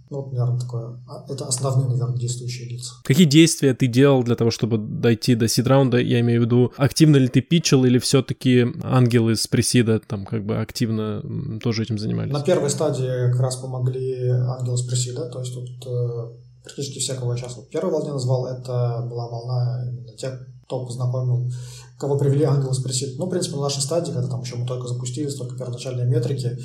Ну, 0.10 0.22
вот, 0.22 0.34
наверное, 0.34 0.60
такое. 0.60 1.00
А, 1.08 1.24
это 1.32 1.46
основные, 1.46 1.88
наверное, 1.88 2.18
действующие 2.18 2.68
лица. 2.68 2.94
Какие 3.04 3.28
действия 3.28 3.76
ты 3.76 3.86
делал 3.86 4.24
для 4.24 4.36
того, 4.36 4.50
чтобы 4.50 4.80
дойти 4.80 5.36
до 5.36 5.48
сид-раунда? 5.48 6.00
Я 6.00 6.20
имею 6.22 6.42
в 6.42 6.46
виду, 6.46 6.74
активно 6.78 7.18
ли 7.18 7.28
ты 7.28 7.42
питчил 7.42 7.86
или 7.86 8.00
все-таки 8.00 8.66
ангелы 8.82 9.34
из 9.34 9.46
пресида 9.46 10.00
там 10.00 10.26
как 10.26 10.46
бы 10.46 10.58
активно 10.58 11.22
тоже 11.62 11.84
этим 11.84 12.00
занимались? 12.00 12.34
На 12.34 12.42
первой 12.42 12.72
стадии 12.72 13.32
как 13.32 13.40
раз 13.40 13.58
помогли 13.58 14.30
ангелы 14.30 14.76
из 14.76 14.82
pre-seed 14.82 15.20
а, 15.20 15.30
то 15.30 15.42
есть 15.42 15.54
тут 15.54 15.86
э, 15.86 16.32
практически 16.64 17.00
все, 17.00 17.14
кого 17.14 17.34
я 17.34 17.38
сейчас 17.38 17.56
вот 17.56 17.70
первой 17.70 17.92
волне 17.92 18.12
назвал, 18.12 18.48
это 18.48 19.06
была 19.08 19.28
волна 19.28 19.84
именно 19.92 20.18
тех, 20.18 20.48
кто 20.66 20.86
познакомил, 20.86 21.52
кого 22.00 22.18
привели 22.18 22.46
ангелы 22.46 22.72
из 22.72 22.80
pre-seed 22.80 23.07
а. 23.07 23.14
Ну, 23.18 23.26
в 23.26 23.30
принципе, 23.30 23.58
на 23.58 23.64
нашей 23.64 23.82
стадии, 23.82 24.12
когда 24.12 24.28
там 24.28 24.42
еще 24.42 24.56
мы 24.56 24.66
только 24.66 24.88
запустились, 24.88 25.36
только 25.36 25.56
первоначальные 25.56 26.08
метрики, 26.08 26.58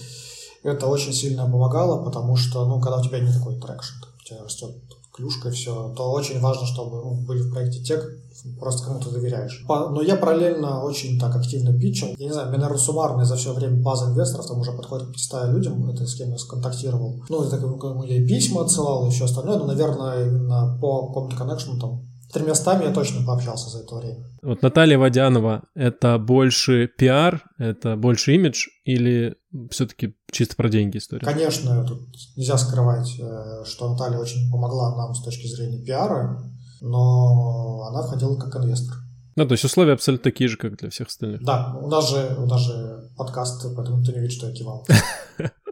это 0.65 0.87
очень 0.87 1.13
сильно 1.13 1.45
помогало, 1.45 2.03
потому 2.03 2.37
что, 2.37 2.67
ну, 2.67 2.81
когда 2.81 2.99
у 2.99 3.05
тебя 3.05 3.21
не 3.21 3.33
такой 3.33 3.61
traction, 3.61 3.95
у 4.19 4.25
тебя 4.25 4.43
растет 4.43 4.75
клюшка 5.15 5.51
и 5.51 5.53
все, 5.53 5.95
то 5.97 6.11
очень 6.11 6.41
важно, 6.41 6.67
чтобы 6.67 6.97
ну, 6.97 7.25
были 7.25 7.43
в 7.43 7.53
проекте 7.53 7.81
те, 7.81 8.01
просто 8.59 8.87
кому 8.87 8.99
ты 8.99 9.11
доверяешь. 9.11 9.65
По, 9.69 9.91
но 9.91 10.03
я 10.03 10.17
параллельно 10.17 10.83
очень 10.83 11.21
так 11.21 11.37
активно 11.37 11.79
питчил. 11.79 12.09
Я 12.19 12.27
не 12.27 12.33
знаю, 12.33 12.49
мне, 12.49 12.59
наверное, 12.59 12.81
суммарно 12.81 13.25
за 13.25 13.37
все 13.37 13.53
время 13.53 13.81
база 13.81 14.11
инвесторов 14.11 14.47
там 14.47 14.59
уже 14.59 14.73
подходит 14.73 15.09
к 15.09 15.13
500 15.13 15.49
людям, 15.51 15.89
это 15.89 16.07
с 16.07 16.15
кем 16.17 16.31
я 16.31 16.39
сконтактировал. 16.39 17.23
Ну, 17.29 17.45
это 17.45 17.59
кому 17.59 18.03
я 18.03 18.17
и 18.17 18.27
письма 18.27 18.63
отсылал, 18.63 19.07
и 19.07 19.11
все 19.11 19.27
остальное, 19.27 19.59
но, 19.59 19.67
наверное, 19.67 20.27
именно 20.27 20.79
по 20.81 21.13
community 21.15 21.39
connection 21.39 21.79
там 21.79 22.03
тремястами 22.33 22.85
я 22.85 22.93
точно 22.93 23.25
пообщался 23.25 23.71
за 23.71 23.85
это 23.85 23.95
время. 23.95 24.25
Вот 24.43 24.63
Наталья 24.63 24.99
Водянова— 24.99 25.63
это 25.75 26.19
больше 26.19 26.89
пиар, 26.99 27.45
это 27.59 27.97
больше 27.97 28.35
имидж 28.35 28.67
или 28.85 29.37
все-таки 29.71 30.17
чисто 30.35 30.57
про 30.57 30.69
деньги 30.69 30.99
история? 30.99 31.25
Конечно, 31.25 31.85
тут 31.87 32.09
нельзя 32.37 32.59
скрывать, 32.59 33.15
э, 33.19 33.65
что 33.65 33.91
Наталья 33.91 34.19
очень 34.19 34.51
помогла 34.51 34.95
нам 34.97 35.15
с 35.15 35.23
точки 35.23 35.47
зрения 35.47 35.83
пиара, 35.83 36.43
но 36.81 37.87
она 37.89 38.03
входила 38.03 38.37
как 38.37 38.57
инвестор. 38.57 38.97
Ну, 39.37 39.47
то 39.47 39.53
есть 39.53 39.65
условия 39.65 39.95
абсолютно 39.95 40.31
такие 40.31 40.49
же, 40.49 40.57
как 40.57 40.77
для 40.77 40.91
всех 40.91 41.09
остальных. 41.09 41.43
Да, 41.43 41.77
у 41.81 41.89
нас 41.89 42.09
же, 42.09 42.37
у 42.39 42.47
нас 42.47 42.61
же 42.61 43.11
подкаст, 43.17 43.65
поэтому 43.75 44.05
ты 44.05 44.13
не 44.13 44.21
видишь, 44.21 44.37
что 44.37 44.49
я 44.49 44.55
кивал. 44.55 44.87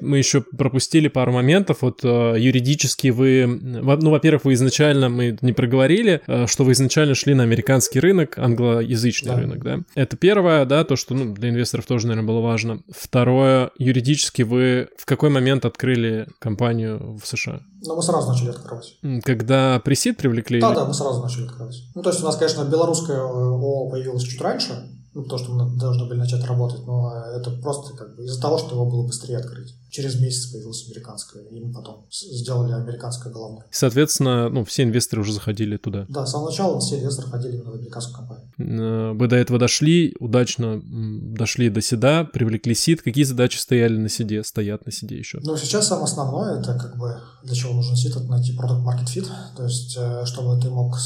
Мы 0.00 0.18
еще 0.18 0.40
пропустили 0.40 1.08
пару 1.08 1.32
моментов. 1.32 1.78
Вот 1.80 2.04
э, 2.04 2.34
юридически 2.38 3.08
вы, 3.08 3.46
ну, 3.46 4.10
во-первых, 4.10 4.44
вы 4.44 4.54
изначально, 4.54 5.08
мы 5.08 5.36
не 5.40 5.52
проговорили, 5.52 6.22
э, 6.26 6.46
что 6.46 6.64
вы 6.64 6.72
изначально 6.72 7.14
шли 7.14 7.34
на 7.34 7.42
американский 7.42 7.98
рынок, 7.98 8.38
англоязычный 8.38 9.32
да. 9.32 9.40
рынок, 9.40 9.64
да? 9.64 9.80
Это 9.94 10.16
первое, 10.16 10.64
да, 10.66 10.84
то, 10.84 10.94
что, 10.96 11.14
ну, 11.14 11.34
для 11.34 11.50
инвесторов 11.50 11.86
тоже, 11.86 12.06
наверное, 12.06 12.28
было 12.28 12.40
важно. 12.40 12.80
Второе, 12.88 13.70
юридически 13.78 14.42
вы 14.42 14.88
в 14.96 15.04
какой 15.04 15.30
момент 15.30 15.64
открыли 15.64 16.28
компанию 16.38 17.18
в 17.20 17.26
США? 17.26 17.60
Ну, 17.84 17.96
мы 17.96 18.02
сразу 18.02 18.28
начали 18.30 18.50
открывать. 18.50 18.98
Когда 19.24 19.80
пресид 19.80 20.16
привлекли? 20.16 20.60
Да, 20.60 20.74
да, 20.74 20.84
мы 20.84 20.94
сразу 20.94 21.22
начали 21.22 21.46
открывать. 21.46 21.76
Ну, 21.94 22.02
то 22.02 22.10
есть 22.10 22.22
у 22.22 22.24
нас, 22.24 22.36
конечно, 22.36 22.64
белорусская 22.64 23.18
ООО 23.18 23.90
появилась 23.90 24.24
чуть 24.24 24.40
раньше, 24.40 24.88
ну, 25.14 25.24
то, 25.24 25.38
что 25.38 25.52
мы 25.52 25.78
должны 25.78 26.06
были 26.06 26.18
начать 26.18 26.44
работать, 26.44 26.86
но 26.86 27.12
это 27.34 27.50
просто 27.50 27.96
как 27.96 28.14
бы 28.16 28.24
из-за 28.24 28.40
того, 28.40 28.58
что 28.58 28.74
его 28.74 28.86
было 28.86 29.06
быстрее 29.06 29.38
открыть. 29.38 29.74
Через 29.90 30.20
месяц 30.20 30.46
появилась 30.46 30.86
американская, 30.86 31.42
и 31.44 31.60
мы 31.60 31.72
потом 31.72 32.06
сделали 32.10 32.72
американское 32.72 33.32
головное. 33.32 33.64
Соответственно, 33.70 34.48
ну, 34.48 34.64
все 34.64 34.82
инвесторы 34.82 35.22
уже 35.22 35.32
заходили 35.32 35.76
туда. 35.76 36.04
Да, 36.08 36.26
с 36.26 36.32
самого 36.32 36.50
начала 36.50 36.78
все 36.78 36.98
инвесторы 37.00 37.28
ходили 37.28 37.56
именно 37.56 37.70
в 37.70 37.74
американскую 37.74 38.16
компанию. 38.16 38.50
Э, 38.58 39.12
вы 39.14 39.28
до 39.28 39.36
этого 39.36 39.58
дошли, 39.58 40.14
удачно 40.20 40.80
дошли 40.84 41.70
до 41.70 41.80
седа, 41.80 42.24
привлекли 42.24 42.74
сид. 42.74 43.02
Какие 43.02 43.24
задачи 43.24 43.56
стояли 43.56 43.96
на 43.96 44.08
седе, 44.08 44.44
стоят 44.44 44.84
на 44.84 44.92
седе 44.92 45.16
еще? 45.16 45.40
Ну, 45.42 45.56
сейчас 45.56 45.88
самое 45.88 46.04
основное, 46.04 46.60
это 46.60 46.74
как 46.74 46.98
бы 46.98 47.18
для 47.42 47.54
чего 47.54 47.72
нужен 47.72 47.96
сид, 47.96 48.14
это 48.14 48.24
найти 48.24 48.54
продукт 48.54 48.86
market 48.86 49.06
fit, 49.06 49.26
то 49.56 49.64
есть 49.64 49.96
э, 49.98 50.24
чтобы 50.26 50.60
ты 50.60 50.68
мог 50.68 50.96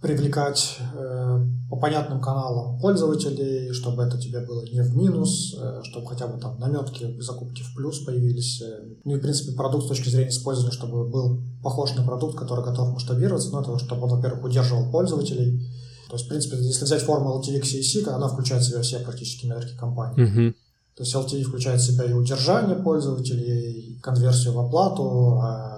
привлекать 0.00 0.78
э, 0.94 1.46
по 1.68 1.76
понятным 1.76 2.20
каналам 2.22 2.78
пользователей, 2.80 3.72
чтобы 3.72 4.02
это 4.02 4.18
тебе 4.18 4.40
было 4.40 4.64
не 4.64 4.80
в 4.80 4.96
минус, 4.96 5.54
э, 5.58 5.82
чтобы 5.84 6.06
хотя 6.08 6.26
бы 6.26 6.40
там 6.40 6.58
наметки 6.58 7.20
закупки 7.20 7.62
в 7.62 7.74
плюс 7.74 7.98
появились. 8.00 8.62
Э, 8.62 8.82
ну 9.04 9.16
и, 9.16 9.18
в 9.18 9.20
принципе, 9.20 9.52
продукт 9.52 9.84
с 9.84 9.88
точки 9.88 10.08
зрения 10.08 10.30
использования, 10.30 10.72
чтобы 10.72 11.06
был 11.06 11.42
похож 11.62 11.94
на 11.96 12.02
продукт, 12.02 12.38
который 12.38 12.64
готов 12.64 12.94
масштабироваться, 12.94 13.50
ну, 13.50 13.60
это 13.60 13.78
чтобы 13.78 14.04
он, 14.04 14.16
во-первых, 14.16 14.42
удерживал 14.44 14.90
пользователей. 14.90 15.68
То 16.08 16.14
есть, 16.14 16.24
в 16.24 16.28
принципе, 16.28 16.56
если 16.56 16.84
взять 16.86 17.02
формулу 17.02 17.42
LTV 17.42 18.04
к 18.04 18.08
она 18.08 18.28
включает 18.28 18.62
в 18.62 18.66
себя 18.66 18.80
все 18.80 19.00
практически 19.00 19.46
метрики 19.46 19.76
компании. 19.76 20.26
Uh-huh. 20.26 20.54
То 20.96 21.04
есть 21.04 21.14
LTV 21.14 21.42
включает 21.44 21.80
в 21.80 21.84
себя 21.84 22.04
и 22.04 22.12
удержание 22.12 22.76
пользователей, 22.76 23.72
и 23.72 24.00
конверсию 24.00 24.54
в 24.54 24.58
оплату, 24.60 25.38
а 25.42 25.69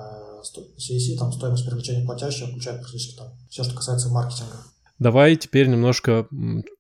CAC, 0.43 1.19
там 1.19 1.33
стоимость 1.33 1.67
привлечения 1.67 2.05
платящего 2.05 2.49
включает 2.49 2.81
практически 2.81 3.17
там 3.17 3.29
все, 3.49 3.65
что 3.65 3.75
касается 3.75 4.09
маркетинга. 4.09 4.65
Давай 4.99 5.37
теперь 5.37 5.69
немножко 5.69 6.29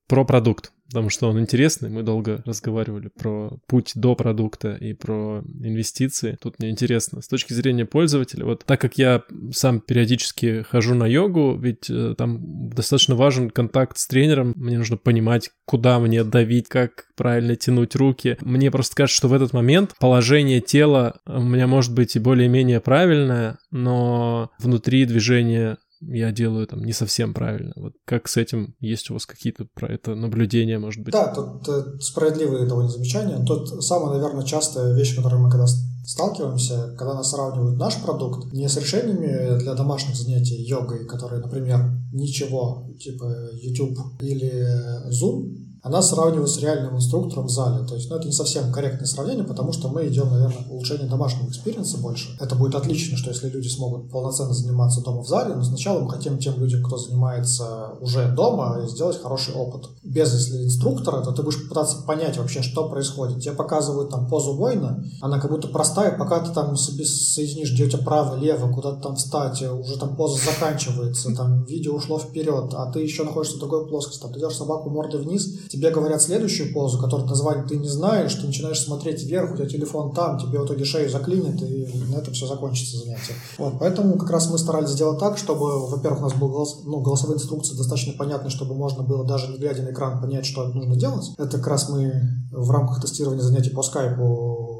про 0.06 0.24
продукт 0.24 0.72
потому 0.92 1.08
что 1.08 1.30
он 1.30 1.40
интересный. 1.40 1.88
Мы 1.88 2.02
долго 2.02 2.42
разговаривали 2.44 3.08
про 3.08 3.58
путь 3.66 3.92
до 3.94 4.14
продукта 4.14 4.74
и 4.74 4.92
про 4.92 5.42
инвестиции. 5.62 6.36
Тут 6.38 6.58
мне 6.58 6.68
интересно, 6.68 7.22
с 7.22 7.28
точки 7.28 7.54
зрения 7.54 7.86
пользователя, 7.86 8.44
вот 8.44 8.64
так 8.66 8.78
как 8.78 8.98
я 8.98 9.22
сам 9.52 9.80
периодически 9.80 10.66
хожу 10.68 10.94
на 10.94 11.06
йогу, 11.06 11.56
ведь 11.58 11.88
э, 11.88 12.14
там 12.18 12.68
достаточно 12.68 13.14
важен 13.14 13.48
контакт 13.48 13.96
с 13.96 14.06
тренером, 14.06 14.52
мне 14.56 14.76
нужно 14.76 14.98
понимать, 14.98 15.50
куда 15.64 15.98
мне 15.98 16.24
давить, 16.24 16.68
как 16.68 17.06
правильно 17.16 17.56
тянуть 17.56 17.96
руки. 17.96 18.36
Мне 18.42 18.70
просто 18.70 18.94
кажется, 18.94 19.16
что 19.16 19.28
в 19.28 19.32
этот 19.32 19.54
момент 19.54 19.94
положение 19.98 20.60
тела 20.60 21.20
у 21.26 21.42
меня 21.42 21.66
может 21.66 21.94
быть 21.94 22.16
и 22.16 22.18
более-менее 22.18 22.80
правильное, 22.80 23.56
но 23.70 24.50
внутри 24.58 25.06
движения 25.06 25.78
я 26.08 26.32
делаю 26.32 26.66
там 26.66 26.82
не 26.84 26.92
совсем 26.92 27.34
правильно. 27.34 27.72
Вот 27.76 27.94
как 28.04 28.28
с 28.28 28.36
этим, 28.36 28.74
есть 28.80 29.10
у 29.10 29.14
вас 29.14 29.26
какие-то 29.26 29.66
про 29.74 29.88
это 29.88 30.14
наблюдения, 30.14 30.78
может 30.78 31.02
быть? 31.02 31.12
Да, 31.12 31.32
тут 31.34 31.68
э, 31.68 31.98
справедливые 32.00 32.66
довольно 32.66 32.90
замечания. 32.90 33.44
Тут 33.44 33.84
самая, 33.84 34.18
наверное, 34.18 34.44
частая 34.44 34.94
вещь, 34.94 35.16
которую 35.16 35.42
мы 35.42 35.50
когда 35.50 35.66
сталкиваемся, 36.04 36.94
когда 36.98 37.14
нас 37.14 37.30
сравнивают 37.30 37.78
наш 37.78 37.96
продукт 38.02 38.52
не 38.52 38.68
с 38.68 38.76
решениями 38.76 39.58
для 39.60 39.74
домашних 39.74 40.16
занятий 40.16 40.60
йогой, 40.62 41.06
которые, 41.06 41.40
например, 41.40 41.78
ничего, 42.12 42.88
типа 42.98 43.50
YouTube 43.54 43.98
или 44.20 44.66
Zoom, 45.10 45.71
она 45.82 46.00
сравнивается 46.00 46.60
с 46.60 46.62
реальным 46.62 46.96
инструктором 46.96 47.46
в 47.46 47.50
зале. 47.50 47.84
То 47.84 47.96
есть, 47.96 48.08
ну, 48.08 48.16
это 48.16 48.26
не 48.26 48.32
совсем 48.32 48.72
корректное 48.72 49.06
сравнение, 49.06 49.44
потому 49.44 49.72
что 49.72 49.88
мы 49.88 50.06
идем, 50.06 50.30
наверное, 50.30 50.64
к 50.64 50.70
улучшению 50.70 51.08
домашнего 51.08 51.48
experience 51.48 51.94
а 51.94 51.98
больше. 51.98 52.36
Это 52.40 52.54
будет 52.54 52.76
отлично, 52.76 53.16
что 53.16 53.30
если 53.30 53.48
люди 53.48 53.66
смогут 53.66 54.08
полноценно 54.10 54.54
заниматься 54.54 55.00
дома 55.00 55.22
в 55.22 55.28
зале, 55.28 55.56
но 55.56 55.64
сначала 55.64 55.98
мы 56.00 56.08
хотим 56.08 56.38
тем 56.38 56.58
людям, 56.60 56.84
кто 56.84 56.96
занимается 56.96 57.94
уже 58.00 58.30
дома, 58.30 58.82
сделать 58.86 59.20
хороший 59.20 59.54
опыт. 59.54 59.88
Без, 60.04 60.32
если 60.32 60.64
инструктора, 60.64 61.20
то 61.20 61.32
ты 61.32 61.42
будешь 61.42 61.68
пытаться 61.68 62.02
понять 62.02 62.38
вообще, 62.38 62.62
что 62.62 62.88
происходит. 62.88 63.40
Тебе 63.40 63.54
показывают 63.54 64.10
там 64.10 64.28
позу 64.28 64.54
воина, 64.54 65.04
она 65.20 65.40
как 65.40 65.50
будто 65.50 65.66
простая, 65.66 66.16
пока 66.16 66.40
ты 66.40 66.52
там 66.52 66.76
себе 66.76 67.04
соединишь, 67.04 67.72
где 67.72 67.86
у 67.86 67.88
тебя 67.88 68.04
право, 68.04 68.36
лево, 68.36 68.72
куда-то 68.72 69.00
там 69.02 69.16
встать, 69.16 69.60
уже 69.62 69.98
там 69.98 70.14
поза 70.14 70.38
заканчивается, 70.44 71.34
там 71.34 71.64
видео 71.64 71.94
ушло 71.94 72.20
вперед, 72.20 72.72
а 72.74 72.90
ты 72.92 73.00
еще 73.00 73.24
находишься 73.24 73.56
в 73.56 73.60
другой 73.60 73.88
плоскости, 73.88 74.22
там 74.22 74.32
ты 74.32 74.38
идешь 74.38 74.56
собаку 74.56 74.88
мордой 74.88 75.20
вниз, 75.20 75.48
тебе 75.72 75.90
говорят 75.90 76.20
следующую 76.20 76.72
позу, 76.74 76.98
которую 76.98 77.26
название 77.28 77.64
ты 77.66 77.78
не 77.78 77.88
знаешь, 77.88 78.34
ты 78.34 78.46
начинаешь 78.46 78.80
смотреть 78.80 79.24
вверх, 79.24 79.52
у 79.52 79.56
тебя 79.56 79.66
телефон 79.66 80.12
там, 80.12 80.38
тебе 80.38 80.60
в 80.60 80.66
итоге 80.66 80.84
шею 80.84 81.10
заклинит, 81.10 81.62
и 81.62 81.86
на 82.12 82.16
этом 82.16 82.34
все 82.34 82.46
закончится 82.46 82.98
занятие. 82.98 83.34
Вот, 83.56 83.78
поэтому 83.80 84.18
как 84.18 84.30
раз 84.30 84.50
мы 84.50 84.58
старались 84.58 84.90
сделать 84.90 85.18
так, 85.18 85.38
чтобы, 85.38 85.88
во-первых, 85.88 86.20
у 86.20 86.24
нас 86.24 86.34
был 86.34 86.48
голос, 86.48 86.80
ну, 86.84 87.00
голосовые 87.00 87.36
инструкции 87.36 87.74
достаточно 87.74 88.12
понятны, 88.12 88.50
чтобы 88.50 88.74
можно 88.74 89.02
было 89.02 89.24
даже 89.24 89.48
не 89.48 89.56
глядя 89.56 89.82
на 89.82 89.92
экран 89.92 90.20
понять, 90.20 90.44
что 90.44 90.68
нужно 90.68 90.94
делать. 90.94 91.30
Это 91.38 91.56
как 91.56 91.66
раз 91.68 91.88
мы 91.88 92.12
в 92.50 92.70
рамках 92.70 93.00
тестирования 93.00 93.42
занятий 93.42 93.70
по 93.70 93.82
скайпу 93.82 94.71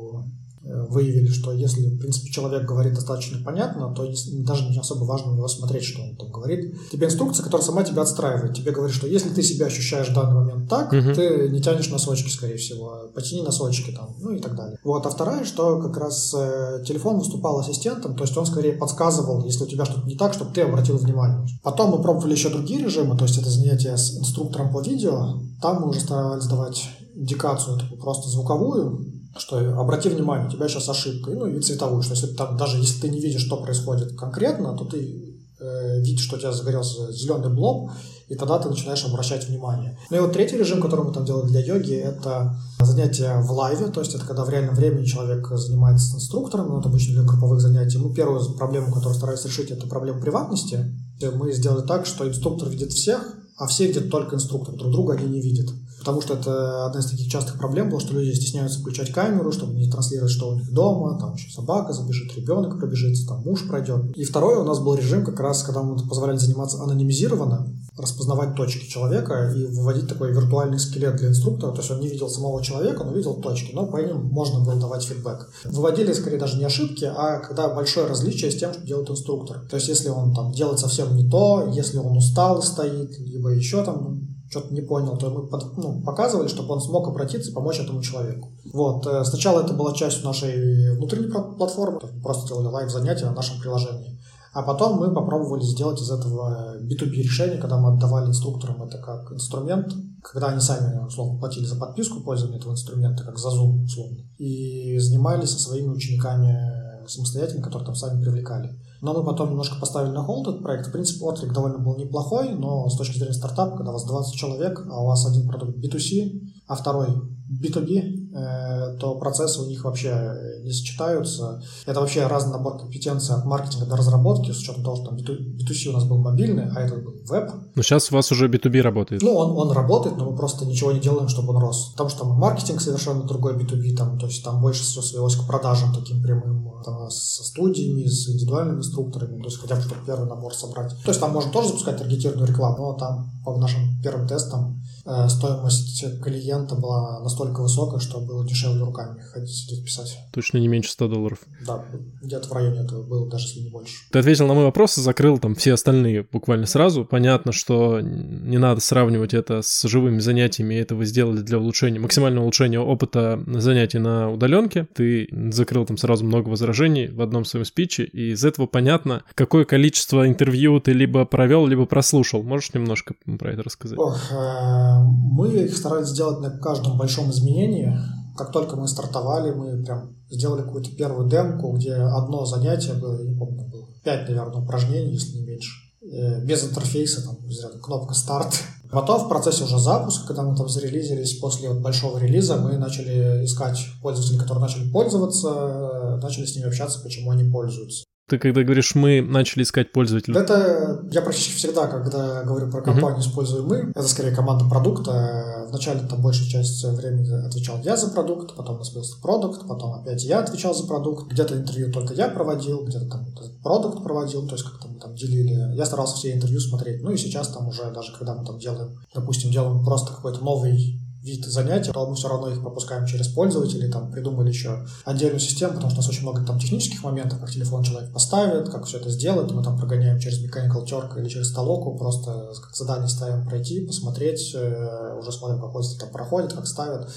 выявили, 0.89 1.29
что 1.29 1.53
если, 1.53 1.87
в 1.87 1.99
принципе, 1.99 2.31
человек 2.31 2.65
говорит 2.67 2.95
достаточно 2.95 3.43
понятно, 3.45 3.93
то 3.95 4.07
даже 4.45 4.69
не 4.71 4.79
особо 4.79 5.05
важно 5.05 5.33
у 5.33 5.35
него 5.35 5.49
смотреть, 5.49 5.85
что 5.85 6.03
он 6.03 6.17
там 6.17 6.31
говорит. 6.31 6.75
Тебе 6.91 7.07
инструкция, 7.07 7.45
которая 7.45 7.67
сама 7.67 7.85
тебя 7.85 8.03
отстраивает. 8.03 8.55
Тебе 8.55 8.73
говорит, 8.73 8.95
что 8.95 9.07
если 9.07 9.29
ты 9.31 9.43
себя 9.43 9.67
ощущаешь 9.67 10.09
в 10.09 10.15
данный 10.15 10.35
момент 10.35 10.69
так, 10.69 10.93
угу. 10.93 11.15
ты 11.15 11.49
не 11.51 11.61
тянешь 11.61 11.91
носочки, 11.91 12.31
скорее 12.31 12.57
всего. 12.57 13.11
Потяни 13.15 13.43
носочки 13.43 13.93
там, 13.93 14.15
ну 14.21 14.33
и 14.33 14.41
так 14.41 14.57
далее. 14.57 14.79
Вот. 14.85 15.05
А 15.07 15.11
вторая, 15.11 15.45
что 15.45 15.81
как 15.81 15.97
раз 15.97 16.35
э, 16.37 16.83
телефон 16.87 17.19
выступал 17.19 17.59
ассистентом, 17.59 18.17
то 18.17 18.25
есть 18.25 18.37
он 18.37 18.47
скорее 18.47 18.73
подсказывал, 18.73 19.45
если 19.45 19.65
у 19.65 19.67
тебя 19.67 19.85
что-то 19.85 20.07
не 20.07 20.17
так, 20.17 20.35
чтобы 20.35 20.53
ты 20.53 20.63
обратил 20.63 20.97
внимание. 20.97 21.47
Потом 21.63 21.91
мы 21.91 22.03
пробовали 22.03 22.33
еще 22.33 22.49
другие 22.49 22.83
режимы, 22.85 23.17
то 23.17 23.25
есть 23.25 23.39
это 23.39 23.51
занятие 23.51 23.97
с 23.97 24.17
инструктором 24.19 24.73
по 24.73 24.81
видео. 24.81 25.41
Там 25.61 25.83
мы 25.83 25.89
уже 25.89 26.01
старались 26.01 26.47
давать 26.47 26.89
индикацию 27.15 27.79
такую 27.79 28.01
просто 28.01 28.29
звуковую, 28.29 29.22
что 29.37 29.59
обрати 29.81 30.09
внимание, 30.09 30.49
у 30.49 30.51
тебя 30.51 30.69
сейчас 30.69 30.89
ошибка, 30.89 31.31
ну 31.31 31.47
и 31.47 31.61
цветовую, 31.61 32.03
что 32.03 32.15
если 32.15 32.29
там, 32.35 32.57
даже 32.57 32.79
если 32.79 33.01
ты 33.01 33.09
не 33.09 33.21
видишь, 33.21 33.43
что 33.43 33.57
происходит 33.57 34.17
конкретно, 34.17 34.77
то 34.77 34.85
ты 34.85 35.39
э, 35.59 36.01
видишь, 36.01 36.25
что 36.25 36.37
у 36.37 36.39
тебя 36.39 36.53
загорелся 36.53 37.11
зеленый 37.13 37.49
блок, 37.49 37.91
и 38.29 38.35
тогда 38.35 38.59
ты 38.59 38.69
начинаешь 38.69 39.05
обращать 39.05 39.49
внимание. 39.49 39.99
Ну 40.11 40.17
и 40.17 40.21
вот 40.21 40.33
третий 40.33 40.57
режим, 40.57 40.81
который 40.81 41.05
мы 41.05 41.13
там 41.13 41.25
делали 41.25 41.49
для 41.49 41.61
йоги, 41.61 41.95
это 41.95 42.57
занятия 42.81 43.41
в 43.41 43.53
лайве, 43.53 43.87
то 43.87 44.01
есть 44.01 44.15
это 44.15 44.25
когда 44.25 44.45
в 44.45 44.51
реальном 44.51 44.75
времени 44.75 45.05
человек 45.05 45.49
занимается 45.55 46.07
с 46.07 46.15
инструктором, 46.15 46.69
но 46.69 46.81
это 46.81 46.89
обычно 46.89 47.15
для 47.15 47.23
групповых 47.23 47.61
занятий. 47.61 47.99
Мы 47.99 48.15
первую 48.15 48.43
проблему, 48.55 48.93
которую 48.93 49.15
старались 49.15 49.45
решить, 49.45 49.71
это 49.71 49.87
проблема 49.87 50.21
приватности. 50.21 50.95
Мы 51.35 51.53
сделали 51.53 51.87
так, 51.87 52.07
что 52.07 52.29
инструктор 52.29 52.69
видит 52.69 52.93
всех, 52.93 53.35
а 53.57 53.67
все 53.67 53.87
видят 53.87 54.11
только 54.11 54.37
инструктор, 54.37 54.75
друг 54.75 54.91
друга 54.91 55.15
они 55.15 55.27
не 55.29 55.41
видят. 55.41 55.69
Потому 56.03 56.21
что 56.21 56.35
это 56.35 56.87
одна 56.87 56.99
из 56.99 57.07
таких 57.07 57.31
частых 57.31 57.59
проблем 57.59 57.89
была, 57.89 58.01
что 58.01 58.13
люди 58.13 58.35
стесняются 58.35 58.81
включать 58.81 59.13
камеру, 59.13 59.53
чтобы 59.53 59.75
не 59.75 59.89
транслировать, 59.89 60.33
что 60.33 60.49
у 60.49 60.55
них 60.55 60.69
дома, 60.73 61.17
там 61.17 61.35
еще 61.35 61.49
собака 61.49 61.93
забежит, 61.93 62.37
ребенок 62.37 62.77
пробежится, 62.77 63.25
там 63.29 63.43
муж 63.45 63.69
пройдет. 63.69 64.11
И 64.17 64.25
второе, 64.25 64.59
у 64.59 64.65
нас 64.65 64.81
был 64.81 64.97
режим 64.97 65.25
как 65.25 65.39
раз, 65.39 65.63
когда 65.63 65.85
мы 65.85 65.97
позволяли 65.97 66.39
заниматься 66.39 66.83
анонимизированно, 66.83 67.69
распознавать 67.97 68.55
точки 68.55 68.89
человека 68.89 69.53
и 69.55 69.67
выводить 69.67 70.09
такой 70.09 70.33
виртуальный 70.33 70.79
скелет 70.79 71.17
для 71.17 71.29
инструктора. 71.29 71.73
То 71.73 71.79
есть 71.79 71.91
он 71.91 72.01
не 72.01 72.09
видел 72.09 72.29
самого 72.29 72.63
человека, 72.63 73.05
но 73.05 73.13
видел 73.13 73.35
точки, 73.35 73.75
но 73.75 73.87
по 73.87 73.99
ним 73.99 74.29
можно 74.29 74.61
было 74.65 74.77
давать 74.77 75.05
фидбэк. 75.05 75.51
Выводили 75.65 76.13
скорее 76.13 76.39
даже 76.39 76.57
не 76.57 76.65
ошибки, 76.65 77.05
а 77.05 77.39
когда 77.41 77.69
большое 77.69 78.07
различие 78.07 78.51
с 78.51 78.57
тем, 78.57 78.73
что 78.73 78.83
делает 78.87 79.11
инструктор. 79.11 79.61
То 79.69 79.77
есть 79.77 79.89
если 79.89 80.09
он 80.09 80.35
там 80.35 80.53
делает 80.53 80.79
совсем 80.79 81.15
не 81.15 81.29
то, 81.29 81.71
если 81.73 81.99
он 81.99 82.17
устал 82.17 82.63
стоит, 82.63 83.19
либо 83.19 83.51
еще 83.51 83.85
там 83.85 84.23
что-то 84.49 84.75
не 84.75 84.83
понял, 84.83 85.17
то 85.17 85.31
мы 85.31 85.47
под, 85.47 85.79
ну, 85.79 86.03
показывали, 86.03 86.47
чтобы 86.47 86.75
он 86.75 86.81
смог 86.81 87.09
обратиться 87.09 87.51
и 87.51 87.55
помочь 87.55 87.81
этому 87.81 88.03
человеку. 88.03 88.51
Вот. 88.73 89.07
Э, 89.07 89.25
сначала 89.25 89.63
это 89.63 89.73
была 89.73 89.95
часть 89.95 90.23
нашей 90.25 90.95
внутренней 90.95 91.29
платформы, 91.29 92.01
просто 92.23 92.49
делали 92.49 92.67
лайв-занятия 92.67 93.25
на 93.25 93.33
нашем 93.33 93.59
приложении. 93.61 94.19
А 94.53 94.63
потом 94.63 94.99
мы 94.99 95.15
попробовали 95.15 95.63
сделать 95.63 96.01
из 96.03 96.11
этого 96.11 96.72
B2B 96.83 97.11
решение, 97.23 97.59
когда 97.59 97.79
мы 97.79 97.93
отдавали 97.93 98.29
инструкторам 98.29 98.83
это 98.83 98.99
как 98.99 99.33
инструмент, 99.33 99.93
когда 100.23 100.49
они 100.49 100.61
сами, 100.61 101.05
условно, 101.05 101.39
платили 101.39 101.65
за 101.65 101.77
подписку 101.77 102.21
пользования 102.21 102.59
этого 102.59 102.73
инструмента, 102.73 103.25
как 103.25 103.39
за 103.39 103.49
Zoom, 103.49 103.85
условно, 103.85 104.19
и 104.39 104.99
занимались 104.99 105.51
со 105.51 105.59
своими 105.59 105.89
учениками 105.89 106.83
самостоятельно, 107.09 107.63
которые 107.63 107.87
там 107.87 107.95
сами 107.95 108.23
привлекали. 108.23 108.79
Но 109.01 109.15
мы 109.15 109.25
потом 109.25 109.51
немножко 109.51 109.81
поставили 109.81 110.13
на 110.13 110.23
холд 110.23 110.47
этот 110.47 110.63
проект. 110.63 110.87
В 110.87 110.93
принципе, 110.93 111.25
отклик 111.25 111.53
довольно 111.53 111.79
был 111.79 111.97
неплохой, 111.97 112.55
но 112.55 112.89
с 112.89 112.97
точки 112.97 113.19
зрения 113.19 113.35
стартапа, 113.35 113.77
когда 113.77 113.91
у 113.91 113.95
вас 113.95 114.07
20 114.07 114.35
человек, 114.35 114.87
а 114.89 115.03
у 115.03 115.07
вас 115.07 115.27
один 115.27 115.49
продукт 115.49 115.77
B2C, 115.79 116.41
а 116.69 116.77
второй 116.77 117.09
B2B, 117.51 117.99
э, 117.99 118.22
то 118.33 119.17
процессы 119.21 119.61
у 119.61 119.67
них 119.67 119.85
вообще 119.85 120.61
не 120.65 120.73
сочетаются. 120.73 121.63
Это 121.87 122.01
вообще 122.01 122.27
разный 122.27 122.53
набор 122.53 122.79
компетенций 122.79 123.35
от 123.35 123.45
маркетинга 123.45 123.87
до 123.87 123.97
разработки, 123.97 124.51
с 124.51 124.59
учетом 124.59 124.85
того, 124.85 124.97
что 124.97 125.07
там 125.07 125.17
B2C 125.17 125.89
у 125.89 125.93
нас 125.93 126.05
был 126.05 126.19
мобильный, 126.19 126.71
а 126.75 126.81
этот 126.81 127.05
был 127.05 127.15
веб. 127.29 127.51
Но 127.75 127.83
сейчас 127.83 128.11
у 128.11 128.15
вас 128.15 128.33
уже 128.33 128.49
B2B 128.49 128.81
работает. 128.81 129.23
Ну, 129.23 129.35
он, 129.35 129.57
он 129.57 129.73
работает, 129.73 130.17
но 130.17 130.31
мы 130.31 130.37
просто 130.37 130.65
ничего 130.65 130.93
не 130.93 131.01
делаем, 131.01 131.29
чтобы 131.29 131.55
он 131.55 131.59
рос. 131.59 131.91
Потому 131.93 132.09
что 132.09 132.21
там 132.21 132.31
маркетинг 132.31 132.81
совершенно 132.81 133.25
другой 133.25 133.55
B2B, 133.55 133.97
там, 133.97 134.19
то 134.19 134.27
есть 134.27 134.43
там 134.45 134.61
больше 134.61 134.83
все 134.83 135.03
свелось 135.03 135.37
к 135.37 135.47
продажам 135.47 135.95
таким 135.95 136.23
прямым, 136.23 136.73
там, 136.85 137.11
со 137.11 137.45
студиями, 137.45 138.07
с 138.07 138.29
индивидуальными 138.29 138.79
инструкторами, 138.79 139.39
то 139.43 139.49
есть 139.49 139.61
хотя 139.61 139.77
бы 139.77 139.83
чтобы 139.83 140.05
первый 140.07 140.29
набор 140.29 140.55
собрать. 140.55 140.91
То 141.05 141.09
есть 141.09 141.21
там 141.21 141.33
можно 141.33 141.53
тоже 141.53 141.69
запускать 141.69 141.99
таргетированную 141.99 142.49
рекламу, 142.49 142.79
но 142.79 142.93
там 142.95 143.31
по 143.45 143.57
нашим 143.57 144.01
первым 144.03 144.27
тестам 144.27 144.83
Э, 145.02 145.02
стоимость 145.29 146.21
клиента 146.23 146.75
была 146.75 147.21
настолько 147.21 147.61
высокая, 147.63 148.01
что 148.01 148.21
было 148.21 148.47
дешевле 148.47 148.83
руками 148.83 149.21
ходить 149.21 149.51
сидеть 149.51 149.85
писать. 149.85 150.19
Точно 150.33 150.59
не 150.59 150.69
меньше 150.69 150.91
100 150.93 151.09
долларов. 151.09 151.39
Да, 151.67 151.85
где-то 152.23 152.49
в 152.49 152.53
районе 152.53 152.81
этого 152.81 153.03
было, 153.03 153.29
даже 153.29 153.47
если 153.47 153.61
не 153.61 153.71
больше. 153.71 153.95
Ты 154.11 154.19
ответил 154.19 154.47
на 154.47 154.55
мой 154.55 154.65
вопрос 154.65 154.99
и 154.99 155.01
закрыл 155.01 155.39
там 155.39 155.55
все 155.55 155.75
остальные 155.75 156.27
буквально 156.31 156.67
сразу. 156.67 157.05
Понятно, 157.05 157.53
что 157.53 158.01
не 158.01 158.59
надо 158.59 158.81
сравнивать 158.81 159.35
это 159.35 159.63
с 159.63 159.83
живыми 159.89 160.19
занятиями, 160.21 160.75
это 160.75 160.95
вы 160.95 161.07
сделали 161.07 161.41
для 161.41 161.59
улучшения, 161.59 161.99
максимального 161.99 162.45
улучшения 162.45 162.81
опыта 162.81 163.43
занятий 163.47 163.99
на 163.99 164.31
удаленке. 164.31 164.87
Ты 164.95 165.29
закрыл 165.53 165.87
там 165.87 165.97
сразу 165.97 166.25
много 166.25 166.49
возражений 166.49 167.09
в 167.09 167.21
одном 167.21 167.45
своем 167.45 167.65
спиче, 167.65 168.05
и 168.05 168.33
из 168.33 168.45
этого 168.45 168.67
понятно, 168.67 169.23
какое 169.35 169.65
количество 169.65 170.27
интервью 170.27 170.81
ты 170.81 170.93
либо 170.93 171.25
провел, 171.25 171.67
либо 171.67 171.87
прослушал. 171.87 172.43
Можешь 172.43 172.75
немножко 172.75 173.15
про 173.39 173.53
это 173.53 173.63
рассказать? 173.63 173.99
Ох, 173.99 174.31
э, 174.31 174.92
мы 175.01 175.49
их 175.49 175.77
старались 175.77 176.09
сделать 176.09 176.41
на 176.41 176.51
каждом 176.51 176.97
большом 176.99 177.31
изменении. 177.31 177.97
Как 178.37 178.53
только 178.53 178.77
мы 178.77 178.89
стартовали, 178.89 179.53
мы 179.53 179.83
прям 179.83 180.17
сделали 180.31 180.63
какую-то 180.63 180.91
первую 180.97 181.29
демку, 181.29 181.73
где 181.73 181.95
одно 181.95 182.47
занятие 182.47 182.95
было, 182.95 183.21
я 183.21 183.29
не 183.29 183.37
помню, 183.37 183.69
было 183.69 183.87
5, 184.05 184.29
наверное, 184.29 184.63
упражнений, 184.63 185.13
если 185.13 185.39
не 185.39 185.45
меньше. 185.45 185.73
Э, 186.03 186.45
без 186.45 186.65
интерфейса, 186.65 187.23
там, 187.23 187.37
кнопка 187.81 188.15
старт. 188.15 188.61
Потом 188.91 189.25
в 189.25 189.29
процессе 189.29 189.65
уже 189.65 189.79
запуска, 189.79 190.27
когда 190.27 190.43
мы 190.43 190.57
там 190.57 190.69
зарелизились, 190.69 191.39
после 191.39 191.71
вот 191.71 191.79
большого 191.79 192.19
релиза, 192.19 192.57
мы 192.57 192.77
начали 192.77 193.45
искать 193.45 193.79
пользователей, 194.03 194.39
которые 194.39 194.63
начали 194.63 194.91
пользоваться, 194.91 195.49
э, 195.49 196.17
начали 196.23 196.45
с 196.45 196.57
ними 196.57 196.69
общаться, 196.69 197.01
почему 197.01 197.31
они 197.31 197.45
пользуются. 197.51 198.05
Ты 198.29 198.39
когда 198.39 198.63
говоришь 198.63 198.95
«мы», 198.95 199.21
начали 199.21 199.63
искать 199.63 199.93
пользователей? 199.93 200.39
Это 200.39 201.05
я 201.11 201.23
практически 201.23 201.57
всегда, 201.57 201.87
когда 201.87 202.43
говорю 202.45 202.71
про 202.71 202.81
компанию, 202.81 203.19
uh-huh. 203.19 203.29
использую 203.29 203.67
«мы». 203.67 203.93
Это 203.95 204.09
скорее 204.09 204.35
команда 204.35 204.65
продукта. 204.65 205.67
Вначале 205.69 206.01
там 206.07 206.23
большую 206.23 206.49
часть 206.49 206.85
времени 206.85 207.31
отвечал 207.47 207.81
я 207.83 207.97
за 207.97 208.11
продукт, 208.11 208.55
потом 208.55 208.77
у 208.77 208.79
нас 208.79 208.93
был 208.93 209.03
продукт, 209.21 209.67
потом 209.67 209.95
опять 209.95 210.25
я 210.25 210.39
отвечал 210.39 210.75
за 210.75 210.87
продукт. 210.87 211.31
Где-то 211.31 211.57
интервью 211.57 211.93
только 211.93 212.15
я 212.15 212.29
проводил, 212.29 212.85
где-то 212.85 213.07
там 213.07 213.27
продукт 213.63 214.03
проводил, 214.03 214.47
то 214.47 214.55
есть 214.55 214.65
как-то 214.65 214.89
мы 214.89 215.01
там 215.01 215.15
делили. 215.15 215.75
Я 215.75 215.85
старался 215.85 216.17
все 216.17 216.33
интервью 216.33 216.61
смотреть. 216.61 217.03
Ну 217.03 217.11
и 217.11 217.17
сейчас 217.17 217.49
там 217.49 217.69
уже, 217.69 217.91
даже 217.93 218.13
когда 218.17 218.35
мы 218.35 218.47
там 218.47 218.59
делаем, 218.59 218.99
допустим, 219.15 219.51
делаем 219.51 219.85
просто 219.85 220.13
какой-то 220.13 220.45
новый 220.45 221.01
вид 221.23 221.45
занятий, 221.45 221.93
то 221.93 222.07
мы 222.07 222.17
все 222.17 222.29
равно 222.29 222.51
их 222.51 222.61
пропускаем 222.61 223.07
через 223.07 223.29
пользователей, 223.29 223.91
там 223.91 224.11
придумали 224.11 224.49
еще 224.49 224.85
отдельную 225.05 225.41
систему, 225.41 225.75
потому 225.75 225.91
что 225.91 226.01
у 226.01 226.03
нас 226.03 226.11
очень 226.11 226.23
много 226.23 226.45
там 226.45 226.59
технических 226.59 227.05
моментов, 227.05 227.39
как 227.39 227.51
телефон 227.51 227.85
человек 227.85 228.13
поставит, 228.13 228.69
как 228.69 228.87
все 228.87 228.99
это 228.99 229.09
сделает, 229.11 229.53
мы 229.53 229.63
там 229.63 229.79
прогоняем 229.79 230.19
через 230.19 230.43
Mechanical 230.43 230.85
Turk 230.85 231.19
или 231.21 231.29
через 231.29 231.53
толоку, 231.53 231.97
просто 231.97 232.53
как 232.61 232.75
задание 232.75 233.09
ставим 233.09 233.47
пройти, 233.47 233.87
посмотреть, 233.87 234.53
э, 234.55 235.17
уже 235.19 235.31
смотрим, 235.31 235.61
как 235.61 235.73
пользователь 235.73 236.01
там 236.01 236.11
проходит, 236.11 236.53
как 236.53 236.67
ставит, 236.67 237.09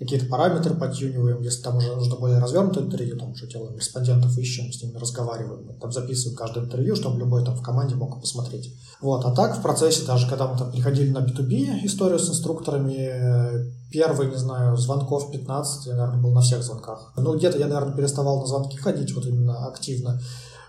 какие-то 0.00 0.26
параметры 0.26 0.74
подтюниваем, 0.74 1.42
если 1.42 1.62
там 1.62 1.76
уже 1.76 1.94
нужно 1.94 2.16
более 2.16 2.38
развернутое 2.38 2.84
интервью, 2.84 3.18
там 3.18 3.32
уже 3.32 3.46
делаем 3.46 3.76
респондентов, 3.76 4.36
ищем, 4.38 4.72
с 4.72 4.82
ними 4.82 4.96
разговариваем, 4.96 5.78
там 5.78 5.92
записываем 5.92 6.38
каждое 6.38 6.64
интервью, 6.64 6.96
чтобы 6.96 7.18
любой 7.18 7.44
там 7.44 7.54
в 7.54 7.62
команде 7.62 7.96
мог 7.96 8.18
посмотреть. 8.18 8.74
Вот, 9.02 9.24
а 9.26 9.30
так 9.32 9.58
в 9.58 9.62
процессе, 9.62 10.06
даже 10.06 10.26
когда 10.26 10.46
мы 10.46 10.58
там 10.58 10.72
приходили 10.72 11.10
на 11.10 11.18
B2B 11.18 11.84
историю 11.84 12.18
с 12.18 12.30
инструкторами, 12.30 13.70
первый, 13.92 14.30
не 14.30 14.36
знаю, 14.36 14.76
звонков 14.78 15.30
15, 15.32 15.86
я, 15.86 15.96
наверное, 15.96 16.22
был 16.22 16.32
на 16.32 16.40
всех 16.40 16.62
звонках. 16.62 17.12
Ну, 17.18 17.36
где-то 17.36 17.58
я, 17.58 17.66
наверное, 17.66 17.94
переставал 17.94 18.40
на 18.40 18.46
звонки 18.46 18.78
ходить 18.78 19.14
вот 19.14 19.26
именно 19.26 19.66
активно. 19.66 20.18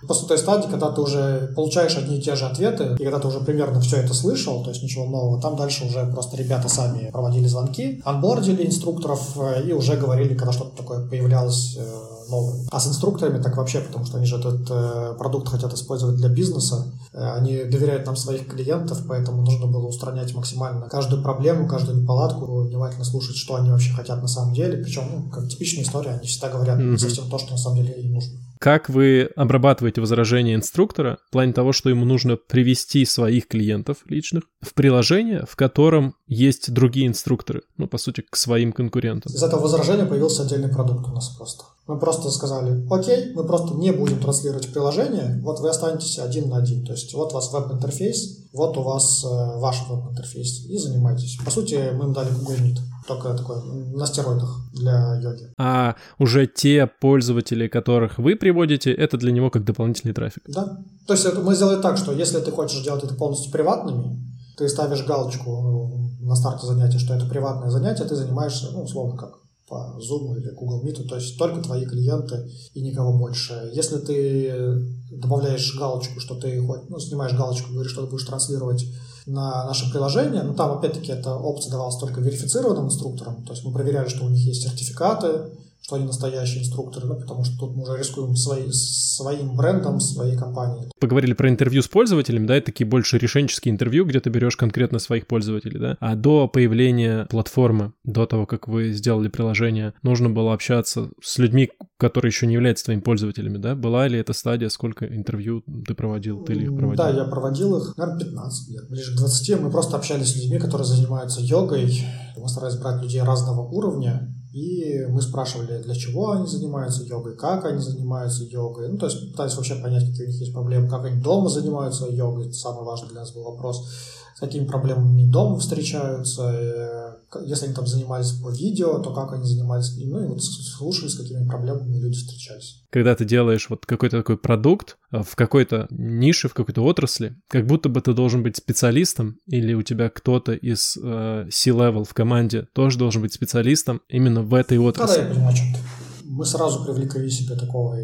После 0.08 0.28
той 0.28 0.38
стадии, 0.38 0.68
когда 0.70 0.92
ты 0.92 1.02
уже 1.02 1.52
получаешь 1.56 1.98
одни 1.98 2.18
и 2.18 2.22
те 2.22 2.36
же 2.36 2.46
ответы, 2.46 2.96
и 3.00 3.04
когда 3.04 3.20
ты 3.20 3.28
уже 3.28 3.40
примерно 3.40 3.80
все 3.82 3.98
это 3.98 4.14
слышал, 4.14 4.64
то 4.64 4.70
есть 4.70 4.84
ничего 4.84 5.06
нового, 5.06 5.42
там 5.42 5.56
дальше 5.56 5.86
уже 5.86 6.06
просто 6.08 6.38
ребята 6.38 6.70
сами 6.70 7.10
проводили 7.12 7.48
звонки, 7.48 8.02
анбордили 8.04 8.66
инструкторов 8.66 9.38
э, 9.38 9.64
и 9.68 9.74
уже 9.74 9.96
говорили, 9.98 10.36
когда 10.36 10.52
что-то 10.52 10.78
такое 10.78 11.08
появлялось 11.08 11.78
э, 11.78 12.30
новое. 12.30 12.66
А 12.72 12.80
с 12.80 12.88
инструкторами 12.88 13.42
так 13.42 13.58
вообще, 13.58 13.82
потому 13.82 14.06
что 14.06 14.18
они 14.18 14.26
же 14.26 14.38
этот 14.38 14.70
э, 14.70 15.16
продукт 15.18 15.50
хотят 15.50 15.74
использовать 15.74 16.16
для 16.16 16.30
бизнеса, 16.30 16.92
они 17.14 17.64
доверяют 17.66 18.06
нам 18.06 18.16
своих 18.16 18.48
клиентов, 18.48 19.02
поэтому 19.08 19.42
нужно 19.42 19.68
было 19.68 19.88
устранять 19.88 20.34
максимально 20.34 20.88
каждую 20.88 21.22
проблему, 21.22 21.68
каждую 21.68 22.02
неполадку, 22.02 22.62
внимательно 22.62 23.04
слушать, 23.04 23.36
что 23.36 23.56
они 23.56 23.70
вообще 23.70 23.92
хотят 23.92 24.22
на 24.22 24.28
самом 24.28 24.54
деле. 24.54 24.82
Причем, 24.82 25.04
ну, 25.12 25.30
как 25.30 25.48
типичная 25.50 25.84
история, 25.84 26.12
они 26.12 26.28
всегда 26.28 26.50
говорят 26.50 26.80
mm-hmm. 26.80 26.98
совсем 26.98 27.30
то, 27.30 27.38
что 27.38 27.52
на 27.52 27.58
самом 27.58 27.78
деле 27.78 28.02
им 28.02 28.14
нужно. 28.14 28.40
Как 28.62 28.90
вы 28.90 29.32
обрабатываете 29.36 30.02
возражения 30.02 30.54
инструктора 30.54 31.18
в 31.26 31.32
плане 31.32 31.52
того, 31.52 31.74
что 31.74 31.90
ему 31.90 32.06
нужно 32.06 32.38
привести 32.38 33.06
своих 33.06 33.48
клиентов 33.48 34.04
личных 34.06 34.44
в 34.62 34.76
приложение, 34.76 35.48
в 35.50 35.56
котором 35.56 36.14
есть 36.28 36.72
другие 36.72 37.08
инструкторы, 37.08 37.64
ну, 37.78 37.88
по 37.88 37.98
сути, 37.98 38.22
к 38.22 38.36
своим 38.36 38.72
конкурентам? 38.72 39.34
Из 39.34 39.42
этого 39.42 39.62
возражения 39.62 40.06
появился 40.06 40.44
отдельный 40.44 40.70
продукт 40.70 41.08
у 41.10 41.12
нас 41.12 41.30
просто. 41.30 41.64
Мы 41.88 41.98
просто 41.98 42.30
сказали, 42.30 42.86
окей, 42.92 43.34
мы 43.34 43.48
просто 43.48 43.74
не 43.74 43.92
будем 43.92 44.20
транслировать 44.20 44.72
приложение, 44.72 45.42
вот 45.42 45.60
вы 45.60 45.70
останетесь 45.70 46.20
один 46.20 46.50
на 46.50 46.58
один. 46.58 46.86
То 46.86 46.92
есть 46.92 47.12
вот 47.16 47.32
у 47.32 47.34
вас 47.34 47.52
веб-интерфейс, 47.52 48.52
вот 48.54 48.78
у 48.78 48.84
вас 48.84 49.26
э, 49.26 49.28
ваш 49.58 49.78
веб-интерфейс, 49.90 50.68
и 50.68 50.78
занимайтесь. 50.78 51.40
По 51.44 51.50
сути, 51.50 51.90
мы 51.96 52.06
им 52.06 52.14
дали 52.14 52.30
Google 52.30 52.58
Meet, 52.58 52.78
только 53.08 53.34
такой 53.34 53.64
на 53.94 54.06
стероидах 54.06 54.62
для 54.74 55.20
йоги. 55.22 55.54
А 55.58 55.96
уже 56.20 56.48
те 56.48 56.88
пользователи, 56.88 57.68
которых 57.68 58.18
вы 58.18 58.36
приводите, 58.36 58.92
это 58.92 59.18
для 59.18 59.32
него 59.32 59.50
как 59.50 59.64
дополнительный 59.64 60.14
трафик? 60.14 60.44
Да. 60.48 60.78
То 61.08 61.14
есть 61.14 61.34
мы 61.36 61.56
сделали 61.56 61.82
так, 61.82 61.98
что 61.98 62.12
если 62.12 62.40
ты 62.40 62.52
хочешь 62.52 62.84
делать 62.84 63.04
это 63.04 63.16
полностью 63.16 63.52
приватными, 63.52 64.20
ты 64.58 64.70
ставишь 64.70 65.06
галочку 65.06 66.12
на 66.22 66.36
старте 66.36 66.68
занятия, 66.68 67.00
что 67.00 67.14
это 67.14 67.26
приватное 67.26 67.70
занятие, 67.70 68.04
ты 68.04 68.16
занимаешься, 68.16 68.70
ну, 68.72 68.84
условно 68.84 69.18
как 69.18 69.40
по 69.68 69.98
Zoom 70.00 70.38
или 70.38 70.52
Google 70.52 70.84
Meet, 70.86 71.08
то 71.08 71.16
есть 71.16 71.38
только 71.38 71.62
твои 71.62 71.86
клиенты 71.86 72.46
и 72.74 72.82
никого 72.82 73.18
больше. 73.18 73.72
Если 73.74 73.98
ты 73.98 74.86
добавляешь 75.12 75.76
галочку, 75.78 76.20
что 76.20 76.36
ты 76.36 76.62
хоть, 76.62 76.90
ну, 76.90 77.00
снимаешь 77.00 77.34
галочку, 77.34 77.72
говоришь, 77.72 77.94
что 77.94 78.04
ты 78.04 78.12
будешь 78.12 78.26
транслировать 78.26 78.86
на 79.26 79.66
наше 79.66 79.90
приложение, 79.92 80.44
ну, 80.44 80.54
там, 80.54 80.72
опять-таки, 80.72 81.12
эта 81.12 81.36
опция 81.36 81.72
давалась 81.72 81.98
только 81.98 82.22
верифицированным 82.22 82.86
инструкторам, 82.86 83.44
то 83.46 83.54
есть 83.54 83.64
мы 83.64 83.72
проверяли, 83.72 84.08
что 84.08 84.26
у 84.26 84.30
них 84.30 84.44
есть 84.46 84.64
сертификаты, 84.64 85.52
что 85.82 85.96
они 85.96 86.06
настоящие 86.06 86.62
инструкторы, 86.62 87.08
ну, 87.08 87.20
потому 87.20 87.44
что 87.44 87.58
тут 87.58 87.76
мы 87.76 87.84
уже 87.84 87.98
рискуем 87.98 88.36
свои, 88.36 88.72
своим 88.72 89.56
брендом, 89.56 90.00
своей 90.00 90.38
компанией. 90.38 90.92
Поговорили 91.00 91.34
про 91.34 91.50
интервью 91.50 91.82
с 91.82 91.88
пользователями, 91.88 92.46
да, 92.46 92.56
это 92.56 92.68
такие 92.68 92.88
больше 92.88 93.18
решенческие 93.18 93.74
интервью, 93.74 94.06
где 94.06 94.20
ты 94.20 94.30
берешь 94.30 94.56
конкретно 94.56 95.00
своих 95.00 95.28
пользователей, 95.28 95.80
да. 95.80 95.98
А 96.00 96.16
до 96.16 96.48
появления 96.48 97.26
платформы, 97.26 97.94
до 98.04 98.26
того, 98.26 98.46
как 98.46 98.68
вы 98.68 98.94
сделали 98.94 99.28
приложение, 99.28 99.94
нужно 100.04 100.30
было 100.30 100.54
общаться 100.54 101.10
с 101.22 101.38
людьми, 101.40 101.72
которые 101.98 102.30
еще 102.30 102.46
не 102.46 102.54
являются 102.54 102.86
твоими 102.86 103.02
пользователями, 103.02 103.58
да? 103.58 103.76
Была 103.76 104.08
ли 104.08 104.20
эта 104.20 104.34
стадия, 104.34 104.70
сколько 104.70 105.06
интервью 105.06 105.64
ты 105.88 105.96
проводил, 105.96 106.44
ты 106.44 106.54
ли 106.54 106.66
их 106.66 106.78
проводил? 106.78 107.04
Да, 107.04 107.10
я 107.10 107.26
проводил 107.26 107.78
их, 107.78 107.98
наверное, 107.98 108.26
15 108.26 108.70
лет, 108.70 108.90
ближе 108.90 109.16
к 109.16 109.18
20. 109.18 109.60
Мы 109.60 109.72
просто 109.72 109.98
общались 109.98 110.28
с 110.28 110.36
людьми, 110.36 110.60
которые 110.60 110.86
занимаются 110.86 111.42
йогой. 111.42 112.06
Мы 112.38 112.48
старались 112.48 112.78
брать 112.78 113.02
людей 113.02 113.22
разного 113.22 113.62
уровня, 113.62 114.32
и 114.52 115.06
мы 115.08 115.22
спрашивали, 115.22 115.82
для 115.82 115.96
чего 115.96 116.32
они 116.32 116.46
занимаются 116.46 117.04
йогой, 117.04 117.38
как 117.38 117.64
они 117.66 117.80
занимаются 117.80 118.44
йогой. 118.44 118.90
Ну, 118.90 118.98
то 118.98 119.06
есть 119.06 119.32
пытались 119.32 119.56
вообще 119.56 119.76
понять, 119.76 120.06
какие 120.06 120.26
у 120.26 120.30
них 120.30 120.40
есть 120.42 120.54
проблемы, 120.54 120.90
как 120.90 121.06
они 121.06 121.22
дома 121.22 121.48
занимаются 121.48 122.08
йогой. 122.08 122.48
Это 122.48 122.54
самый 122.54 122.84
важный 122.84 123.10
для 123.10 123.22
нас 123.22 123.32
был 123.34 123.44
вопрос. 123.44 123.88
С 124.36 124.40
какими 124.40 124.66
проблемами 124.66 125.30
дома 125.30 125.58
встречаются, 125.58 126.52
э, 126.52 127.16
если 127.46 127.66
они 127.66 127.74
там 127.74 127.88
занимались 127.88 128.32
по 128.32 128.50
видео, 128.50 129.00
то 129.00 129.14
как 129.14 129.34
они 129.34 129.46
занимались, 129.46 129.96
ну 129.98 130.24
и 130.24 130.28
вот 130.28 130.44
слушали, 130.44 131.10
с 131.10 131.16
какими 131.16 131.48
проблемами 131.48 131.98
люди 131.98 132.18
встречались. 132.18 132.84
Когда 132.90 133.16
ты 133.16 133.26
делаешь 133.26 133.70
вот 133.70 133.86
какой-то 133.86 134.18
такой 134.18 134.38
продукт 134.38 134.98
э, 135.12 135.22
в 135.24 135.36
какой-то 135.36 135.88
нише, 135.90 136.50
в 136.50 136.54
какой-то 136.54 136.84
отрасли, 136.84 137.36
как 137.48 137.66
будто 137.66 137.90
бы 137.90 138.02
ты 138.02 138.14
должен 138.14 138.44
быть 138.44 138.58
специалистом, 138.58 139.38
или 139.46 139.74
у 139.74 139.82
тебя 139.82 140.10
кто-то 140.10 140.54
из 140.54 140.98
э, 140.98 141.48
C-level 141.50 142.04
в 142.04 142.14
команде 142.14 142.68
тоже 142.74 142.98
должен 142.98 143.22
быть 143.22 143.34
специалистом 143.34 144.02
именно 144.10 144.42
в 144.42 144.54
этой 144.54 144.78
отрасли. 144.78 145.22
Да, 145.22 145.22
да, 145.22 145.28
я 145.28 145.34
понимаю, 145.34 145.54
о 145.54 145.58
чем 145.58 145.74
ты. 145.74 145.80
Мы 146.26 146.46
сразу 146.46 146.84
привлекли 146.84 147.30
себе 147.30 147.56
такого, 147.56 147.98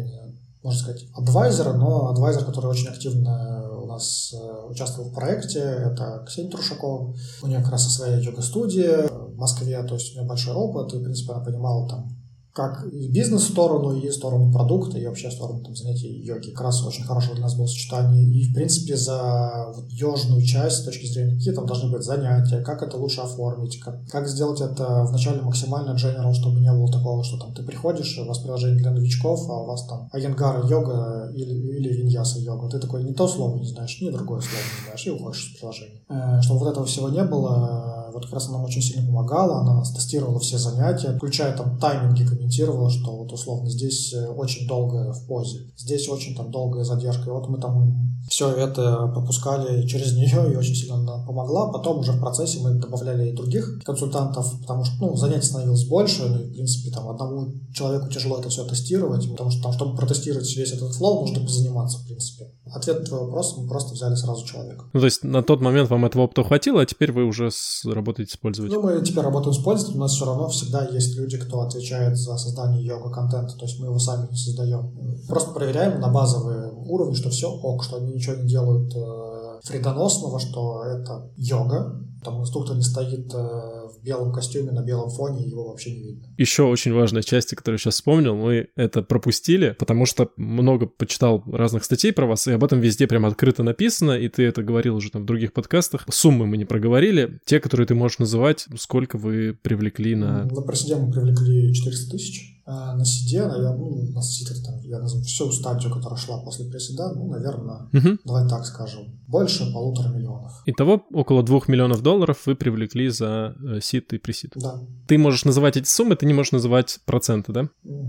можно 0.68 0.80
сказать, 0.80 1.06
адвайзера, 1.14 1.72
но 1.72 2.08
адвайзер, 2.10 2.44
который 2.44 2.70
очень 2.70 2.88
активно 2.88 3.70
у 3.72 3.86
нас 3.86 4.34
э, 4.34 4.66
участвовал 4.68 5.08
в 5.08 5.14
проекте, 5.14 5.60
это 5.60 6.22
Ксения 6.26 6.50
Трушакова. 6.50 7.14
У 7.42 7.46
нее 7.46 7.60
как 7.60 7.72
раз 7.72 7.94
своя 7.94 8.18
йога-студия 8.18 9.08
в 9.08 9.36
Москве, 9.36 9.82
то 9.82 9.94
есть 9.94 10.12
у 10.12 10.18
нее 10.18 10.28
большой 10.28 10.54
опыт, 10.54 10.92
и, 10.92 10.98
в 10.98 11.02
принципе, 11.02 11.32
она 11.32 11.42
понимала 11.42 11.88
там 11.88 12.17
как 12.58 12.92
и 12.92 13.06
бизнес-сторону, 13.06 13.92
и 13.92 14.10
сторону 14.10 14.52
продукта, 14.52 14.98
и 14.98 15.06
вообще 15.06 15.30
сторону 15.30 15.62
там, 15.62 15.76
занятий 15.76 16.08
йоги. 16.08 16.50
Как 16.50 16.62
раз 16.62 16.84
очень 16.84 17.04
хорошее 17.04 17.34
для 17.34 17.44
нас 17.44 17.54
было 17.54 17.66
сочетание. 17.66 18.24
И, 18.24 18.50
в 18.50 18.52
принципе, 18.52 18.96
за 18.96 19.72
вот 19.76 19.84
йожную 19.92 20.42
часть 20.42 20.78
с 20.78 20.82
точки 20.82 21.06
зрения, 21.06 21.36
какие 21.36 21.54
там 21.54 21.66
должны 21.66 21.88
быть 21.88 22.02
занятия, 22.02 22.60
как 22.62 22.82
это 22.82 22.96
лучше 22.96 23.20
оформить, 23.20 23.78
как, 23.78 24.04
как 24.08 24.26
сделать 24.26 24.60
это 24.60 25.04
вначале 25.04 25.40
максимально 25.40 25.92
general, 25.92 26.32
чтобы 26.34 26.58
не 26.58 26.72
было 26.72 26.90
такого, 26.90 27.22
что 27.22 27.38
там 27.38 27.54
ты 27.54 27.62
приходишь, 27.62 28.18
у 28.18 28.26
вас 28.26 28.40
приложение 28.40 28.80
для 28.80 28.90
новичков, 28.90 29.48
а 29.48 29.62
у 29.62 29.66
вас 29.66 29.86
там 29.86 30.08
Айенгара 30.12 30.66
йога 30.66 31.30
или, 31.36 31.54
или 31.54 31.92
Виньяса 31.92 32.40
йога. 32.40 32.68
Ты 32.68 32.80
такой 32.80 33.04
не 33.04 33.12
то 33.12 33.28
слово 33.28 33.56
не 33.56 33.68
знаешь, 33.68 34.00
ни 34.02 34.10
другое 34.10 34.40
слово 34.40 34.62
не 34.62 34.84
знаешь, 34.84 35.06
и 35.06 35.10
уходишь 35.10 35.52
из 35.52 35.58
приложения. 35.60 36.02
Э, 36.08 36.42
чтобы 36.42 36.58
вот 36.58 36.70
этого 36.72 36.86
всего 36.86 37.08
не 37.08 37.22
было, 37.22 37.97
вот 38.18 38.26
как 38.26 38.34
раз 38.34 38.48
она 38.48 38.58
нам 38.58 38.64
очень 38.64 38.82
сильно 38.82 39.06
помогала, 39.06 39.60
она 39.60 39.82
тестировала 39.82 40.38
все 40.40 40.58
занятия, 40.58 41.16
включая 41.16 41.56
там 41.56 41.78
тайминги 41.78 42.24
комментировала, 42.24 42.90
что 42.90 43.16
вот 43.16 43.32
условно 43.32 43.70
здесь 43.70 44.12
э, 44.12 44.26
очень 44.28 44.66
долго 44.66 45.12
в 45.12 45.26
позе, 45.26 45.60
здесь 45.76 46.08
очень 46.08 46.34
там 46.34 46.50
долгая 46.50 46.84
задержка. 46.84 47.30
И 47.30 47.32
вот 47.32 47.48
мы 47.48 47.58
там 47.58 48.18
все 48.28 48.50
это 48.50 49.08
пропускали 49.08 49.86
через 49.86 50.12
нее 50.16 50.52
и 50.52 50.56
очень 50.56 50.74
сильно 50.74 50.96
она 50.96 51.24
помогла. 51.24 51.72
Потом 51.72 52.00
уже 52.00 52.12
в 52.12 52.20
процессе 52.20 52.58
мы 52.60 52.74
добавляли 52.74 53.30
и 53.30 53.36
других 53.36 53.80
консультантов, 53.84 54.60
потому 54.60 54.84
что 54.84 54.94
ну, 55.00 55.16
занятий 55.16 55.46
становилось 55.46 55.84
больше, 55.84 56.26
ну 56.26 56.40
и 56.40 56.50
в 56.50 56.52
принципе 56.52 56.90
там 56.90 57.08
одному 57.08 57.52
человеку 57.72 58.08
тяжело 58.08 58.38
это 58.38 58.48
все 58.48 58.64
тестировать, 58.64 59.28
потому 59.30 59.50
что 59.50 59.62
там, 59.62 59.72
чтобы 59.72 59.96
протестировать 59.96 60.56
весь 60.56 60.72
этот 60.72 60.94
флоу, 60.94 61.20
нужно 61.20 61.40
позаниматься 61.44 61.98
в 61.98 62.06
принципе. 62.06 62.52
Ответ 62.74 63.00
на 63.00 63.06
твой 63.06 63.20
вопрос 63.20 63.56
мы 63.56 63.68
просто 63.68 63.94
взяли 63.94 64.14
сразу 64.14 64.44
человека. 64.44 64.84
Ну, 64.92 65.00
то 65.00 65.06
есть 65.06 65.22
на 65.24 65.42
тот 65.42 65.60
момент 65.60 65.88
вам 65.90 66.04
этого 66.04 66.22
опыта 66.22 66.44
хватило, 66.44 66.82
а 66.82 66.86
теперь 66.86 67.12
вы 67.12 67.24
уже 67.24 67.50
с... 67.50 67.84
работаете 68.08 68.32
с 68.32 68.36
пользователем? 68.36 68.80
Ну, 68.80 68.86
мы 68.88 69.04
теперь 69.04 69.22
работаем 69.22 69.54
с 69.54 69.58
пользователем, 69.58 70.00
у 70.00 70.02
нас 70.02 70.12
все 70.12 70.24
равно 70.24 70.48
всегда 70.48 70.86
есть 70.86 71.16
люди, 71.16 71.36
кто 71.36 71.60
отвечает 71.60 72.16
за 72.16 72.36
создание 72.36 72.84
йога-контента, 72.84 73.54
то 73.56 73.66
есть 73.66 73.78
мы 73.78 73.86
его 73.86 73.98
сами 73.98 74.28
не 74.30 74.36
создаем. 74.36 74.90
Просто 75.28 75.50
проверяем 75.52 76.00
на 76.00 76.08
базовые 76.08 76.72
уровни, 76.72 77.14
что 77.14 77.30
все 77.30 77.50
ок, 77.50 77.84
что 77.84 77.96
они 77.96 78.14
ничего 78.14 78.36
не 78.36 78.48
делают 78.48 78.94
э, 78.94 79.37
вредоносного, 79.64 80.38
что 80.38 80.84
это 80.84 81.30
йога, 81.36 82.00
там 82.24 82.40
инструктор 82.40 82.76
не 82.76 82.82
стоит 82.82 83.32
э, 83.32 83.36
в 83.36 84.02
белом 84.02 84.32
костюме 84.32 84.72
на 84.72 84.82
белом 84.82 85.10
фоне, 85.10 85.46
его 85.46 85.68
вообще 85.68 85.92
не 85.92 86.02
видно. 86.02 86.26
Еще 86.36 86.64
очень 86.64 86.92
важная 86.92 87.22
часть, 87.22 87.54
которую 87.54 87.78
сейчас 87.78 87.94
вспомнил, 87.94 88.34
мы 88.34 88.68
это 88.76 89.02
пропустили, 89.02 89.76
потому 89.78 90.04
что 90.06 90.30
много 90.36 90.86
почитал 90.86 91.42
разных 91.46 91.84
статей 91.84 92.12
про 92.12 92.26
вас, 92.26 92.46
и 92.48 92.52
об 92.52 92.64
этом 92.64 92.80
везде 92.80 93.06
прям 93.06 93.26
открыто 93.26 93.62
написано, 93.62 94.12
и 94.12 94.28
ты 94.28 94.44
это 94.44 94.62
говорил 94.62 94.96
уже 94.96 95.10
там 95.10 95.22
в 95.22 95.26
других 95.26 95.52
подкастах. 95.52 96.06
Суммы 96.10 96.46
мы 96.46 96.56
не 96.56 96.64
проговорили. 96.64 97.38
Те, 97.44 97.60
которые 97.60 97.86
ты 97.86 97.94
можешь 97.94 98.18
называть, 98.18 98.66
сколько 98.76 99.16
вы 99.16 99.56
привлекли 99.60 100.14
на... 100.14 100.44
На 100.44 100.62
проседе 100.62 100.96
мы 100.96 101.12
привлекли 101.12 101.72
400 101.72 102.10
тысяч. 102.10 102.57
А 102.70 102.94
на 102.94 103.04
сиде, 103.06 103.46
наверное, 103.46 103.78
ну, 103.78 104.12
на 104.12 104.20
сидре, 104.20 104.62
там, 104.62 104.78
я 104.82 104.98
назову 104.98 105.22
всю 105.22 105.50
стадию, 105.52 105.90
которая 105.90 106.18
шла 106.18 106.38
после 106.42 106.66
приседа, 106.66 107.14
ну, 107.14 107.26
наверное, 107.26 107.88
угу. 107.94 108.18
давай 108.26 108.46
так 108.46 108.66
скажем, 108.66 109.18
больше 109.26 109.72
полутора 109.72 110.08
миллионов. 110.08 110.52
Итого 110.66 111.02
около 111.14 111.42
двух 111.42 111.68
миллионов 111.68 112.02
долларов 112.02 112.42
вы 112.44 112.56
привлекли 112.56 113.08
за 113.08 113.56
э, 113.58 113.80
сид 113.80 114.12
и 114.12 114.18
пресид. 114.18 114.52
Да. 114.56 114.82
Ты 115.06 115.16
можешь 115.16 115.46
называть 115.46 115.78
эти 115.78 115.88
суммы, 115.88 116.14
ты 116.14 116.26
не 116.26 116.34
можешь 116.34 116.52
называть 116.52 116.98
проценты, 117.06 117.52
да? 117.52 117.62
Mm. 117.86 118.08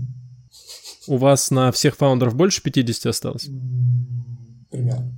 У 1.06 1.16
вас 1.16 1.50
на 1.50 1.72
всех 1.72 1.96
фаундеров 1.96 2.34
больше 2.34 2.62
50 2.62 3.06
осталось? 3.06 3.48
Примерно. 4.70 5.10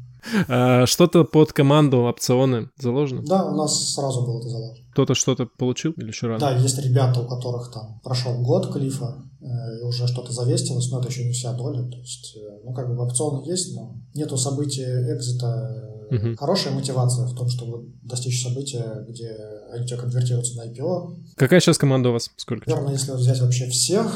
А, 0.48 0.86
что-то 0.86 1.24
под 1.24 1.52
команду 1.52 2.02
опционы 2.02 2.70
заложено? 2.78 3.22
Да, 3.22 3.44
у 3.44 3.56
нас 3.56 3.94
сразу 3.94 4.22
было 4.22 4.40
это 4.40 4.48
заложено. 4.48 4.86
Кто-то 4.92 5.14
что-то 5.14 5.46
получил 5.46 5.92
или 5.92 6.08
еще 6.08 6.26
рано? 6.26 6.38
Да, 6.38 6.56
есть 6.56 6.78
ребята, 6.78 7.20
у 7.20 7.26
которых 7.26 7.72
там 7.72 8.00
прошел 8.04 8.42
год 8.42 8.72
клифа, 8.72 9.24
э, 9.40 9.80
и 9.80 9.82
уже 9.82 10.06
что-то 10.06 10.32
завестилось, 10.32 10.90
но 10.90 11.00
это 11.00 11.08
еще 11.08 11.24
не 11.24 11.32
вся 11.32 11.52
доля. 11.52 11.82
То 11.88 11.98
есть, 11.98 12.36
э, 12.36 12.60
ну, 12.64 12.74
как 12.74 12.88
бы 12.88 13.02
опционы 13.02 13.46
есть, 13.48 13.74
но 13.74 13.96
нету 14.14 14.36
события 14.36 15.16
экзита. 15.16 15.88
Угу. 16.10 16.36
Хорошая 16.36 16.74
мотивация 16.74 17.26
в 17.26 17.34
том, 17.34 17.48
чтобы 17.48 17.88
достичь 18.02 18.42
события, 18.42 19.04
где 19.08 19.34
они 19.72 19.86
тебя 19.86 19.98
конвертируются 19.98 20.56
на 20.56 20.70
IPO. 20.70 21.16
Какая 21.36 21.60
сейчас 21.60 21.78
команда 21.78 22.10
у 22.10 22.12
вас? 22.12 22.30
Сколько? 22.36 22.68
Наверное, 22.68 22.92
если 22.92 23.12
взять 23.12 23.40
вообще 23.40 23.66
всех, 23.68 24.14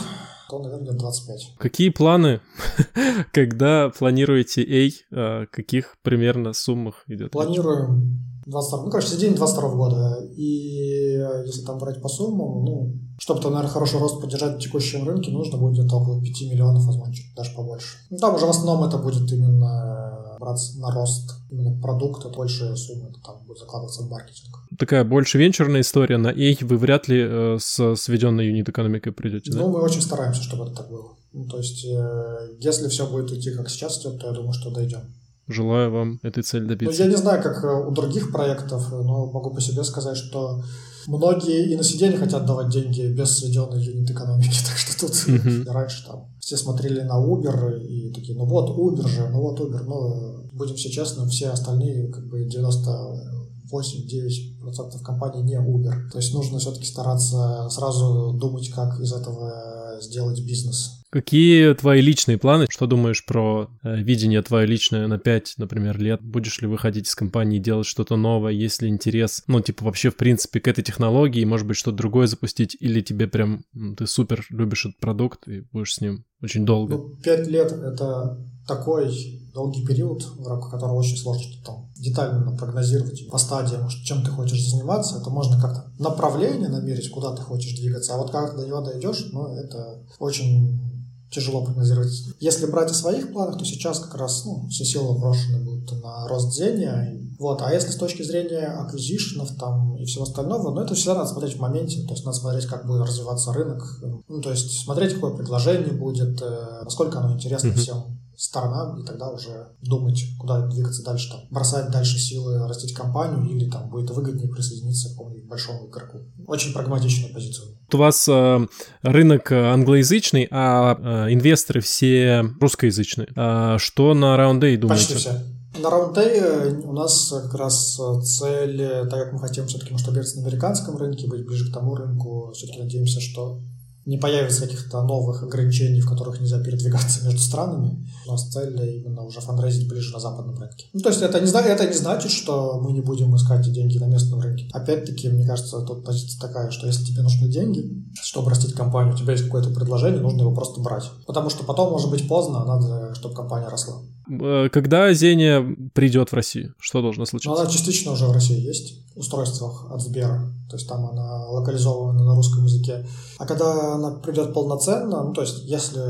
то, 0.49 0.59
наверное, 0.59 0.93
25. 0.93 1.55
Какие 1.59 1.91
планы, 1.91 2.41
когда 3.33 3.91
планируете 3.91 4.63
A, 4.63 5.17
о 5.43 5.47
каких 5.47 5.97
примерно 6.03 6.53
суммах 6.53 7.05
идет? 7.09 7.33
Планируем 7.33 8.36
22, 8.47 8.85
ну, 8.85 8.91
короче, 8.91 9.09
середине 9.09 9.37
22 9.37 9.69
года. 9.71 10.21
И 10.37 11.21
если 11.45 11.63
там 11.63 11.79
брать 11.79 12.01
по 12.01 12.09
суммам, 12.09 12.65
ну, 12.65 12.95
чтобы 13.19 13.41
там, 13.41 13.53
наверное, 13.53 13.73
хороший 13.73 13.99
рост 13.99 14.21
поддержать 14.21 14.57
в 14.57 14.61
текущем 14.61 15.07
рынке, 15.07 15.31
нужно 15.31 15.59
будет 15.59 15.75
где-то 15.75 15.97
около 15.97 16.23
5 16.23 16.43
миллионов, 16.43 16.85
возможно, 16.85 17.13
чуть 17.13 17.35
даже 17.35 17.55
побольше. 17.55 17.99
Ну, 18.11 18.19
там 18.19 18.35
уже 18.35 18.47
в 18.47 18.51
основном 18.51 18.89
это 18.89 18.99
будет 18.99 19.31
именно 19.33 20.37
браться 20.39 20.79
на 20.79 20.91
рост 20.93 21.33
именно 21.51 21.81
продукта, 21.81 22.29
большая 22.29 22.77
сумма 22.77 23.09
это 23.09 23.21
там 23.25 23.45
будет 23.47 23.59
закладываться 23.59 24.03
в 24.03 24.11
маркетинг. 24.11 24.57
Такая 24.79 25.05
больше 25.05 25.39
венчурная 25.39 25.81
история. 25.81 26.19
На 26.19 26.29
A 26.29 26.57
вы 26.61 26.77
вряд 26.77 27.09
ли 27.09 27.21
э, 27.21 27.57
с 27.59 27.97
сведенной 27.97 28.47
юнит 28.47 28.69
экономикой 28.69 29.13
придете, 29.13 29.53
да? 29.53 29.59
Ну, 29.59 29.69
мы 29.69 29.81
очень 29.81 30.03
стараемся, 30.03 30.43
чтобы 30.43 30.65
это 30.65 30.77
так 30.77 30.91
было. 30.91 31.17
Ну, 31.33 31.47
то 31.47 31.59
есть, 31.59 31.85
э, 31.85 32.57
если 32.61 32.89
все 32.89 33.07
будет 33.07 33.33
идти 33.33 33.51
как 33.53 33.69
сейчас 33.71 34.01
идет, 34.01 34.21
то 34.21 34.29
я 34.29 34.33
думаю, 34.33 34.53
что 34.53 34.71
дойдем. 34.71 35.01
Желаю 35.49 35.93
вам 35.93 36.19
этой 36.23 36.43
цели 36.43 36.65
добиться. 36.65 36.99
Ну, 36.99 37.05
я 37.05 37.11
не 37.11 37.17
знаю, 37.17 37.43
как 37.43 37.63
э, 37.63 37.87
у 37.87 37.91
других 37.93 38.33
проектов, 38.33 38.91
но 38.91 39.31
могу 39.31 39.55
по 39.55 39.61
себе 39.61 39.85
сказать, 39.85 40.17
что 40.17 40.65
многие 41.07 41.73
и 41.73 41.77
на 41.77 41.85
сиденье 41.85 42.19
хотят 42.19 42.45
давать 42.47 42.69
деньги 42.69 43.03
без 43.13 43.39
сведенной 43.39 43.81
юнит 43.81 44.11
экономики. 44.11 44.59
Так 44.67 44.77
что 44.77 45.07
тут 45.07 45.13
uh-huh. 45.13 45.71
раньше 45.71 46.05
там 46.05 46.27
все 46.41 46.57
смотрели 46.57 47.03
на 47.03 47.25
Uber 47.25 47.81
и 47.81 48.13
такие, 48.13 48.37
ну 48.37 48.45
вот 48.45 48.77
Uber 48.77 49.07
же, 49.07 49.29
ну 49.29 49.41
вот 49.41 49.61
Uber, 49.61 49.85
но 49.85 50.43
будем 50.53 50.75
все 50.75 50.91
честны, 50.91 51.29
все 51.29 51.51
остальные 51.51 52.09
как 52.09 52.27
бы 52.29 52.45
98-9% 52.47 55.01
компаний 55.05 55.43
не 55.43 55.61
Uber. 55.61 56.09
То 56.11 56.19
есть 56.19 56.35
нужно 56.35 56.59
все-таки 56.59 56.87
стараться 56.87 57.69
сразу 57.71 58.33
думать, 58.33 58.69
как 58.71 58.99
из 59.01 59.13
этого 59.13 60.01
сделать 60.01 60.45
бизнес. 60.45 61.05
Какие 61.17 61.73
твои 61.73 62.03
личные 62.03 62.37
планы? 62.37 62.67
Что 62.69 62.87
думаешь 62.87 63.25
про 63.25 63.71
э, 63.83 63.97
видение 64.03 64.43
твое 64.43 64.67
личное 64.67 65.07
на 65.07 65.19
5, 65.19 65.55
например, 65.57 65.99
лет? 65.99 66.21
Будешь 66.21 66.61
ли 66.61 66.67
выходить 66.67 67.09
из 67.09 67.15
компании, 67.15 67.59
делать 67.59 67.87
что-то 67.87 68.17
новое? 68.17 68.53
Есть 68.53 68.83
ли 68.83 68.91
интерес, 68.91 69.43
ну, 69.47 69.63
типа, 69.63 69.87
вообще, 69.87 70.11
в 70.11 70.17
принципе, 70.19 70.61
к 70.61 70.69
этой 70.69 70.85
технологии? 70.85 71.43
Может 71.47 71.67
быть, 71.67 71.79
что-то 71.79 71.97
другое 71.97 72.27
запустить? 72.27 72.77
Или 72.81 73.01
тебе 73.01 73.29
прям, 73.29 73.65
ты 73.97 74.07
супер 74.07 74.45
любишь 74.51 74.85
этот 74.85 74.99
продукт 74.99 75.49
и 75.49 75.63
будешь 75.73 75.95
с 75.95 76.03
ним 76.03 76.27
очень 76.43 76.67
долго? 76.67 76.99
Ну, 76.99 77.17
5 77.25 77.49
лет— 77.49 77.73
это 77.73 78.39
такой 78.69 79.11
долгий 79.55 79.87
период, 79.87 80.23
в 80.23 80.47
рамках 80.47 80.73
которого 80.73 80.99
очень 80.99 81.17
сложно 81.17 81.45
что-то 81.45 81.65
там 81.65 81.93
детально 81.97 82.55
прогнозировать 82.59 83.27
по 83.31 83.39
стадиям, 83.39 83.89
чем 83.89 84.23
ты 84.23 84.31
хочешь 84.31 84.69
заниматься. 84.69 85.17
Это 85.19 85.31
можно 85.31 85.59
как-то 85.59 85.91
направление 85.99 86.69
намерить, 86.69 87.09
куда 87.09 87.35
ты 87.35 87.41
хочешь 87.41 87.79
двигаться, 87.79 88.13
а 88.13 88.19
вот 88.19 88.31
как 88.33 88.55
до 88.55 88.67
него 88.67 88.83
дойдешь, 88.83 89.29
ну, 89.33 89.57
это 89.57 90.03
очень 90.19 90.97
тяжело 91.31 91.65
прогнозировать. 91.65 92.13
Если 92.41 92.67
брать 92.67 92.91
о 92.91 92.95
своих 92.95 93.33
планах, 93.33 93.59
то 93.59 93.65
сейчас 93.65 93.99
как 93.99 94.15
раз 94.15 94.45
ну, 94.45 94.69
все 94.69 94.85
силы 94.85 95.19
брошены 95.19 95.65
будут 95.65 95.93
на 96.03 96.27
рост 96.29 96.55
зения. 96.55 97.21
Вот. 97.39 97.61
А 97.63 97.73
если 97.73 97.91
с 97.91 97.97
точки 97.97 98.23
зрения 98.23 98.67
аквизишенов 98.67 99.57
там 99.57 99.97
и 99.97 100.05
всего 100.05 100.25
остального, 100.25 100.71
ну 100.73 100.81
это 100.81 100.95
всегда 100.95 101.15
надо 101.15 101.29
смотреть 101.29 101.57
в 101.57 101.61
моменте. 101.61 102.03
То 102.03 102.13
есть 102.13 102.25
надо 102.25 102.39
смотреть, 102.39 102.67
как 102.67 102.87
будет 102.87 103.03
развиваться 103.03 103.53
рынок. 103.53 103.83
Ну, 104.29 104.41
то 104.41 104.51
есть 104.51 104.85
смотреть, 104.85 105.15
какое 105.15 105.35
предложение 105.35 105.93
будет, 105.93 106.41
э, 106.41 106.83
насколько 106.85 107.19
оно 107.19 107.35
интересно 107.35 107.69
mm-hmm. 107.69 107.77
всем 107.77 108.17
сторонам, 108.37 108.99
и 108.99 109.05
тогда 109.05 109.31
уже 109.31 109.69
думать, 109.81 110.23
куда 110.39 110.67
двигаться 110.67 111.03
дальше, 111.03 111.31
там, 111.31 111.41
бросать 111.51 111.91
дальше 111.91 112.19
силы, 112.19 112.59
растить 112.67 112.95
компанию, 112.95 113.45
или 113.49 113.71
там 113.71 113.89
будет 113.89 114.11
выгоднее 114.11 114.49
присоединиться 114.49 115.09
к 115.09 115.13
какому-нибудь 115.13 115.49
большому 115.49 115.89
игроку. 115.89 116.19
Очень 116.47 116.73
прагматичная 116.73 117.33
позиция. 117.33 117.67
У 117.93 117.97
вас 117.97 118.29
э, 118.29 118.67
рынок 119.03 119.53
англоязычный, 119.53 120.49
а 120.51 121.27
э, 121.29 121.33
инвесторы 121.33 121.81
все 121.81 122.45
русскоязычные. 122.61 123.29
А 123.37 123.79
что 123.79 124.15
на 124.15 124.37
Day 124.37 124.77
думаете? 124.77 124.89
Почти 124.89 125.15
все. 125.15 125.57
На 125.79 125.89
Round 125.89 126.83
у 126.85 126.93
нас 126.93 127.29
как 127.31 127.55
раз 127.55 128.01
цель, 128.25 129.09
так 129.11 129.25
как 129.25 129.33
мы 129.35 129.39
хотим 129.41 129.67
все-таки 129.67 129.93
масштабироваться 129.93 130.41
на 130.41 130.47
американском 130.47 130.97
рынке, 130.97 131.27
быть 131.29 131.45
ближе 131.45 131.71
к 131.71 131.75
тому 131.75 131.95
рынку, 131.95 132.51
все-таки 132.55 132.81
надеемся, 132.81 133.21
что 133.21 133.61
не 134.07 134.19
появится 134.19 134.63
каких-то 134.63 135.03
новых 135.03 135.43
ограничений, 135.43 136.01
в 136.01 136.09
которых 136.09 136.41
нельзя 136.41 136.61
передвигаться 136.61 137.25
между 137.25 137.41
странами. 137.41 138.07
У 138.27 138.31
нас 138.31 138.49
цель 138.49 138.81
именно 138.99 139.25
уже 139.25 139.41
фандрейзить 139.41 139.89
ближе 139.89 140.13
на 140.13 140.21
западном 140.21 140.57
рынке. 140.59 140.87
Ну, 140.93 141.01
то 141.01 141.09
есть 141.09 141.23
это 141.23 141.41
не, 141.41 141.51
это 141.51 141.87
не 141.87 141.93
значит, 141.93 142.31
что 142.31 142.81
мы 142.81 142.93
не 142.93 143.01
будем 143.01 143.35
искать 143.35 143.71
деньги 143.73 143.99
на 143.99 144.07
местном 144.07 144.41
рынке. 144.41 144.69
Опять-таки, 144.73 145.29
мне 145.29 145.45
кажется, 145.45 145.81
тут 145.81 146.05
позиция 146.05 146.41
такая, 146.41 146.71
что 146.71 146.87
если 146.87 147.05
тебе 147.05 147.23
нужны 147.23 147.49
деньги, 147.49 148.07
чтобы 148.23 148.51
растить 148.51 148.75
компанию, 148.75 149.15
у 149.15 149.19
тебя 149.19 149.33
есть 149.33 149.45
какое-то 149.45 149.71
предложение, 149.71 150.21
нужно 150.21 150.43
его 150.43 150.55
просто 150.55 150.81
брать. 150.81 151.11
Потому 151.27 151.51
что 151.51 151.65
потом 151.65 151.91
может 151.91 152.09
быть 152.09 152.29
поздно, 152.29 152.63
а 152.63 152.65
надо, 152.65 153.15
чтобы 153.17 153.35
компания 153.35 153.69
росла. 153.69 154.03
Э, 154.29 154.69
когда 154.71 155.13
Зеня 155.13 155.65
придет 155.95 156.31
в 156.31 156.35
Россию? 156.35 156.75
Что 156.79 157.03
должно 157.03 157.25
случиться? 157.27 157.51
Ну, 157.51 157.57
она 157.57 157.71
частично 157.71 158.13
уже 158.13 158.27
в 158.27 158.33
России 158.33 158.61
есть, 158.61 159.07
в 159.15 159.21
устройствах 159.21 159.91
от 159.91 160.01
Сбера. 160.03 160.53
То 160.69 160.77
есть 160.77 160.89
там 160.89 161.07
она 161.07 161.47
локализована 161.49 162.25
на 162.25 162.35
русском 162.35 162.65
языке. 162.65 163.07
А 163.39 163.47
когда 163.47 163.95
она 163.95 164.13
придет 164.13 164.53
полноценно, 164.53 165.23
ну, 165.23 165.33
то 165.33 165.43
есть 165.43 165.65
если 165.65 166.01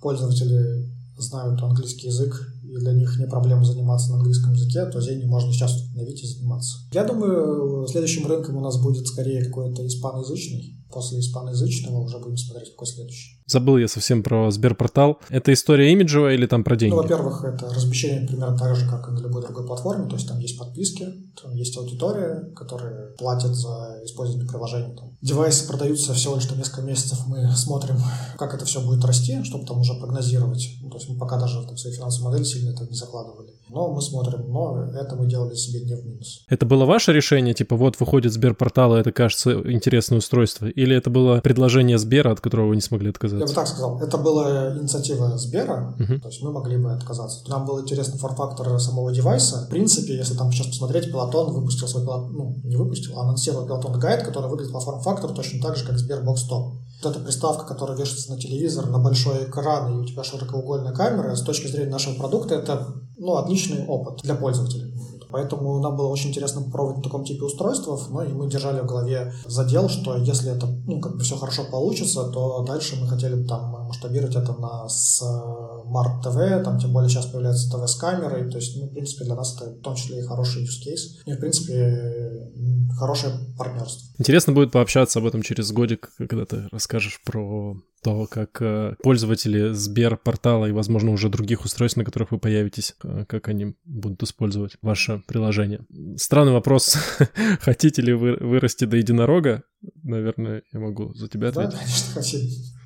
пользователи 0.00 0.88
знают 1.18 1.62
английский 1.62 2.08
язык, 2.08 2.52
и 2.68 2.78
для 2.78 2.92
них 2.92 3.18
не 3.18 3.26
проблема 3.26 3.64
заниматься 3.64 4.10
на 4.10 4.16
английском 4.16 4.52
языке, 4.52 4.86
то 4.86 5.00
Зене 5.00 5.26
можно 5.26 5.52
сейчас 5.52 5.74
установить 5.74 6.22
и 6.22 6.26
заниматься. 6.26 6.78
Я 6.92 7.04
думаю, 7.04 7.86
следующим 7.88 8.26
рынком 8.26 8.56
у 8.56 8.60
нас 8.60 8.80
будет 8.80 9.06
скорее 9.06 9.44
какой-то 9.44 9.86
испаноязычный. 9.86 10.74
После 10.88 11.18
испаноязычного 11.18 11.98
уже 11.98 12.18
будем 12.18 12.36
смотреть, 12.36 12.70
какой 12.70 12.86
следующий. 12.86 13.36
Забыл 13.46 13.76
я 13.76 13.88
совсем 13.88 14.22
про 14.22 14.50
Сберпортал. 14.50 15.18
Это 15.28 15.52
история 15.52 15.92
имиджевая 15.92 16.34
или 16.34 16.46
там 16.46 16.64
про 16.64 16.76
деньги? 16.76 16.94
Ну, 16.94 17.02
во-первых, 17.02 17.44
это 17.44 17.68
размещение 17.72 18.26
примерно 18.26 18.56
так 18.56 18.74
же, 18.76 18.88
как 18.88 19.08
и 19.08 19.12
на 19.12 19.18
любой 19.18 19.42
другой 19.42 19.66
платформе. 19.66 20.08
То 20.08 20.14
есть 20.14 20.28
там 20.28 20.38
есть 20.38 20.58
подписки, 20.58 21.06
там 21.40 21.52
есть 21.54 21.76
аудитория, 21.76 22.52
которая 22.56 23.12
платит 23.18 23.54
за 23.54 24.00
использование 24.04 24.48
приложения. 24.48 24.96
Там. 24.96 25.16
Девайсы 25.20 25.66
продаются 25.66 26.14
всего 26.14 26.36
лишь 26.36 26.46
там 26.46 26.58
несколько 26.58 26.82
месяцев. 26.82 27.18
Мы 27.26 27.50
смотрим, 27.50 27.96
как 28.38 28.54
это 28.54 28.64
все 28.64 28.80
будет 28.80 29.04
расти, 29.04 29.42
чтобы 29.44 29.66
там 29.66 29.80
уже 29.80 29.94
прогнозировать. 29.94 30.78
Ну, 30.80 30.88
то 30.88 30.96
есть 30.98 31.08
мы 31.08 31.18
пока 31.18 31.38
даже 31.38 31.64
там, 31.66 31.76
свои 31.76 31.92
финансовые 31.92 32.30
модели 32.30 32.44
сильно 32.56 32.70
это 32.70 32.84
не 32.84 32.94
закладывали. 32.94 33.50
Но 33.68 33.92
мы 33.92 34.00
смотрим, 34.00 34.48
но 34.48 34.84
это 34.94 35.16
мы 35.16 35.26
делали 35.26 35.54
себе 35.54 35.80
не 35.80 35.94
в 35.94 36.04
минус. 36.04 36.44
Это 36.48 36.66
было 36.66 36.84
ваше 36.84 37.12
решение? 37.12 37.54
Типа 37.54 37.76
вот 37.76 37.98
выходит 37.98 38.32
Сберпортал, 38.32 38.96
и 38.96 39.00
это 39.00 39.12
кажется 39.12 39.52
интересное 39.70 40.18
устройство? 40.18 40.66
Или 40.66 40.96
это 40.96 41.10
было 41.10 41.40
предложение 41.40 41.98
Сбера, 41.98 42.32
от 42.32 42.40
которого 42.40 42.68
вы 42.68 42.76
не 42.76 42.80
смогли 42.80 43.10
отказаться? 43.10 43.44
Я 43.44 43.48
бы 43.48 43.54
так 43.54 43.66
сказал. 43.66 44.00
Это 44.00 44.16
была 44.18 44.76
инициатива 44.78 45.36
Сбера, 45.36 45.94
uh-huh. 45.98 46.20
то 46.20 46.28
есть 46.28 46.42
мы 46.42 46.52
могли 46.52 46.76
бы 46.76 46.92
отказаться. 46.92 47.48
Нам 47.48 47.66
был 47.66 47.80
интересный 47.80 48.18
форм-фактор 48.18 48.78
самого 48.80 49.12
девайса. 49.12 49.66
В 49.66 49.68
принципе, 49.68 50.16
если 50.16 50.36
там 50.36 50.52
сейчас 50.52 50.68
посмотреть, 50.68 51.12
Peloton 51.12 51.50
выпустил 51.52 51.88
свой, 51.88 52.04
ну, 52.04 52.56
не 52.64 52.76
выпустил, 52.76 53.18
а 53.18 53.22
анонсировал 53.22 53.66
Peloton 53.66 54.00
Guide, 54.00 54.24
который 54.24 54.48
выглядит 54.48 54.72
по 54.72 54.80
форм-фактору 54.80 55.34
точно 55.34 55.60
так 55.60 55.76
же, 55.76 55.84
как 55.84 55.98
Сбербокс 55.98 56.48
Top. 56.48 56.74
Вот 57.02 57.10
эта 57.10 57.22
приставка, 57.22 57.66
которая 57.66 57.96
вешается 57.96 58.32
на 58.32 58.40
телевизор, 58.40 58.86
на 58.86 58.98
большой 58.98 59.44
экран, 59.44 59.92
и 59.92 60.02
у 60.02 60.04
тебя 60.04 60.24
широкоугольная 60.24 60.92
камера, 60.92 61.34
с 61.34 61.42
точки 61.42 61.66
зрения 61.66 61.90
нашего 61.90 62.14
продукта, 62.14 62.54
это 62.54 62.94
ну, 63.18 63.34
отличный 63.36 63.86
опыт 63.86 64.20
для 64.22 64.34
пользователей. 64.34 64.94
Поэтому 65.30 65.80
нам 65.80 65.96
было 65.96 66.08
очень 66.08 66.30
интересно 66.30 66.62
попробовать 66.62 66.98
на 66.98 67.02
таком 67.02 67.24
типе 67.24 67.44
устройств, 67.44 67.88
ну 68.10 68.22
и 68.22 68.28
мы 68.28 68.48
держали 68.48 68.80
в 68.80 68.86
голове 68.86 69.32
задел, 69.46 69.88
что 69.88 70.16
если 70.16 70.54
это, 70.54 70.66
ну, 70.86 71.00
как 71.00 71.16
бы 71.16 71.22
все 71.22 71.36
хорошо 71.36 71.64
получится, 71.70 72.24
то 72.30 72.62
дальше 72.62 72.96
мы 73.00 73.08
хотели 73.08 73.44
там 73.44 73.86
масштабировать 73.86 74.36
это 74.36 74.52
на 74.54 74.86
Smart 74.86 76.22
TV, 76.24 76.62
там 76.62 76.78
тем 76.78 76.92
более 76.92 77.08
сейчас 77.08 77.26
появляется 77.26 77.70
ТВ 77.70 77.88
с 77.88 77.96
камерой, 77.96 78.50
то 78.50 78.56
есть, 78.56 78.76
ну, 78.76 78.86
в 78.86 78.92
принципе, 78.92 79.24
для 79.24 79.34
нас 79.34 79.56
это 79.56 79.70
в 79.70 79.80
том 79.80 79.94
числе 79.94 80.20
и 80.20 80.22
хороший 80.22 80.64
use 80.64 80.82
case, 80.86 81.22
и, 81.26 81.32
в 81.32 81.40
принципе, 81.40 82.50
хорошее 82.98 83.34
партнерство. 83.56 84.02
Интересно 84.18 84.52
будет 84.52 84.72
пообщаться 84.72 85.18
об 85.18 85.26
этом 85.26 85.42
через 85.42 85.70
годик, 85.72 86.10
когда 86.16 86.44
ты 86.44 86.68
расскажешь 86.70 87.20
про 87.24 87.76
то, 88.06 88.28
как 88.30 88.62
э, 88.62 88.94
пользователи 89.02 89.72
Сбер-портала 89.72 90.66
и, 90.66 90.70
возможно, 90.70 91.10
уже 91.10 91.28
других 91.28 91.64
устройств, 91.64 91.96
на 91.96 92.04
которых 92.04 92.30
вы 92.30 92.38
появитесь, 92.38 92.94
э, 93.02 93.24
как 93.26 93.48
они 93.48 93.74
будут 93.84 94.22
использовать 94.22 94.76
ваше 94.80 95.24
приложение. 95.26 95.80
Странный 96.16 96.52
вопрос. 96.52 96.96
Хотите 97.60 98.02
ли 98.02 98.12
вы 98.12 98.36
вырасти 98.36 98.84
до 98.84 98.96
единорога? 98.96 99.64
наверное, 100.02 100.62
я 100.72 100.80
могу 100.80 101.14
за 101.14 101.28
тебя 101.28 101.48
ответить. 101.48 101.72
Да, 101.72 101.78
конечно, 101.78 102.14
хотим. 102.14 102.40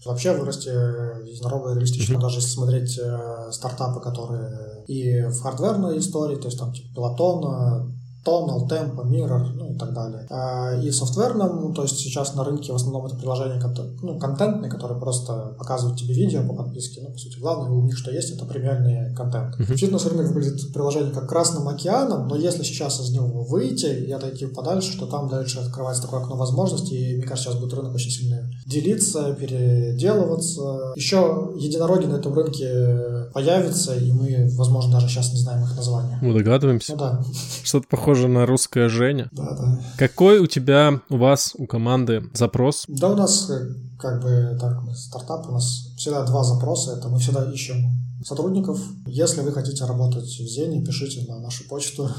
Вообще 0.06 0.36
вырасти 0.36 0.68
единорога 0.68 1.74
реалистично, 1.74 2.14
mm-hmm. 2.14 2.20
даже 2.20 2.36
если 2.38 2.50
смотреть 2.50 2.98
э, 2.98 3.52
стартапы, 3.52 4.00
которые 4.00 4.84
и 4.86 5.26
в 5.26 5.40
хардверной 5.40 5.98
истории, 5.98 6.36
то 6.36 6.46
есть 6.46 6.58
там 6.58 6.72
типа 6.72 6.94
Пелотон, 6.94 7.99
Tonal, 8.24 8.68
Tempo, 8.68 9.06
Mirror, 9.06 9.52
ну 9.54 9.72
и 9.72 9.78
так 9.78 9.94
далее. 9.94 10.26
А, 10.30 10.78
и 10.78 10.90
софтверном, 10.90 11.60
ну, 11.60 11.72
то 11.72 11.82
есть 11.82 11.98
сейчас 11.98 12.34
на 12.34 12.44
рынке 12.44 12.72
в 12.72 12.76
основном 12.76 13.06
это 13.06 13.16
приложения 13.16 13.60
ну, 14.02 14.18
контентные, 14.18 14.70
которые 14.70 14.98
просто 15.00 15.54
показывают 15.58 15.98
тебе 15.98 16.14
видео 16.14 16.46
по 16.46 16.54
подписке. 16.54 17.00
Ну, 17.02 17.12
по 17.12 17.18
сути, 17.18 17.38
главное 17.38 17.70
у 17.70 17.82
них 17.82 17.96
что 17.96 18.10
есть, 18.10 18.30
это 18.30 18.44
премиальный 18.44 19.14
контент. 19.14 19.58
Uh-huh. 19.58 19.74
Фитнес-рынок 19.74 20.32
выглядит 20.32 20.72
приложение 20.72 21.12
как 21.12 21.28
Красным 21.30 21.68
океаном, 21.68 22.28
но 22.28 22.36
если 22.36 22.62
сейчас 22.62 23.00
из 23.00 23.10
него 23.10 23.44
выйти 23.44 23.86
и 23.86 24.10
отойти 24.10 24.46
подальше, 24.46 24.98
то 24.98 25.06
там 25.06 25.28
дальше 25.28 25.60
открывается 25.60 26.02
такое 26.02 26.20
окно 26.20 26.36
возможностей, 26.36 27.12
и 27.12 27.16
мне 27.16 27.26
кажется, 27.26 27.50
сейчас 27.50 27.60
будет 27.60 27.72
рынок 27.72 27.94
очень 27.94 28.10
сильно 28.10 28.50
делиться, 28.66 29.32
переделываться. 29.32 30.92
Еще 30.96 31.52
единороги 31.56 32.06
на 32.06 32.16
этом 32.16 32.34
рынке 32.34 33.30
появятся, 33.32 33.94
и 33.94 34.12
мы, 34.12 34.50
возможно, 34.56 34.92
даже 34.92 35.08
сейчас 35.08 35.32
не 35.32 35.38
знаем 35.38 35.62
их 35.64 35.76
названия. 35.76 36.18
Мы 36.20 36.34
догадываемся. 36.34 36.92
Ну 36.92 36.98
да. 36.98 37.24
Что-то 37.62 37.86
похоже 37.88 38.09
похоже 38.10 38.28
на 38.28 38.44
русское 38.44 38.88
Женя. 38.88 39.28
Да, 39.30 39.56
да. 39.56 39.78
Какой 39.96 40.40
у 40.40 40.46
тебя, 40.46 41.00
у 41.10 41.16
вас, 41.16 41.54
у 41.56 41.66
команды 41.66 42.24
запрос? 42.34 42.84
Да 42.88 43.08
у 43.08 43.14
нас 43.14 43.48
э, 43.50 43.68
как 44.00 44.20
бы 44.20 44.58
так, 44.60 44.80
стартап, 44.96 45.48
у 45.48 45.52
нас 45.52 45.92
всегда 45.96 46.24
два 46.24 46.42
запроса. 46.42 46.96
Это 46.96 47.08
мы 47.08 47.20
всегда 47.20 47.44
ищем 47.52 47.76
сотрудников. 48.24 48.80
Если 49.06 49.42
вы 49.42 49.52
хотите 49.52 49.84
работать 49.84 50.24
в 50.24 50.48
Зене, 50.48 50.84
пишите 50.84 51.24
на 51.28 51.38
нашу 51.38 51.68
почту 51.68 52.10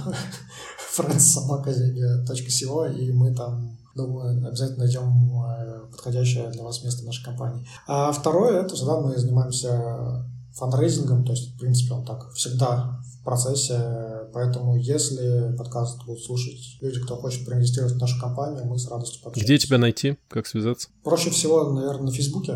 friendsobakazenia.co, 0.97 2.97
и 2.97 3.11
мы 3.11 3.35
там 3.35 3.77
Думаю, 3.93 4.47
обязательно 4.47 4.85
найдем 4.85 5.43
э, 5.43 5.81
подходящее 5.91 6.49
для 6.51 6.63
вас 6.63 6.81
место 6.81 7.03
в 7.03 7.05
нашей 7.05 7.25
компании. 7.25 7.67
А 7.87 8.13
второе, 8.13 8.61
это 8.61 8.75
всегда 8.75 9.01
мы 9.01 9.17
занимаемся 9.17 10.25
фандрейзингом, 10.53 11.25
то 11.25 11.33
есть, 11.33 11.53
в 11.53 11.59
принципе, 11.59 11.95
он 11.95 12.05
так 12.05 12.31
всегда 12.31 13.00
в 13.21 13.23
процессе 13.23 14.21
Поэтому, 14.33 14.77
если 14.77 15.53
подкаст 15.57 16.05
будут 16.05 16.23
слушать 16.23 16.77
люди, 16.81 17.01
кто 17.01 17.17
хочет 17.17 17.45
проинвестировать 17.45 17.93
в 17.93 17.99
нашу 17.99 18.19
компанию, 18.19 18.65
мы 18.65 18.77
с 18.77 18.89
радостью 18.89 19.21
пообщаемся. 19.23 19.53
Где 19.53 19.57
тебя 19.57 19.77
найти? 19.77 20.17
Как 20.29 20.47
связаться? 20.47 20.89
Проще 21.03 21.29
всего, 21.29 21.71
наверное, 21.71 22.05
на 22.05 22.11
Фейсбуке. 22.11 22.53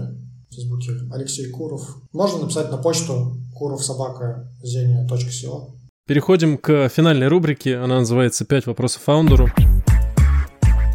В 0.49 0.55
Фейсбуке 0.55 0.91
Алексей 1.11 1.49
Куров. 1.49 1.97
Можно 2.13 2.43
написать 2.43 2.71
на 2.71 2.77
почту 2.77 3.35
kurovsobaka.zenia.co. 3.59 5.71
Переходим 6.07 6.57
к 6.57 6.87
финальной 6.89 7.27
рубрике. 7.27 7.77
Она 7.77 7.99
называется 7.99 8.45
«Пять 8.45 8.67
вопросов 8.67 9.01
фаундеру». 9.01 9.49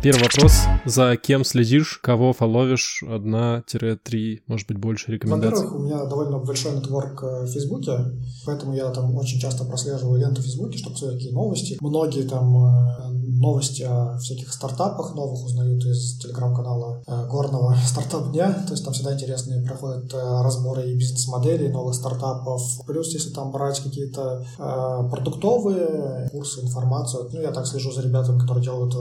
Первый 0.02 0.22
вопрос. 0.22 0.52
За 0.86 1.14
кем 1.16 1.44
следишь? 1.44 1.98
Кого 2.02 2.32
фоловишь? 2.32 3.04
Одна-три, 3.06 4.42
может 4.46 4.66
быть, 4.66 4.78
больше 4.78 5.12
рекомендаций? 5.12 5.58
Во-первых, 5.58 5.78
у 5.78 5.82
меня 5.82 6.04
довольно 6.06 6.38
большой 6.38 6.74
нетворк 6.74 7.22
э, 7.22 7.42
в 7.44 7.48
Фейсбуке, 7.48 7.98
поэтому 8.46 8.74
я 8.74 8.88
там 8.92 9.14
очень 9.14 9.38
часто 9.38 9.66
прослеживаю 9.66 10.18
ленту 10.18 10.40
в 10.40 10.44
Фейсбуке, 10.44 10.78
чтобы 10.78 10.94
посмотреть 10.94 11.20
какие 11.20 11.34
новости. 11.34 11.76
Многие 11.82 12.26
там 12.26 12.56
э, 12.56 13.10
новости 13.42 13.82
о 13.82 14.16
всяких 14.16 14.50
стартапах 14.54 15.14
новых 15.14 15.44
узнают 15.44 15.84
из 15.84 16.18
телеграм-канала 16.18 17.02
э, 17.06 17.26
горного 17.28 17.76
стартап 17.86 18.32
дня. 18.32 18.54
То 18.66 18.72
есть 18.72 18.82
там 18.82 18.94
всегда 18.94 19.12
интересные 19.12 19.62
проходят 19.62 20.10
разборы 20.14 20.90
и 20.90 20.96
бизнес-моделей 20.96 21.68
новых 21.68 21.94
стартапов. 21.94 22.62
Плюс, 22.86 23.12
если 23.12 23.34
там 23.34 23.52
брать 23.52 23.78
какие-то 23.80 24.46
продуктовые 25.10 26.30
курсы, 26.30 26.62
информацию, 26.62 27.28
ну, 27.30 27.42
я 27.42 27.50
так 27.50 27.66
слежу 27.66 27.92
за 27.92 28.00
ребятами, 28.00 28.38
которые 28.38 28.64
делают 28.64 28.94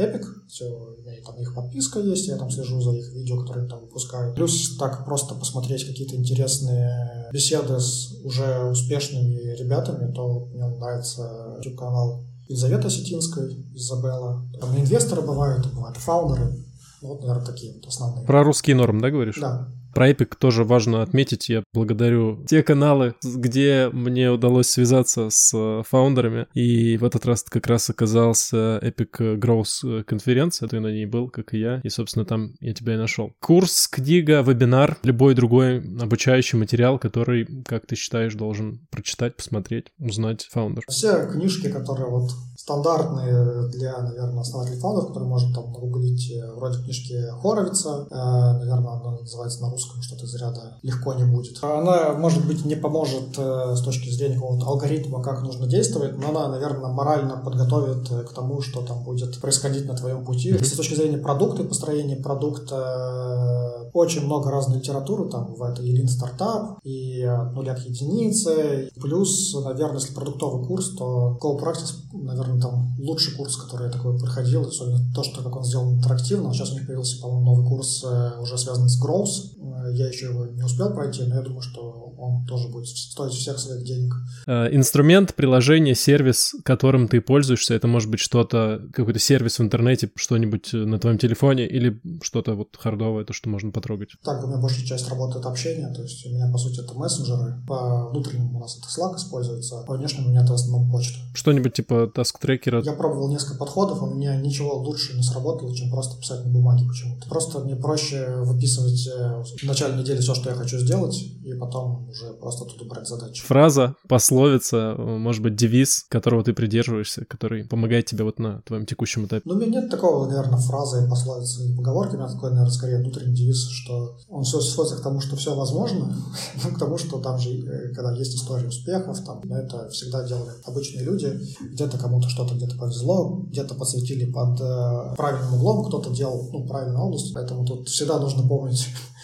Epic, 0.00 0.24
все, 0.48 0.64
у 0.66 1.00
меня 1.02 1.12
там 1.24 1.36
их 1.40 1.54
подписка 1.54 2.00
есть, 2.00 2.28
я 2.28 2.36
там 2.36 2.50
слежу 2.50 2.80
за 2.80 2.92
их 2.92 3.12
видео, 3.12 3.42
которые 3.42 3.68
там 3.68 3.80
выпускают. 3.80 4.34
Плюс 4.34 4.76
так 4.76 5.04
просто 5.04 5.34
посмотреть 5.34 5.86
какие-то 5.86 6.16
интересные 6.16 7.28
беседы 7.32 7.78
с 7.78 8.12
уже 8.24 8.70
успешными 8.70 9.56
ребятами, 9.56 10.12
то 10.12 10.46
мне 10.52 10.66
нравится 10.66 11.56
YouTube-канал 11.56 12.24
Елизавета 12.48 12.86
Осетинская, 12.86 13.48
Изабелла. 13.74 14.44
Там 14.60 14.76
инвесторы 14.78 15.22
бывают, 15.22 15.66
бывают 15.72 15.96
фаундеры. 15.96 16.64
Вот, 17.02 17.20
наверное, 17.20 17.44
такие 17.44 17.74
вот 17.74 17.86
основные. 17.86 18.26
Про 18.26 18.42
русские 18.44 18.76
нормы, 18.76 19.00
да, 19.00 19.10
говоришь? 19.10 19.38
Да. 19.40 19.68
Про 19.96 20.10
Epic 20.10 20.34
тоже 20.38 20.62
важно 20.62 21.00
отметить. 21.00 21.48
Я 21.48 21.62
благодарю 21.72 22.44
те 22.44 22.62
каналы, 22.62 23.14
где 23.24 23.88
мне 23.90 24.30
удалось 24.30 24.68
связаться 24.68 25.30
с 25.30 25.56
э, 25.56 25.84
фаундерами. 25.88 26.48
И 26.52 26.98
в 26.98 27.04
этот 27.04 27.24
раз 27.24 27.42
как 27.44 27.66
раз 27.66 27.88
оказался 27.88 28.78
Epic 28.82 29.40
Growth 29.40 30.02
конференция. 30.02 30.68
Ты 30.68 30.80
на 30.80 30.88
ней 30.88 31.06
был, 31.06 31.30
как 31.30 31.54
и 31.54 31.60
я. 31.60 31.80
И, 31.82 31.88
собственно, 31.88 32.26
там 32.26 32.56
я 32.60 32.74
тебя 32.74 32.92
и 32.92 32.98
нашел. 32.98 33.32
Курс, 33.40 33.88
книга, 33.88 34.42
вебинар, 34.42 34.98
любой 35.02 35.34
другой 35.34 35.78
обучающий 35.78 36.58
материал, 36.58 36.98
который, 36.98 37.46
как 37.64 37.86
ты 37.86 37.96
считаешь, 37.96 38.34
должен 38.34 38.86
прочитать, 38.90 39.34
посмотреть, 39.34 39.86
узнать 39.98 40.46
фаундер. 40.52 40.84
Все 40.88 41.26
книжки, 41.26 41.72
которые 41.72 42.10
вот 42.10 42.32
стандартные 42.58 43.70
для, 43.70 43.96
наверное, 44.02 44.40
основателей 44.40 44.78
фаундеров, 44.78 45.08
которые 45.08 45.30
можно 45.30 45.54
там 45.54 45.72
нагуглить 45.72 46.30
э, 46.32 46.52
вроде 46.54 46.82
книжки 46.82 47.14
Хоровица, 47.40 48.08
э, 48.10 48.14
наверное, 48.14 48.92
она 48.92 49.12
называется 49.20 49.62
на 49.62 49.70
русском 49.70 49.85
что-то 50.02 50.24
из 50.24 50.34
ряда 50.34 50.78
«Легко 50.82 51.14
не 51.14 51.24
будет». 51.24 51.62
Она, 51.62 52.12
может 52.14 52.46
быть, 52.46 52.64
не 52.64 52.76
поможет 52.76 53.38
э, 53.38 53.74
с 53.76 53.80
точки 53.82 54.10
зрения 54.10 54.36
какого-то 54.36 54.66
алгоритма, 54.66 55.22
как 55.22 55.42
нужно 55.42 55.66
действовать, 55.66 56.18
но 56.18 56.30
она, 56.30 56.48
наверное, 56.48 56.90
морально 56.90 57.36
подготовит 57.36 58.08
к 58.08 58.32
тому, 58.32 58.60
что 58.60 58.82
там 58.82 59.04
будет 59.04 59.40
происходить 59.40 59.86
на 59.86 59.96
твоем 59.96 60.24
пути. 60.24 60.48
Если 60.48 60.74
с 60.74 60.76
точки 60.76 60.94
зрения 60.94 61.18
продукта 61.18 61.62
и 61.62 61.66
построения 61.66 62.16
продукта 62.16 63.90
очень 63.92 64.24
много 64.24 64.50
разной 64.50 64.78
литературы, 64.78 65.28
там 65.30 65.46
бывает 65.46 65.78
и 65.80 65.96
Lean 65.96 66.08
стартап, 66.08 66.78
и 66.84 67.22
от 67.22 67.54
нуля 67.54 67.74
к 67.74 67.80
единице, 67.80 68.90
плюс, 69.00 69.54
наверное, 69.54 70.00
если 70.00 70.14
продуктовый 70.14 70.66
курс, 70.66 70.90
то 70.96 71.38
Go 71.42 71.58
Practice, 71.58 71.94
наверное, 72.12 72.60
там 72.60 72.94
лучший 72.98 73.34
курс, 73.36 73.56
который 73.56 73.86
я 73.86 73.92
такой 73.92 74.18
проходил, 74.18 74.62
особенно 74.62 75.00
то, 75.14 75.22
что 75.22 75.42
как 75.42 75.56
он 75.56 75.64
сделан 75.64 75.94
интерактивно. 75.94 76.52
Сейчас 76.52 76.72
у 76.72 76.74
них 76.74 76.86
появился, 76.86 77.20
по-моему, 77.22 77.44
новый 77.44 77.66
курс, 77.66 78.04
э, 78.04 78.32
уже 78.40 78.58
связанный 78.58 78.88
с 78.88 79.02
Growth. 79.02 79.56
Э, 79.76 79.92
я 79.92 80.08
еще 80.08 80.26
его 80.26 80.46
не 80.46 80.62
успел 80.62 80.94
пройти, 80.94 81.22
но 81.24 81.36
я 81.36 81.42
думаю, 81.42 81.62
что 81.62 82.14
он 82.18 82.46
тоже 82.46 82.68
будет 82.68 82.88
стоить 82.88 83.32
всех 83.32 83.58
своих 83.58 83.84
денег. 83.84 84.14
Э, 84.46 84.74
инструмент, 84.74 85.34
приложение, 85.34 85.94
сервис, 85.94 86.54
которым 86.64 87.08
ты 87.08 87.20
пользуешься, 87.20 87.74
это 87.74 87.86
может 87.86 88.10
быть 88.10 88.20
что-то, 88.20 88.82
какой-то 88.92 89.18
сервис 89.18 89.58
в 89.58 89.62
интернете, 89.62 90.10
что-нибудь 90.14 90.72
на 90.72 90.98
твоем 90.98 91.18
телефоне 91.18 91.66
или 91.66 92.00
что-то 92.22 92.54
вот 92.54 92.76
хардовое, 92.78 93.24
то, 93.24 93.32
что 93.32 93.48
можно 93.48 93.70
потрогать? 93.70 94.10
Так, 94.24 94.42
у 94.44 94.48
меня 94.48 94.58
большая 94.58 94.86
часть 94.86 95.08
работы 95.08 95.38
это 95.38 95.48
общение, 95.48 95.92
то 95.94 96.02
есть 96.02 96.26
у 96.26 96.30
меня, 96.30 96.50
по 96.50 96.58
сути, 96.58 96.80
это 96.80 96.94
мессенджеры. 96.94 97.56
По 97.66 98.08
внутреннему 98.10 98.58
у 98.58 98.60
нас 98.60 98.78
это 98.78 98.86
Slack 98.88 99.16
используется, 99.16 99.82
по 99.86 99.96
внешнему 99.96 100.28
у 100.28 100.30
меня 100.30 100.42
это 100.42 100.52
в 100.52 100.54
основном 100.54 100.90
почта. 100.90 101.18
Что-нибудь 101.34 101.74
типа 101.74 102.10
task 102.14 102.34
трекера? 102.40 102.82
Я 102.82 102.92
пробовал 102.92 103.28
несколько 103.28 103.58
подходов, 103.58 104.02
у 104.02 104.06
меня 104.06 104.36
ничего 104.36 104.74
лучше 104.76 105.16
не 105.16 105.22
сработало, 105.22 105.74
чем 105.74 105.90
просто 105.90 106.18
писать 106.18 106.44
на 106.44 106.50
бумаге 106.50 106.86
почему-то. 106.86 107.28
Просто 107.28 107.60
мне 107.60 107.76
проще 107.76 108.36
выписывать 108.42 109.06
э, 109.06 109.42
в 109.66 109.68
начале 109.68 109.96
недели 109.96 110.20
все, 110.20 110.34
что 110.34 110.50
я 110.50 110.56
хочу 110.56 110.78
сделать, 110.78 111.16
и 111.44 111.52
потом 111.54 112.08
уже 112.08 112.32
просто 112.34 112.64
тут 112.64 112.88
брать 112.88 113.06
задачи. 113.06 113.44
Фраза, 113.44 113.94
пословица, 114.08 114.94
может 114.96 115.42
быть, 115.42 115.56
девиз, 115.56 116.06
которого 116.08 116.42
ты 116.44 116.52
придерживаешься, 116.52 117.24
который 117.24 117.64
помогает 117.64 118.06
тебе 118.06 118.24
вот 118.24 118.38
на 118.38 118.62
твоем 118.62 118.86
текущем 118.86 119.26
этапе? 119.26 119.42
Ну, 119.44 119.54
у 119.54 119.58
меня 119.58 119.80
нет 119.80 119.90
такого, 119.90 120.26
наверное, 120.26 120.58
фразы, 120.58 121.08
пословицы 121.08 121.68
и 121.68 121.76
поговорки. 121.76 122.14
У 122.14 122.18
меня 122.18 122.28
такой, 122.28 122.50
наверное, 122.50 122.72
скорее 122.72 122.98
внутренний 122.98 123.34
девиз, 123.34 123.68
что 123.68 124.16
он 124.28 124.44
все 124.44 124.60
сводится 124.60 124.98
к 124.98 125.02
тому, 125.02 125.20
что 125.20 125.36
все 125.36 125.54
возможно, 125.54 126.16
ну, 126.64 126.70
к 126.74 126.78
тому, 126.78 126.98
что 126.98 127.18
там 127.18 127.38
же, 127.38 127.50
э, 127.50 127.94
когда 127.94 128.12
есть 128.12 128.34
история 128.34 128.68
успехов, 128.68 129.24
там, 129.24 129.42
это 129.52 129.88
всегда 129.90 130.26
делали 130.26 130.52
обычные 130.64 131.04
люди, 131.04 131.38
где-то 131.60 131.98
кому-то 131.98 132.28
что-то 132.28 132.54
где-то 132.54 132.76
повезло, 132.76 133.44
где-то 133.48 133.74
подсветили 133.74 134.30
под 134.30 134.60
э, 134.60 135.14
правильным 135.16 135.54
углом, 135.54 135.84
кто-то 135.86 136.10
делал 136.10 136.48
ну, 136.52 136.66
правильную 136.66 137.02
область, 137.02 137.34
поэтому 137.34 137.64
тут 137.64 137.88
всегда 137.88 138.18
нужно 138.18 138.46
помнить 138.46 138.88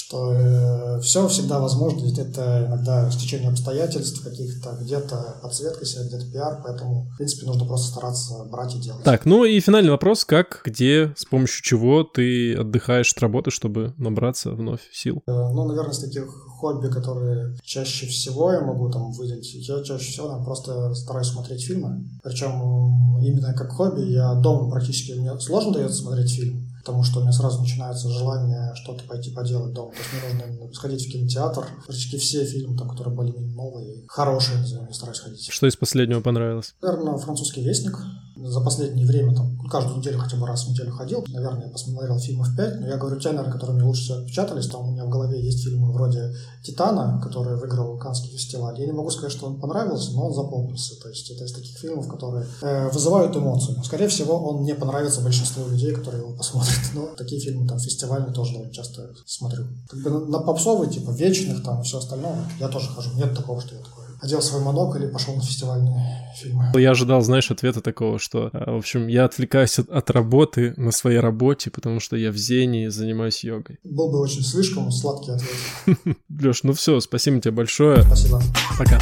что 0.00 0.32
э, 0.32 1.00
все 1.02 1.28
всегда 1.28 1.60
возможно, 1.60 2.04
ведь 2.04 2.18
это 2.18 2.64
иногда 2.66 3.10
стечение 3.10 3.50
обстоятельств 3.50 4.22
каких-то, 4.24 4.76
где-то 4.80 5.36
подсветка 5.42 5.84
себя, 5.84 6.04
где-то 6.04 6.30
пиар, 6.32 6.60
поэтому, 6.64 7.10
в 7.12 7.16
принципе, 7.16 7.46
нужно 7.46 7.66
просто 7.66 7.92
стараться 7.92 8.44
брать 8.44 8.74
и 8.74 8.80
делать. 8.80 9.04
Так, 9.04 9.26
ну 9.26 9.44
и 9.44 9.60
финальный 9.60 9.90
вопрос, 9.90 10.24
как, 10.24 10.62
где, 10.64 11.12
с 11.16 11.24
помощью 11.24 11.62
чего 11.62 12.02
ты 12.02 12.54
отдыхаешь 12.54 13.12
от 13.12 13.20
работы, 13.20 13.50
чтобы 13.50 13.94
набраться 13.98 14.50
вновь 14.50 14.80
сил? 14.92 15.22
Э, 15.26 15.32
ну, 15.32 15.66
наверное, 15.66 15.92
из 15.92 15.98
таких 15.98 16.26
хобби, 16.26 16.88
которые 16.88 17.56
чаще 17.62 18.06
всего 18.06 18.52
я 18.52 18.62
могу 18.62 18.90
там 18.90 19.12
выделить, 19.12 19.52
я 19.54 19.82
чаще 19.82 20.10
всего 20.10 20.28
там, 20.28 20.44
просто 20.44 20.94
стараюсь 20.94 21.28
смотреть 21.28 21.64
фильмы, 21.64 22.04
причем 22.22 23.18
именно 23.22 23.52
как 23.54 23.70
хобби, 23.72 24.02
я 24.02 24.34
дома 24.34 24.70
практически, 24.70 25.12
мне 25.12 25.38
сложно 25.40 25.72
дается 25.72 26.02
смотреть 26.02 26.34
фильм, 26.34 26.69
потому 26.80 27.04
что 27.04 27.18
у 27.20 27.22
меня 27.22 27.32
сразу 27.32 27.60
начинается 27.60 28.08
желание 28.08 28.74
что-то 28.74 29.04
пойти 29.04 29.30
поделать 29.30 29.72
дома. 29.74 29.92
То 29.92 29.98
есть 29.98 30.34
мне 30.34 30.46
нужно 30.46 30.74
сходить 30.74 31.06
в 31.06 31.12
кинотеатр. 31.12 31.66
Практически 31.86 32.16
все 32.16 32.44
фильмы, 32.44 32.76
там, 32.76 32.88
которые 32.88 33.14
были 33.14 33.32
новые, 33.32 34.04
хорошие, 34.08 34.58
назовем, 34.58 34.86
я 34.86 34.94
стараюсь 34.94 35.20
ходить. 35.20 35.48
Что 35.50 35.66
из 35.66 35.76
последнего 35.76 36.20
понравилось? 36.20 36.74
Наверное, 36.80 37.18
«Французский 37.18 37.62
вестник». 37.62 37.98
За 38.42 38.60
последнее 38.60 39.06
время, 39.06 39.34
там, 39.34 39.58
каждую 39.70 39.98
неделю 39.98 40.18
хотя 40.18 40.36
бы 40.36 40.46
раз 40.46 40.64
в 40.64 40.70
неделю 40.70 40.92
ходил. 40.92 41.24
Наверное, 41.28 41.66
я 41.66 41.72
посмотрел 41.72 42.18
фильмов 42.18 42.48
5, 42.56 42.80
но 42.80 42.88
я 42.88 42.96
говорю 42.96 43.20
те, 43.20 43.30
наверное, 43.30 43.52
которые 43.52 43.76
мне 43.76 43.84
лучше 43.84 44.02
всего 44.02 44.18
отпечатались. 44.18 44.66
Там 44.66 44.88
у 44.88 44.92
меня 44.92 45.04
в 45.04 45.08
голове 45.08 45.40
есть 45.40 45.64
фильмы 45.64 45.92
вроде 45.92 46.34
«Титана», 46.62 47.20
который 47.22 47.56
выиграл 47.56 47.96
Каннский 47.98 48.30
фестиваль. 48.30 48.78
Я 48.78 48.86
не 48.86 48.92
могу 48.92 49.10
сказать, 49.10 49.32
что 49.32 49.46
он 49.46 49.60
понравился, 49.60 50.12
но 50.12 50.26
он 50.26 50.34
запомнился. 50.34 51.00
То 51.00 51.08
есть 51.08 51.30
это 51.30 51.44
из 51.44 51.52
таких 51.52 51.78
фильмов, 51.78 52.08
которые 52.08 52.46
э, 52.62 52.90
вызывают 52.90 53.36
эмоцию. 53.36 53.82
Скорее 53.84 54.08
всего, 54.08 54.36
он 54.36 54.64
не 54.64 54.74
понравится 54.74 55.20
большинству 55.20 55.66
людей, 55.68 55.92
которые 55.92 56.22
его 56.22 56.32
посмотрят. 56.32 56.78
Но 56.94 57.08
такие 57.16 57.40
фильмы 57.40 57.66
там 57.66 57.78
фестивальные 57.78 58.32
тоже 58.32 58.52
довольно 58.52 58.72
часто 58.72 59.10
смотрю. 59.26 59.66
Как 59.88 60.02
бы 60.02 60.10
на, 60.10 60.20
на 60.26 60.38
попсовые, 60.40 60.90
типа 60.90 61.10
вечных 61.10 61.62
там 61.62 61.80
и 61.80 61.84
все 61.84 61.98
остальное, 61.98 62.44
я 62.58 62.68
тоже 62.68 62.88
хожу. 62.88 63.10
Нет 63.16 63.36
такого, 63.36 63.60
что 63.60 63.74
я 63.74 63.82
такой 63.82 63.99
одел 64.20 64.42
свой 64.42 64.62
монокль 64.62 65.04
и 65.04 65.08
пошел 65.08 65.34
на 65.34 65.42
фестивальные 65.42 66.32
фильмы. 66.36 66.70
Я 66.74 66.90
ожидал, 66.90 67.22
знаешь, 67.22 67.50
ответа 67.50 67.80
такого, 67.80 68.18
что, 68.18 68.50
э, 68.52 68.70
в 68.70 68.76
общем, 68.76 69.06
я 69.08 69.24
отвлекаюсь 69.24 69.78
от, 69.78 69.88
от 69.88 70.10
работы 70.10 70.74
на 70.76 70.92
своей 70.92 71.18
работе, 71.18 71.70
потому 71.70 72.00
что 72.00 72.16
я 72.16 72.30
в 72.30 72.36
Зене 72.36 72.86
и 72.86 72.88
занимаюсь 72.88 73.44
йогой. 73.44 73.78
Был 73.84 74.10
бы 74.10 74.20
очень 74.20 74.42
слишком 74.42 74.90
сладкий 74.90 75.32
ответ. 75.32 76.16
Леш, 76.28 76.62
ну 76.62 76.72
все, 76.72 77.00
спасибо 77.00 77.40
тебе 77.40 77.52
большое. 77.52 78.02
Спасибо. 78.02 78.42
Пока. 78.78 79.00